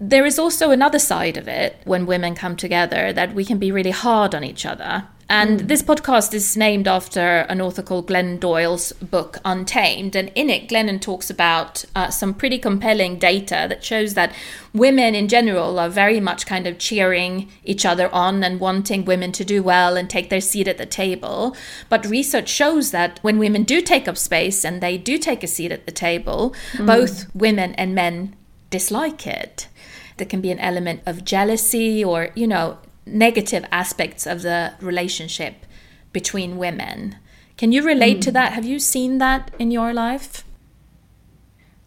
there 0.00 0.24
is 0.24 0.38
also 0.38 0.70
another 0.70 0.98
side 0.98 1.36
of 1.36 1.48
it 1.48 1.76
when 1.84 2.06
women 2.06 2.34
come 2.34 2.56
together 2.56 3.12
that 3.12 3.34
we 3.34 3.44
can 3.44 3.58
be 3.58 3.70
really 3.70 3.90
hard 3.90 4.34
on 4.34 4.42
each 4.42 4.64
other. 4.64 5.06
And 5.28 5.60
mm. 5.60 5.68
this 5.68 5.82
podcast 5.82 6.34
is 6.34 6.56
named 6.56 6.86
after 6.86 7.20
an 7.20 7.60
author 7.60 7.82
called 7.82 8.08
Glennon 8.08 8.38
Doyle's 8.38 8.92
book 8.92 9.38
Untamed. 9.44 10.14
And 10.14 10.30
in 10.34 10.50
it, 10.50 10.68
Glennon 10.68 11.00
talks 11.00 11.30
about 11.30 11.84
uh, 11.94 12.10
some 12.10 12.34
pretty 12.34 12.58
compelling 12.58 13.18
data 13.18 13.66
that 13.68 13.84
shows 13.84 14.14
that 14.14 14.34
women 14.72 15.14
in 15.14 15.28
general 15.28 15.78
are 15.78 15.88
very 15.88 16.20
much 16.20 16.46
kind 16.46 16.66
of 16.66 16.78
cheering 16.78 17.50
each 17.64 17.86
other 17.86 18.12
on 18.14 18.44
and 18.44 18.60
wanting 18.60 19.04
women 19.04 19.32
to 19.32 19.44
do 19.44 19.62
well 19.62 19.96
and 19.96 20.10
take 20.10 20.30
their 20.30 20.40
seat 20.40 20.68
at 20.68 20.78
the 20.78 20.86
table. 20.86 21.56
But 21.88 22.06
research 22.06 22.48
shows 22.48 22.90
that 22.90 23.18
when 23.22 23.38
women 23.38 23.62
do 23.62 23.80
take 23.80 24.08
up 24.08 24.18
space 24.18 24.64
and 24.64 24.80
they 24.80 24.98
do 24.98 25.18
take 25.18 25.42
a 25.42 25.48
seat 25.48 25.72
at 25.72 25.86
the 25.86 25.92
table, 25.92 26.54
mm. 26.72 26.86
both 26.86 27.34
women 27.34 27.74
and 27.74 27.94
men 27.94 28.36
dislike 28.70 29.26
it. 29.26 29.68
There 30.16 30.26
can 30.26 30.40
be 30.40 30.50
an 30.50 30.58
element 30.60 31.02
of 31.06 31.24
jealousy 31.24 32.04
or, 32.04 32.30
you 32.34 32.46
know, 32.46 32.78
negative 33.06 33.64
aspects 33.70 34.26
of 34.26 34.42
the 34.42 34.74
relationship 34.80 35.66
between 36.12 36.56
women. 36.56 37.16
Can 37.56 37.72
you 37.72 37.82
relate 37.82 38.18
mm. 38.18 38.22
to 38.22 38.32
that? 38.32 38.52
Have 38.52 38.64
you 38.64 38.78
seen 38.78 39.18
that 39.18 39.50
in 39.58 39.70
your 39.70 39.92
life? 39.92 40.44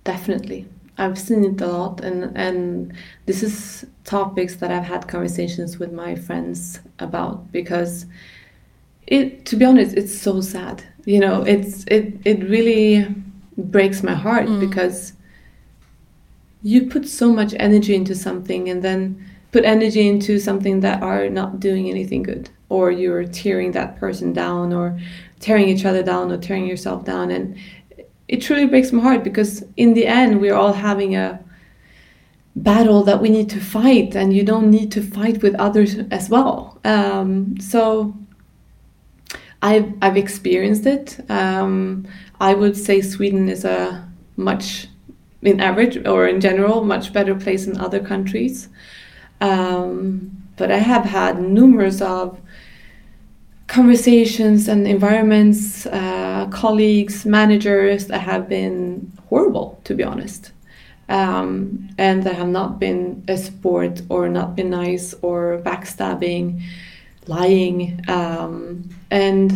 Definitely. 0.03 0.67
I've 0.97 1.19
seen 1.19 1.43
it 1.43 1.61
a 1.61 1.67
lot 1.67 2.01
and 2.01 2.35
and 2.35 2.93
this 3.27 3.43
is 3.43 3.85
topics 4.03 4.55
that 4.55 4.71
I've 4.71 4.85
had 4.85 5.07
conversations 5.07 5.77
with 5.77 5.91
my 5.91 6.15
friends 6.15 6.79
about 6.97 7.51
because 7.51 8.07
it 9.05 9.45
to 9.45 9.55
be 9.55 9.65
honest 9.65 9.95
it's 9.95 10.17
so 10.17 10.41
sad. 10.41 10.83
You 11.05 11.19
know, 11.19 11.43
it's 11.43 11.83
it 11.87 12.19
it 12.25 12.49
really 12.49 13.13
breaks 13.57 14.01
my 14.01 14.15
heart 14.15 14.47
mm. 14.47 14.59
because 14.59 15.13
you 16.63 16.87
put 16.87 17.07
so 17.07 17.31
much 17.31 17.53
energy 17.59 17.93
into 17.93 18.15
something 18.15 18.67
and 18.69 18.81
then 18.83 19.26
put 19.51 19.63
energy 19.63 20.07
into 20.07 20.39
something 20.39 20.81
that 20.81 21.01
are 21.01 21.29
not 21.29 21.59
doing 21.59 21.89
anything 21.89 22.23
good 22.23 22.49
or 22.69 22.91
you're 22.91 23.25
tearing 23.25 23.71
that 23.71 23.97
person 23.97 24.33
down 24.33 24.73
or 24.73 24.99
tearing 25.39 25.69
each 25.69 25.85
other 25.85 26.03
down 26.03 26.31
or 26.31 26.37
tearing 26.37 26.67
yourself 26.67 27.05
down. 27.05 27.31
And 27.31 27.57
it 28.27 28.41
truly 28.41 28.65
breaks 28.65 28.91
my 28.91 29.01
heart 29.01 29.23
because 29.23 29.63
in 29.77 29.93
the 29.93 30.05
end 30.05 30.41
we're 30.41 30.55
all 30.55 30.73
having 30.73 31.15
a 31.15 31.39
battle 32.55 33.03
that 33.03 33.21
we 33.21 33.29
need 33.29 33.49
to 33.51 33.59
fight 33.59 34.15
and 34.15 34.35
you 34.35 34.43
don't 34.43 34.69
need 34.69 34.91
to 34.91 35.01
fight 35.01 35.41
with 35.41 35.55
others 35.55 35.97
as 36.11 36.29
well. 36.29 36.79
Um, 36.83 37.57
so 37.59 38.13
I've, 39.61 39.93
I've 40.01 40.17
experienced 40.17 40.85
it. 40.85 41.19
Um, 41.29 42.07
i 42.39 42.53
would 42.53 42.77
say 42.77 43.01
sweden 43.01 43.49
is 43.49 43.65
a 43.65 44.07
much 44.35 44.87
in 45.41 45.59
average 45.59 45.97
or 46.05 46.27
in 46.27 46.39
general 46.39 46.83
much 46.83 47.13
better 47.13 47.33
place 47.33 47.65
than 47.65 47.77
other 47.77 47.99
countries 47.99 48.69
um, 49.41 50.31
but 50.55 50.71
I 50.71 50.77
have 50.77 51.05
had 51.05 51.41
numerous 51.41 52.01
of 52.01 52.39
conversations 53.67 54.67
and 54.67 54.87
environments, 54.87 55.85
uh, 55.87 56.47
colleagues, 56.51 57.25
managers 57.25 58.07
that 58.07 58.21
have 58.21 58.47
been 58.47 59.11
horrible, 59.29 59.79
to 59.83 59.93
be 59.93 60.03
honest, 60.03 60.51
um, 61.09 61.89
and 61.97 62.23
that 62.23 62.35
have 62.35 62.47
not 62.47 62.79
been 62.79 63.23
a 63.27 63.37
support 63.37 64.01
or 64.09 64.29
not 64.29 64.55
been 64.55 64.69
nice 64.69 65.13
or 65.21 65.61
backstabbing, 65.63 66.61
lying, 67.27 68.01
um, 68.07 68.89
and 69.11 69.51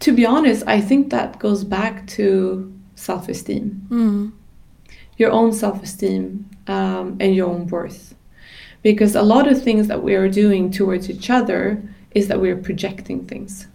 to 0.00 0.12
be 0.12 0.26
honest, 0.26 0.64
I 0.66 0.80
think 0.80 1.10
that 1.10 1.38
goes 1.38 1.62
back 1.62 2.06
to 2.08 2.72
self-esteem. 2.96 3.86
Mm. 3.88 4.32
Your 5.16 5.30
own 5.30 5.52
self-esteem 5.52 6.50
um, 6.66 7.16
and 7.20 7.34
your 7.34 7.48
own 7.48 7.66
worth. 7.66 8.14
Because 8.82 9.14
a 9.14 9.22
lot 9.22 9.46
of 9.46 9.62
things 9.62 9.88
that 9.88 10.02
we 10.02 10.14
are 10.14 10.28
doing 10.28 10.70
towards 10.70 11.08
each 11.08 11.30
other 11.30 11.82
is 12.12 12.28
that 12.28 12.40
we're 12.40 12.56
projecting 12.56 13.26
things. 13.26 13.66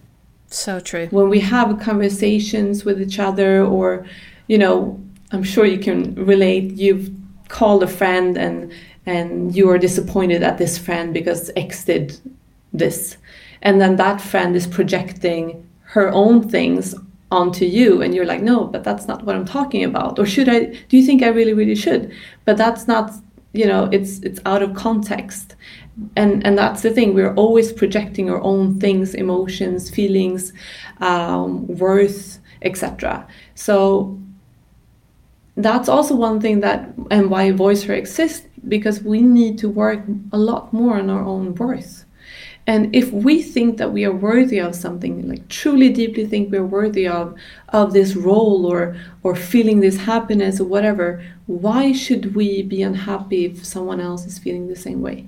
So 0.48 0.80
true. 0.80 1.08
When 1.10 1.28
we 1.28 1.40
have 1.40 1.80
conversations 1.80 2.84
with 2.84 3.00
each 3.00 3.18
other, 3.18 3.64
or, 3.64 4.06
you 4.46 4.58
know, 4.58 5.00
I'm 5.30 5.42
sure 5.42 5.64
you 5.64 5.78
can 5.78 6.14
relate, 6.14 6.72
you've 6.72 7.10
called 7.48 7.82
a 7.82 7.88
friend 7.88 8.36
and 8.36 8.72
and 9.06 9.56
you 9.56 9.70
are 9.70 9.78
disappointed 9.78 10.42
at 10.42 10.58
this 10.58 10.76
friend 10.76 11.14
because 11.14 11.50
X 11.56 11.84
did 11.84 12.20
this. 12.74 13.16
And 13.62 13.80
then 13.80 13.96
that 13.96 14.20
friend 14.20 14.54
is 14.54 14.66
projecting 14.66 15.66
her 15.80 16.10
own 16.10 16.46
things 16.46 16.94
onto 17.30 17.64
you 17.64 18.00
and 18.00 18.14
you're 18.14 18.24
like 18.24 18.40
no 18.40 18.64
but 18.64 18.82
that's 18.82 19.06
not 19.06 19.22
what 19.24 19.36
i'm 19.36 19.44
talking 19.44 19.84
about. 19.84 20.18
Or 20.18 20.26
should 20.26 20.48
i 20.48 20.64
do 20.88 20.96
you 20.96 21.04
think 21.04 21.22
i 21.22 21.28
really 21.28 21.54
really 21.54 21.74
should? 21.74 22.12
But 22.44 22.56
that's 22.56 22.86
not 22.86 23.12
you 23.52 23.66
know 23.66 23.88
it's 23.92 24.18
it's 24.20 24.40
out 24.46 24.62
of 24.62 24.74
context. 24.74 25.54
And 26.16 26.46
and 26.46 26.56
that's 26.56 26.82
the 26.82 26.90
thing. 26.90 27.12
We're 27.12 27.34
always 27.34 27.72
projecting 27.72 28.30
our 28.30 28.40
own 28.42 28.78
things 28.78 29.14
emotions 29.14 29.90
feelings 29.90 30.52
um, 31.00 31.66
worth 31.66 32.38
etc 32.62 33.24
so 33.54 34.18
that's 35.56 35.88
also 35.88 36.14
one 36.14 36.40
thing 36.40 36.60
that 36.60 36.88
and 37.10 37.30
why 37.30 37.50
VoiceHer 37.50 37.96
exists 37.96 38.46
because 38.66 39.02
we 39.02 39.20
need 39.20 39.58
to 39.58 39.68
work 39.68 40.00
a 40.32 40.38
lot 40.38 40.72
more 40.72 40.98
on 40.98 41.10
our 41.10 41.24
own 41.24 41.54
worth 41.54 42.04
and 42.68 42.94
if 42.94 43.10
we 43.10 43.40
think 43.40 43.78
that 43.78 43.94
we 43.94 44.04
are 44.04 44.12
worthy 44.12 44.58
of 44.58 44.74
something, 44.74 45.26
like 45.26 45.48
truly 45.48 45.88
deeply 45.88 46.26
think 46.26 46.52
we're 46.52 46.66
worthy 46.66 47.08
of 47.08 47.34
of 47.70 47.94
this 47.94 48.14
role 48.14 48.66
or 48.66 48.94
or 49.22 49.34
feeling 49.34 49.80
this 49.80 49.96
happiness 49.96 50.60
or 50.60 50.66
whatever, 50.66 51.24
why 51.46 51.92
should 51.94 52.34
we 52.36 52.62
be 52.62 52.82
unhappy 52.82 53.46
if 53.46 53.64
someone 53.64 54.02
else 54.02 54.26
is 54.26 54.38
feeling 54.38 54.68
the 54.68 54.76
same 54.76 55.00
way? 55.00 55.26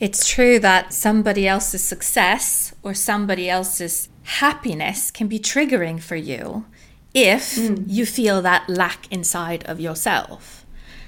It's 0.00 0.26
true 0.26 0.58
that 0.58 0.92
somebody 0.92 1.46
else's 1.46 1.84
success 1.84 2.74
or 2.82 2.92
somebody 2.92 3.48
else's 3.48 4.08
happiness 4.24 5.12
can 5.12 5.28
be 5.28 5.38
triggering 5.38 6.02
for 6.02 6.16
you 6.16 6.64
if 7.14 7.54
mm. 7.54 7.84
you 7.86 8.04
feel 8.04 8.42
that 8.42 8.68
lack 8.68 9.06
inside 9.12 9.62
of 9.66 9.78
yourself. 9.78 10.63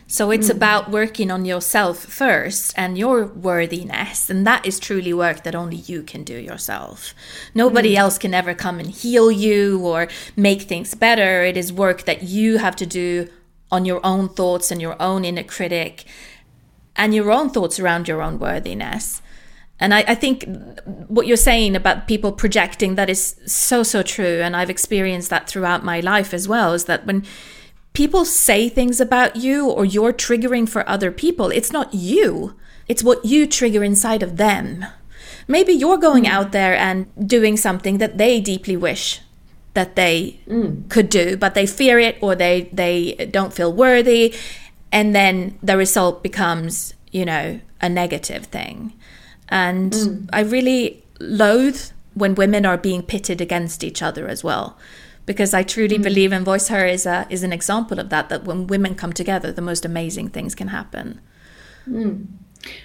So 0.08 0.30
it's 0.30 0.48
mm. 0.48 0.54
about 0.54 0.90
working 0.90 1.30
on 1.30 1.44
yourself 1.44 1.98
first 1.98 2.72
and 2.76 2.96
your 2.96 3.26
worthiness. 3.26 4.30
And 4.30 4.46
that 4.46 4.64
is 4.64 4.78
truly 4.78 5.12
work 5.12 5.42
that 5.42 5.54
only 5.54 5.78
you 5.78 6.02
can 6.02 6.22
do 6.22 6.38
yourself. 6.38 7.12
Nobody 7.54 7.94
mm. 7.94 7.98
else 7.98 8.16
can 8.18 8.32
ever 8.32 8.54
come 8.54 8.78
and 8.78 8.90
heal 8.90 9.30
you 9.30 9.80
or 9.84 10.08
make 10.36 10.62
things 10.62 10.94
better. 10.94 11.42
It 11.42 11.56
is 11.56 11.72
work 11.72 12.04
that 12.04 12.22
you 12.22 12.58
have 12.58 12.76
to 12.76 12.86
do 12.86 13.28
on 13.70 13.84
your 13.84 14.00
own 14.04 14.28
thoughts 14.28 14.70
and 14.70 14.80
your 14.80 15.00
own 15.02 15.24
inner 15.24 15.42
critic 15.42 16.04
and 16.94 17.14
your 17.14 17.32
own 17.32 17.50
thoughts 17.50 17.80
around 17.80 18.06
your 18.06 18.22
own 18.22 18.38
worthiness. 18.38 19.22
And 19.78 19.92
I, 19.92 20.04
I, 20.08 20.14
think 20.14 20.46
what 21.08 21.26
you're 21.26 21.36
saying 21.36 21.76
about 21.76 22.08
people 22.08 22.32
projecting 22.32 22.94
that 22.94 23.10
is 23.10 23.36
so, 23.44 23.82
so 23.82 24.02
true. 24.02 24.40
And 24.40 24.56
I've 24.56 24.70
experienced 24.70 25.28
that 25.28 25.48
throughout 25.48 25.84
my 25.84 26.00
life 26.00 26.32
as 26.32 26.48
well 26.48 26.72
is 26.72 26.86
that 26.86 27.04
when 27.04 27.26
people 27.96 28.26
say 28.26 28.68
things 28.68 29.00
about 29.00 29.36
you 29.36 29.70
or 29.70 29.82
you're 29.82 30.12
triggering 30.12 30.68
for 30.68 30.86
other 30.86 31.10
people, 31.10 31.48
it's 31.48 31.72
not 31.72 31.94
you. 31.94 32.54
It's 32.88 33.02
what 33.02 33.24
you 33.24 33.46
trigger 33.46 33.82
inside 33.82 34.22
of 34.22 34.36
them. 34.36 34.84
Maybe 35.48 35.72
you're 35.72 35.96
going 35.96 36.24
mm. 36.24 36.28
out 36.28 36.52
there 36.52 36.76
and 36.76 37.06
doing 37.26 37.56
something 37.56 37.96
that 37.96 38.18
they 38.18 38.38
deeply 38.38 38.76
wish 38.76 39.22
that 39.72 39.96
they 39.96 40.40
mm. 40.46 40.86
could 40.90 41.08
do, 41.08 41.38
but 41.38 41.54
they 41.54 41.64
fear 41.64 41.98
it 41.98 42.18
or 42.20 42.34
they, 42.34 42.68
they 42.70 43.14
don't 43.30 43.54
feel 43.54 43.72
worthy. 43.72 44.34
And 44.92 45.14
then 45.14 45.58
the 45.62 45.78
result 45.78 46.22
becomes, 46.22 46.92
you 47.12 47.24
know, 47.24 47.60
a 47.80 47.88
negative 47.88 48.44
thing. 48.44 48.92
And 49.48 49.92
mm. 49.92 50.28
I 50.34 50.40
really 50.40 51.02
loathe 51.18 51.80
when 52.12 52.34
women 52.34 52.66
are 52.66 52.76
being 52.76 53.02
pitted 53.02 53.40
against 53.40 53.82
each 53.82 54.02
other 54.02 54.28
as 54.28 54.44
well 54.44 54.76
because 55.26 55.52
I 55.52 55.62
truly 55.64 55.98
mm. 55.98 56.02
believe 56.02 56.32
and 56.32 56.46
VoiceHer 56.46 56.90
is 56.90 57.04
a 57.04 57.26
is 57.28 57.42
an 57.42 57.52
example 57.52 57.98
of 57.98 58.08
that. 58.10 58.28
That 58.28 58.44
when 58.44 58.66
women 58.68 58.94
come 58.94 59.12
together, 59.12 59.52
the 59.52 59.62
most 59.62 59.84
amazing 59.84 60.30
things 60.30 60.54
can 60.54 60.68
happen. 60.68 61.20
Mm. 61.88 62.26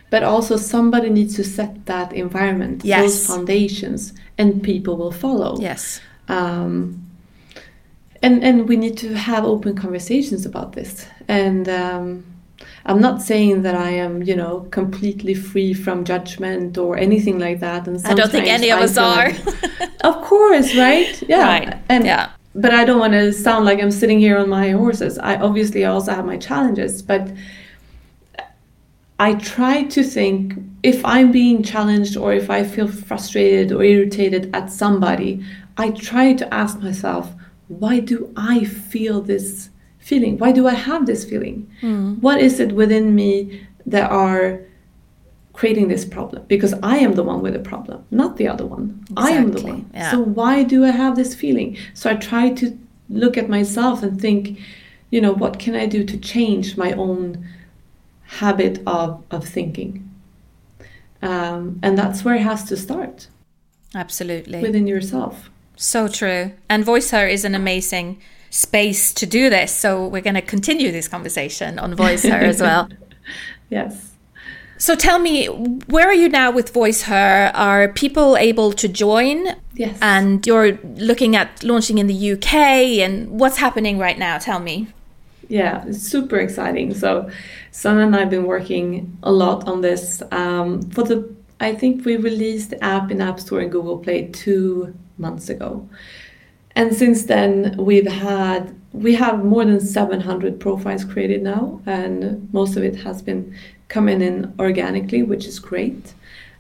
But 0.10 0.24
also, 0.24 0.58
somebody 0.58 1.10
needs 1.10 1.36
to 1.38 1.44
set 1.44 1.86
that 1.86 2.14
environment, 2.14 2.84
yes. 2.84 3.02
those 3.02 3.28
foundations, 3.28 4.14
and 4.38 4.62
people 4.62 4.98
will 4.98 5.12
follow. 5.12 5.60
Yes. 5.60 6.02
Um, 6.28 7.08
and 8.22 8.44
and 8.44 8.68
we 8.68 8.78
need 8.78 8.98
to 8.98 9.16
have 9.16 9.46
open 9.46 9.76
conversations 9.76 10.46
about 10.46 10.74
this. 10.74 11.08
And 11.28 11.68
um, 11.70 12.31
I'm 12.86 13.00
not 13.00 13.22
saying 13.22 13.62
that 13.62 13.76
I 13.76 13.92
am, 13.92 14.24
you 14.24 14.36
know, 14.36 14.62
completely 14.72 15.34
free 15.34 15.74
from 15.74 16.04
judgment 16.04 16.78
or 16.78 16.98
anything 16.98 17.38
like 17.40 17.60
that. 17.60 17.88
And 17.88 18.04
I 18.06 18.14
don't 18.14 18.32
think 18.32 18.48
any 18.48 18.72
of 18.72 18.80
us 18.80 18.98
are. 18.98 19.32
of 20.04 20.22
course, 20.24 20.76
right? 20.76 21.22
Yeah. 21.28 21.44
Right. 21.44 21.78
And 21.90 22.06
yeah. 22.06 22.32
But 22.54 22.74
I 22.74 22.84
don't 22.84 23.00
want 23.00 23.14
to 23.14 23.32
sound 23.32 23.66
like 23.66 23.80
I'm 23.80 23.92
sitting 23.92 24.20
here 24.20 24.38
on 24.38 24.50
my 24.50 24.72
horses. 24.72 25.18
I 25.20 25.36
obviously 25.38 25.86
also 25.86 26.14
have 26.14 26.26
my 26.26 26.38
challenges, 26.38 27.02
but 27.02 27.32
I 29.20 29.36
try 29.36 29.84
to 29.84 30.04
think 30.04 30.56
if 30.82 31.06
I'm 31.06 31.32
being 31.32 31.62
challenged 31.62 32.18
or 32.18 32.34
if 32.34 32.50
I 32.50 32.64
feel 32.64 32.88
frustrated 32.88 33.72
or 33.72 33.84
irritated 33.84 34.50
at 34.56 34.72
somebody, 34.72 35.46
I 35.78 35.92
try 35.92 36.34
to 36.34 36.54
ask 36.54 36.80
myself, 36.80 37.32
why 37.68 38.00
do 38.00 38.34
I 38.36 38.66
feel 38.66 39.22
this 39.22 39.70
feeling? 40.02 40.38
Why 40.38 40.52
do 40.52 40.68
I 40.68 40.74
have 40.74 41.06
this 41.06 41.24
feeling? 41.24 41.70
Mm. 41.82 42.20
What 42.20 42.42
is 42.42 42.60
it 42.60 42.74
within 42.74 43.16
me 43.16 43.66
that 43.86 44.12
are 44.12 44.60
creating 45.54 45.88
this 45.88 46.04
problem? 46.06 46.44
Because 46.48 46.74
I 46.84 46.98
am 46.98 47.14
the 47.14 47.24
one 47.24 47.42
with 47.42 47.54
the 47.54 47.60
problem, 47.60 48.04
not 48.12 48.38
the 48.38 48.48
other 48.48 48.66
one. 48.66 49.06
Exactly. 49.12 49.24
I 49.24 49.38
am 49.38 49.52
the 49.52 49.62
one. 49.62 49.90
Yeah. 49.94 50.12
So 50.12 50.20
why 50.20 50.64
do 50.64 50.84
I 50.86 50.92
have 50.92 51.16
this 51.16 51.34
feeling? 51.34 51.78
So 51.94 52.10
I 52.10 52.16
try 52.16 52.50
to 52.50 52.78
look 53.10 53.38
at 53.38 53.50
myself 53.50 54.04
and 54.04 54.20
think, 54.20 54.60
you 55.10 55.22
know, 55.22 55.34
what 55.34 55.60
can 55.60 55.76
I 55.76 55.86
do 55.86 56.04
to 56.04 56.18
change 56.18 56.78
my 56.78 56.92
own 56.94 57.46
habit 58.32 58.82
of, 58.88 59.24
of 59.30 59.46
thinking. 59.46 60.10
Um, 61.22 61.80
and 61.84 61.98
that's 61.98 62.24
where 62.24 62.36
it 62.36 62.42
has 62.42 62.64
to 62.66 62.78
start. 62.78 63.28
Absolutely. 63.94 64.62
Within 64.62 64.88
yourself. 64.88 65.50
So 65.76 66.08
true. 66.08 66.54
And 66.70 66.86
VoiceHer 66.86 67.30
is 67.30 67.44
an 67.44 67.56
amazing 67.56 68.22
space 68.52 69.12
to 69.14 69.26
do 69.26 69.50
this. 69.50 69.76
So 69.76 70.08
we're 70.08 70.22
going 70.22 70.36
to 70.36 70.42
continue 70.44 70.92
this 70.92 71.08
conversation 71.08 71.80
on 71.80 71.96
VoiceHer 71.96 72.44
as 72.44 72.62
well. 72.62 72.88
yes. 73.70 74.14
So 74.78 74.96
tell 74.96 75.18
me, 75.18 75.48
where 75.48 76.08
are 76.08 76.14
you 76.14 76.30
now 76.30 76.52
with 76.52 76.72
VoiceHer? 76.74 77.52
Are 77.56 77.88
people 77.88 78.38
able 78.38 78.72
to 78.74 78.88
join? 78.88 79.48
Yes. 79.74 79.98
And 80.02 80.46
you're 80.46 80.74
looking 80.96 81.36
at 81.36 81.64
launching 81.64 81.98
in 81.98 82.06
the 82.06 82.32
UK 82.34 82.54
and 82.54 83.40
what's 83.40 83.58
happening 83.58 83.98
right 83.98 84.20
now? 84.20 84.38
Tell 84.38 84.60
me 84.60 84.88
yeah, 85.52 85.84
it's 85.86 86.02
super 86.02 86.38
exciting. 86.38 86.94
So, 86.94 87.30
Sanna 87.72 88.06
and 88.06 88.16
I 88.16 88.20
have 88.22 88.30
been 88.30 88.46
working 88.46 89.18
a 89.22 89.32
lot 89.34 89.68
on 89.68 89.82
this. 89.82 90.24
Um, 90.32 90.82
for 90.92 91.04
the, 91.04 91.36
I 91.60 91.76
think 91.76 92.06
we 92.06 92.16
released 92.16 92.70
the 92.70 92.82
app 92.82 93.12
in 93.12 93.22
App 93.22 93.38
Store 93.40 93.60
and 93.60 93.70
Google 93.70 93.98
Play 93.98 94.28
two 94.28 94.96
months 95.18 95.50
ago, 95.50 95.88
and 96.82 96.96
since 96.96 97.26
then 97.26 97.76
we've 97.78 98.08
had 98.08 98.76
we 98.92 99.14
have 99.14 99.46
more 99.46 99.64
than 99.64 99.80
700 99.80 100.60
profiles 100.60 101.06
created 101.06 101.44
now, 101.44 101.80
and 101.86 102.52
most 102.52 102.76
of 102.76 102.84
it 102.84 102.96
has 102.98 103.22
been 103.22 103.56
coming 103.88 104.22
in 104.22 104.54
organically, 104.60 105.24
which 105.24 105.46
is 105.46 105.60
great. 105.60 106.14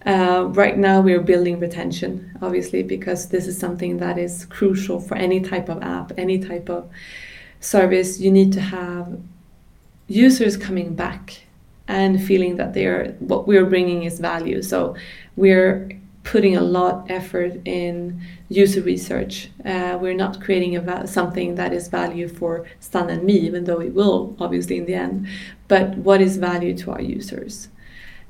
Uh, 0.05 0.45
right 0.51 0.77
now, 0.77 1.01
we're 1.01 1.21
building 1.21 1.59
retention, 1.59 2.31
obviously, 2.41 2.83
because 2.83 3.29
this 3.29 3.47
is 3.47 3.57
something 3.57 3.97
that 3.97 4.17
is 4.17 4.45
crucial 4.45 5.01
for 5.01 5.15
any 5.15 5.41
type 5.41 5.69
of 5.69 5.81
app, 5.83 6.13
any 6.17 6.39
type 6.39 6.69
of 6.69 6.89
service, 7.59 8.19
you 8.19 8.31
need 8.31 8.53
to 8.53 8.61
have 8.61 9.19
users 10.07 10.55
coming 10.55 10.95
back 10.95 11.41
and 11.87 12.23
feeling 12.23 12.55
that 12.57 12.73
they're 12.73 13.11
what 13.19 13.47
we're 13.47 13.65
bringing 13.65 14.03
is 14.03 14.19
value. 14.19 14.61
So 14.61 14.95
we're 15.35 15.89
putting 16.23 16.55
a 16.55 16.61
lot 16.61 17.09
effort 17.09 17.59
in 17.65 18.21
user 18.49 18.81
research. 18.81 19.49
Uh, 19.65 19.97
we're 19.99 20.13
not 20.13 20.41
creating 20.41 20.73
something 21.07 21.55
that 21.55 21.73
is 21.73 21.87
value 21.87 22.27
for 22.27 22.65
Sanna 22.79 23.13
and 23.13 23.23
me, 23.23 23.33
even 23.33 23.63
though 23.63 23.81
it 23.81 23.93
will 23.93 24.35
obviously 24.39 24.77
in 24.77 24.85
the 24.85 24.93
end. 24.93 25.27
But 25.67 25.97
what 25.97 26.21
is 26.21 26.37
value 26.37 26.77
to 26.77 26.91
our 26.91 27.01
users? 27.01 27.69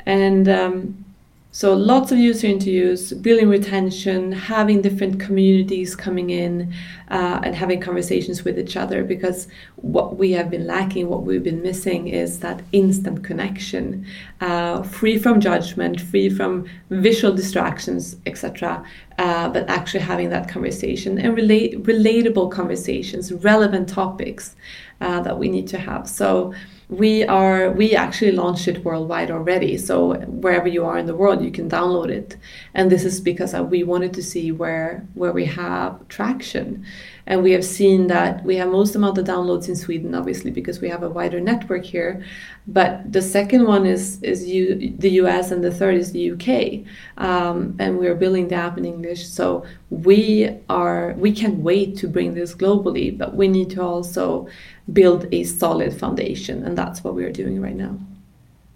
And 0.06 0.48
um, 0.48 1.06
so 1.54 1.74
lots 1.74 2.14
of 2.14 2.18
user 2.18 2.48
interviews, 2.48 3.12
building 3.12 3.50
retention, 3.50 4.32
having 4.32 4.82
different 4.82 5.20
communities 5.20 5.98
coming 5.98 6.30
in, 6.30 6.74
uh, 7.10 7.42
and 7.44 7.54
having 7.54 7.82
conversations 7.82 8.46
with 8.46 8.58
each 8.58 8.78
other. 8.78 9.04
Because 9.04 9.50
what 9.76 10.16
we 10.16 10.32
have 10.32 10.50
been 10.50 10.66
lacking, 10.66 11.10
what 11.10 11.24
we've 11.24 11.44
been 11.44 11.62
missing, 11.62 12.08
is 12.08 12.40
that 12.40 12.62
instant 12.72 13.26
connection, 13.26 14.06
uh, 14.40 14.82
free 14.82 15.18
from 15.18 15.42
judgment, 15.42 16.00
free 16.00 16.30
from 16.30 16.70
visual 16.90 17.36
distractions, 17.36 18.16
etc. 18.26 18.86
Uh, 19.18 19.50
but 19.50 19.70
actually 19.70 20.00
having 20.00 20.30
that 20.30 20.48
conversation 20.48 21.20
and 21.20 21.36
relate 21.36 21.84
relatable 21.84 22.50
conversations, 22.50 23.34
relevant 23.34 23.90
topics 23.90 24.56
uh, 25.02 25.20
that 25.22 25.38
we 25.38 25.50
need 25.50 25.68
to 25.70 25.78
have. 25.78 26.08
So 26.08 26.54
we 26.92 27.24
are 27.24 27.72
we 27.72 27.96
actually 27.96 28.34
launched 28.34 28.68
it 28.68 28.84
worldwide 28.84 29.32
already. 29.32 29.78
So 29.78 30.16
wherever 30.26 30.68
you 30.68 30.86
are 30.86 30.98
in 30.98 31.06
the 31.06 31.16
world 31.16 31.42
you 31.42 31.50
can 31.50 31.70
download 31.70 32.10
it. 32.10 32.36
And 32.74 32.92
this 32.92 33.06
is 33.06 33.22
because 33.22 33.54
uh, 33.54 33.64
we 33.64 33.84
wanted 33.84 34.14
to 34.16 34.22
see 34.22 34.52
where 34.52 35.08
where 35.14 35.32
we 35.32 35.46
have 35.46 36.06
traction. 36.10 36.86
And 37.26 37.44
we 37.44 37.52
have 37.52 37.64
seen 37.64 38.08
that 38.08 38.44
we 38.44 38.58
have 38.58 38.68
most 38.68 38.94
amount 38.94 39.18
of 39.18 39.26
downloads 39.26 39.70
in 39.70 39.78
Sweden 39.78 40.14
obviously 40.14 40.52
because 40.52 40.82
we 40.82 40.90
have 40.90 41.02
a 41.02 41.10
wider 41.10 41.40
network 41.40 41.86
here. 41.86 42.26
But 42.68 43.10
the 43.10 43.22
second 43.22 43.68
one 43.68 43.86
is 43.86 44.22
is 44.22 44.44
the 44.44 45.12
US 45.22 45.52
and 45.52 45.64
the 45.64 45.72
third 45.72 45.96
is 45.96 46.12
the 46.12 46.32
UK 46.32 46.86
um, 47.24 47.78
and 47.80 48.00
we're 48.00 48.16
building 48.16 48.50
the 48.50 48.56
app 48.56 48.78
in 48.78 48.84
English. 48.84 49.30
So 49.30 49.64
we 49.90 50.50
are 50.68 51.14
we 51.14 51.32
can't 51.32 51.60
wait 51.60 51.96
to 52.00 52.08
bring 52.10 52.34
this 52.34 52.54
globally 52.54 53.18
but 53.18 53.34
we 53.34 53.48
need 53.48 53.70
to 53.70 53.82
also 53.82 54.50
build 54.92 55.28
a 55.32 55.44
solid 55.44 55.94
foundation. 55.94 56.64
And 56.64 56.78
that's 56.78 57.04
what 57.04 57.16
we're 57.16 57.32
doing 57.32 57.62
right 57.62 57.76
now. 57.76 57.98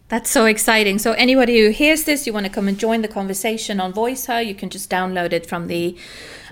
That's 0.08 0.30
so 0.30 0.46
exciting. 0.46 1.00
So, 1.00 1.14
anybody 1.14 1.60
who 1.60 1.72
hears 1.72 2.04
this, 2.04 2.28
you 2.28 2.34
want 2.34 2.46
to 2.46 2.52
come 2.52 2.68
and 2.68 2.78
join 2.78 3.02
the 3.02 3.08
conversation 3.08 3.80
on 3.80 3.92
VoiceHer, 3.92 4.46
you 4.46 4.54
can 4.54 4.70
just 4.70 4.90
download 4.90 5.34
it 5.34 5.48
from 5.48 5.66
the 5.66 5.98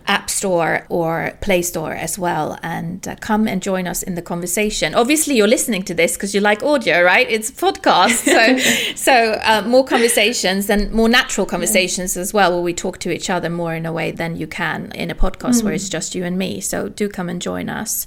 App 0.07 0.29
Store 0.29 0.85
or 0.89 1.33
Play 1.41 1.61
Store 1.61 1.93
as 1.93 2.19
well 2.19 2.59
and 2.61 3.07
uh, 3.07 3.15
come 3.17 3.47
and 3.47 3.61
join 3.61 3.87
us 3.87 4.03
in 4.03 4.15
the 4.15 4.21
conversation. 4.21 4.93
Obviously, 4.93 5.35
you're 5.35 5.47
listening 5.47 5.83
to 5.83 5.93
this 5.93 6.13
because 6.13 6.35
you 6.35 6.41
like 6.41 6.61
audio, 6.63 7.01
right? 7.01 7.29
It's 7.29 7.49
a 7.49 7.53
podcast. 7.53 8.23
So, 8.23 8.95
so 8.95 9.39
uh, 9.43 9.63
more 9.67 9.85
conversations 9.85 10.69
and 10.69 10.91
more 10.91 11.09
natural 11.09 11.45
conversations 11.45 12.17
as 12.17 12.33
well, 12.33 12.51
where 12.51 12.61
we 12.61 12.73
talk 12.73 12.99
to 12.99 13.11
each 13.11 13.29
other 13.29 13.49
more 13.49 13.73
in 13.73 13.85
a 13.85 13.93
way 13.93 14.11
than 14.11 14.35
you 14.35 14.47
can 14.47 14.91
in 14.93 15.09
a 15.09 15.15
podcast 15.15 15.61
mm. 15.61 15.63
where 15.63 15.73
it's 15.73 15.89
just 15.89 16.15
you 16.15 16.23
and 16.23 16.37
me. 16.37 16.59
So, 16.59 16.89
do 16.89 17.07
come 17.07 17.29
and 17.29 17.41
join 17.41 17.69
us. 17.69 18.05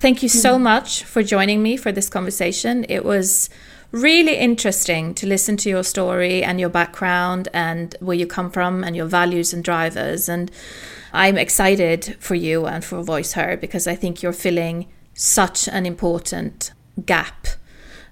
Thank 0.00 0.22
you 0.22 0.28
so 0.28 0.56
mm. 0.56 0.62
much 0.62 1.04
for 1.04 1.22
joining 1.22 1.62
me 1.62 1.76
for 1.76 1.92
this 1.92 2.08
conversation. 2.08 2.84
It 2.88 3.04
was 3.04 3.48
really 3.92 4.36
interesting 4.36 5.14
to 5.14 5.26
listen 5.26 5.56
to 5.56 5.68
your 5.68 5.84
story 5.84 6.42
and 6.42 6.60
your 6.60 6.68
background 6.68 7.48
and 7.52 7.94
where 8.00 8.16
you 8.16 8.26
come 8.26 8.50
from 8.50 8.84
and 8.84 8.96
your 8.96 9.06
values 9.06 9.52
and 9.52 9.62
drivers. 9.62 10.28
And 10.28 10.50
I'm 11.12 11.36
excited 11.36 12.16
for 12.20 12.34
you 12.34 12.66
and 12.66 12.84
for 12.84 13.02
VoiceHer 13.02 13.60
because 13.60 13.86
I 13.86 13.94
think 13.94 14.22
you're 14.22 14.32
filling 14.32 14.86
such 15.14 15.68
an 15.68 15.86
important 15.86 16.72
gap 17.04 17.46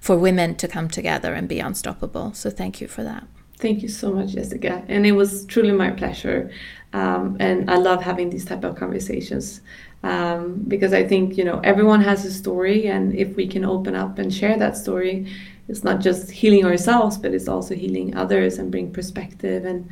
for 0.01 0.15
women 0.17 0.55
to 0.55 0.67
come 0.67 0.87
together 0.87 1.33
and 1.33 1.47
be 1.47 1.59
unstoppable. 1.59 2.33
So 2.33 2.49
thank 2.49 2.81
you 2.81 2.87
for 2.87 3.03
that. 3.03 3.27
Thank 3.57 3.81
you 3.81 3.89
so 3.89 4.11
much, 4.11 4.33
Jessica. 4.33 4.83
And 4.87 5.05
it 5.05 5.13
was 5.13 5.45
truly 5.45 5.71
my 5.71 5.91
pleasure. 5.91 6.51
Um, 6.93 7.37
and 7.39 7.69
I 7.69 7.75
love 7.75 8.03
having 8.03 8.29
these 8.29 8.45
type 8.45 8.63
of 8.63 8.75
conversations 8.75 9.61
um, 10.05 10.63
because 10.67 10.93
I 10.93 11.03
think 11.03 11.35
you 11.35 11.43
know 11.43 11.59
everyone 11.63 12.01
has 12.01 12.23
a 12.25 12.31
story, 12.31 12.87
and 12.87 13.13
if 13.15 13.35
we 13.35 13.47
can 13.47 13.65
open 13.65 13.95
up 13.95 14.19
and 14.19 14.31
share 14.31 14.55
that 14.57 14.77
story, 14.77 15.25
it's 15.67 15.83
not 15.83 15.99
just 15.99 16.29
healing 16.29 16.63
ourselves, 16.63 17.17
but 17.17 17.33
it's 17.33 17.47
also 17.47 17.73
healing 17.73 18.15
others 18.15 18.59
and 18.59 18.69
bring 18.69 18.93
perspective 18.93 19.65
and 19.65 19.89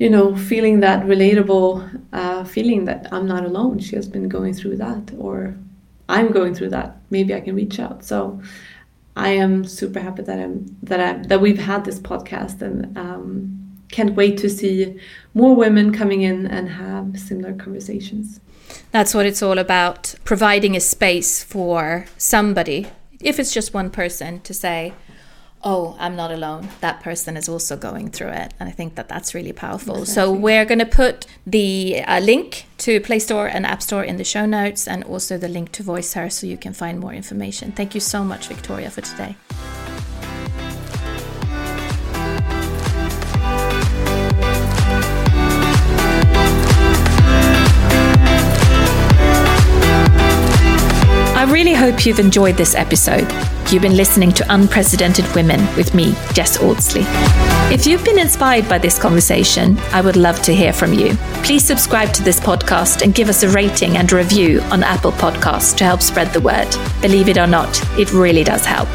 you 0.00 0.08
know, 0.08 0.34
feeling 0.34 0.80
that 0.80 1.04
relatable 1.04 2.00
uh, 2.14 2.42
feeling 2.44 2.86
that 2.86 3.06
I'm 3.12 3.26
not 3.26 3.44
alone. 3.44 3.78
She 3.78 3.96
has 3.96 4.08
been 4.08 4.28
going 4.30 4.54
through 4.54 4.76
that, 4.78 5.12
or 5.18 5.54
I'm 6.08 6.32
going 6.32 6.54
through 6.54 6.70
that. 6.70 6.96
Maybe 7.10 7.34
I 7.34 7.40
can 7.40 7.54
reach 7.54 7.78
out. 7.78 8.02
So 8.02 8.40
I 9.14 9.28
am 9.28 9.62
super 9.64 10.00
happy 10.00 10.22
that 10.22 10.38
I'm 10.38 10.74
that 10.82 11.00
I 11.00 11.12
that 11.28 11.42
we've 11.42 11.58
had 11.58 11.84
this 11.84 12.00
podcast, 12.00 12.62
and 12.62 12.96
um, 12.96 13.76
can't 13.92 14.14
wait 14.14 14.38
to 14.38 14.48
see 14.48 14.98
more 15.34 15.54
women 15.54 15.92
coming 15.92 16.22
in 16.22 16.46
and 16.46 16.70
have 16.70 17.20
similar 17.20 17.52
conversations. 17.52 18.40
That's 18.92 19.14
what 19.14 19.26
it's 19.26 19.42
all 19.42 19.58
about: 19.58 20.14
providing 20.24 20.76
a 20.76 20.80
space 20.80 21.44
for 21.44 22.06
somebody, 22.16 22.86
if 23.20 23.38
it's 23.38 23.52
just 23.52 23.74
one 23.74 23.90
person, 23.90 24.40
to 24.40 24.54
say 24.54 24.94
oh, 25.62 25.96
I'm 25.98 26.16
not 26.16 26.30
alone. 26.30 26.68
That 26.80 27.00
person 27.00 27.36
is 27.36 27.48
also 27.48 27.76
going 27.76 28.10
through 28.10 28.30
it. 28.30 28.54
And 28.58 28.68
I 28.68 28.72
think 28.72 28.94
that 28.94 29.08
that's 29.08 29.34
really 29.34 29.52
powerful. 29.52 29.98
Exactly. 29.98 30.14
So 30.14 30.32
we're 30.32 30.64
going 30.64 30.78
to 30.78 30.86
put 30.86 31.26
the 31.46 32.02
uh, 32.06 32.20
link 32.20 32.66
to 32.78 33.00
Play 33.00 33.18
Store 33.18 33.46
and 33.46 33.66
App 33.66 33.82
Store 33.82 34.02
in 34.02 34.16
the 34.16 34.24
show 34.24 34.46
notes 34.46 34.88
and 34.88 35.04
also 35.04 35.36
the 35.36 35.48
link 35.48 35.72
to 35.72 35.82
VoiceHer 35.82 36.32
so 36.32 36.46
you 36.46 36.56
can 36.56 36.72
find 36.72 36.98
more 36.98 37.12
information. 37.12 37.72
Thank 37.72 37.94
you 37.94 38.00
so 38.00 38.24
much, 38.24 38.48
Victoria, 38.48 38.90
for 38.90 39.02
today. 39.02 39.36
I 51.36 51.44
really 51.50 51.74
hope 51.74 52.04
you've 52.04 52.18
enjoyed 52.18 52.56
this 52.56 52.74
episode. 52.74 53.30
You've 53.70 53.82
been 53.82 53.96
listening 53.96 54.32
to 54.32 54.44
Unprecedented 54.52 55.32
Women 55.32 55.60
with 55.76 55.94
me, 55.94 56.16
Jess 56.32 56.58
Audsley. 56.58 57.04
If 57.72 57.86
you've 57.86 58.04
been 58.04 58.18
inspired 58.18 58.68
by 58.68 58.78
this 58.78 58.98
conversation, 58.98 59.78
I 59.92 60.00
would 60.00 60.16
love 60.16 60.42
to 60.42 60.52
hear 60.52 60.72
from 60.72 60.92
you. 60.92 61.14
Please 61.44 61.64
subscribe 61.64 62.12
to 62.14 62.22
this 62.24 62.40
podcast 62.40 63.02
and 63.02 63.14
give 63.14 63.28
us 63.28 63.44
a 63.44 63.48
rating 63.48 63.96
and 63.96 64.10
review 64.10 64.60
on 64.72 64.82
Apple 64.82 65.12
Podcasts 65.12 65.76
to 65.76 65.84
help 65.84 66.02
spread 66.02 66.32
the 66.32 66.40
word. 66.40 66.66
Believe 67.00 67.28
it 67.28 67.38
or 67.38 67.46
not, 67.46 67.80
it 67.96 68.12
really 68.12 68.42
does 68.42 68.66
help. 68.66 68.88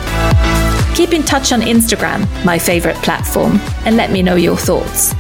Keep 0.94 1.14
in 1.14 1.24
touch 1.24 1.54
on 1.54 1.62
Instagram, 1.62 2.28
my 2.44 2.60
favorite 2.60 2.98
platform, 2.98 3.62
and 3.86 3.96
let 3.96 4.12
me 4.12 4.22
know 4.22 4.36
your 4.36 4.58
thoughts. 4.58 5.14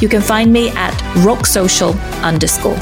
You 0.00 0.08
can 0.08 0.22
find 0.22 0.50
me 0.50 0.70
at 0.70 0.94
rocksocial 1.16 1.92
underscore. 2.22 2.80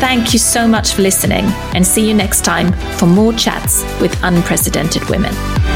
Thank 0.00 0.32
you 0.32 0.38
so 0.38 0.66
much 0.66 0.94
for 0.94 1.02
listening 1.02 1.44
and 1.74 1.86
see 1.86 2.08
you 2.08 2.14
next 2.14 2.42
time 2.42 2.72
for 2.96 3.06
more 3.06 3.34
chats 3.34 3.84
with 4.00 4.18
unprecedented 4.22 5.08
women. 5.10 5.69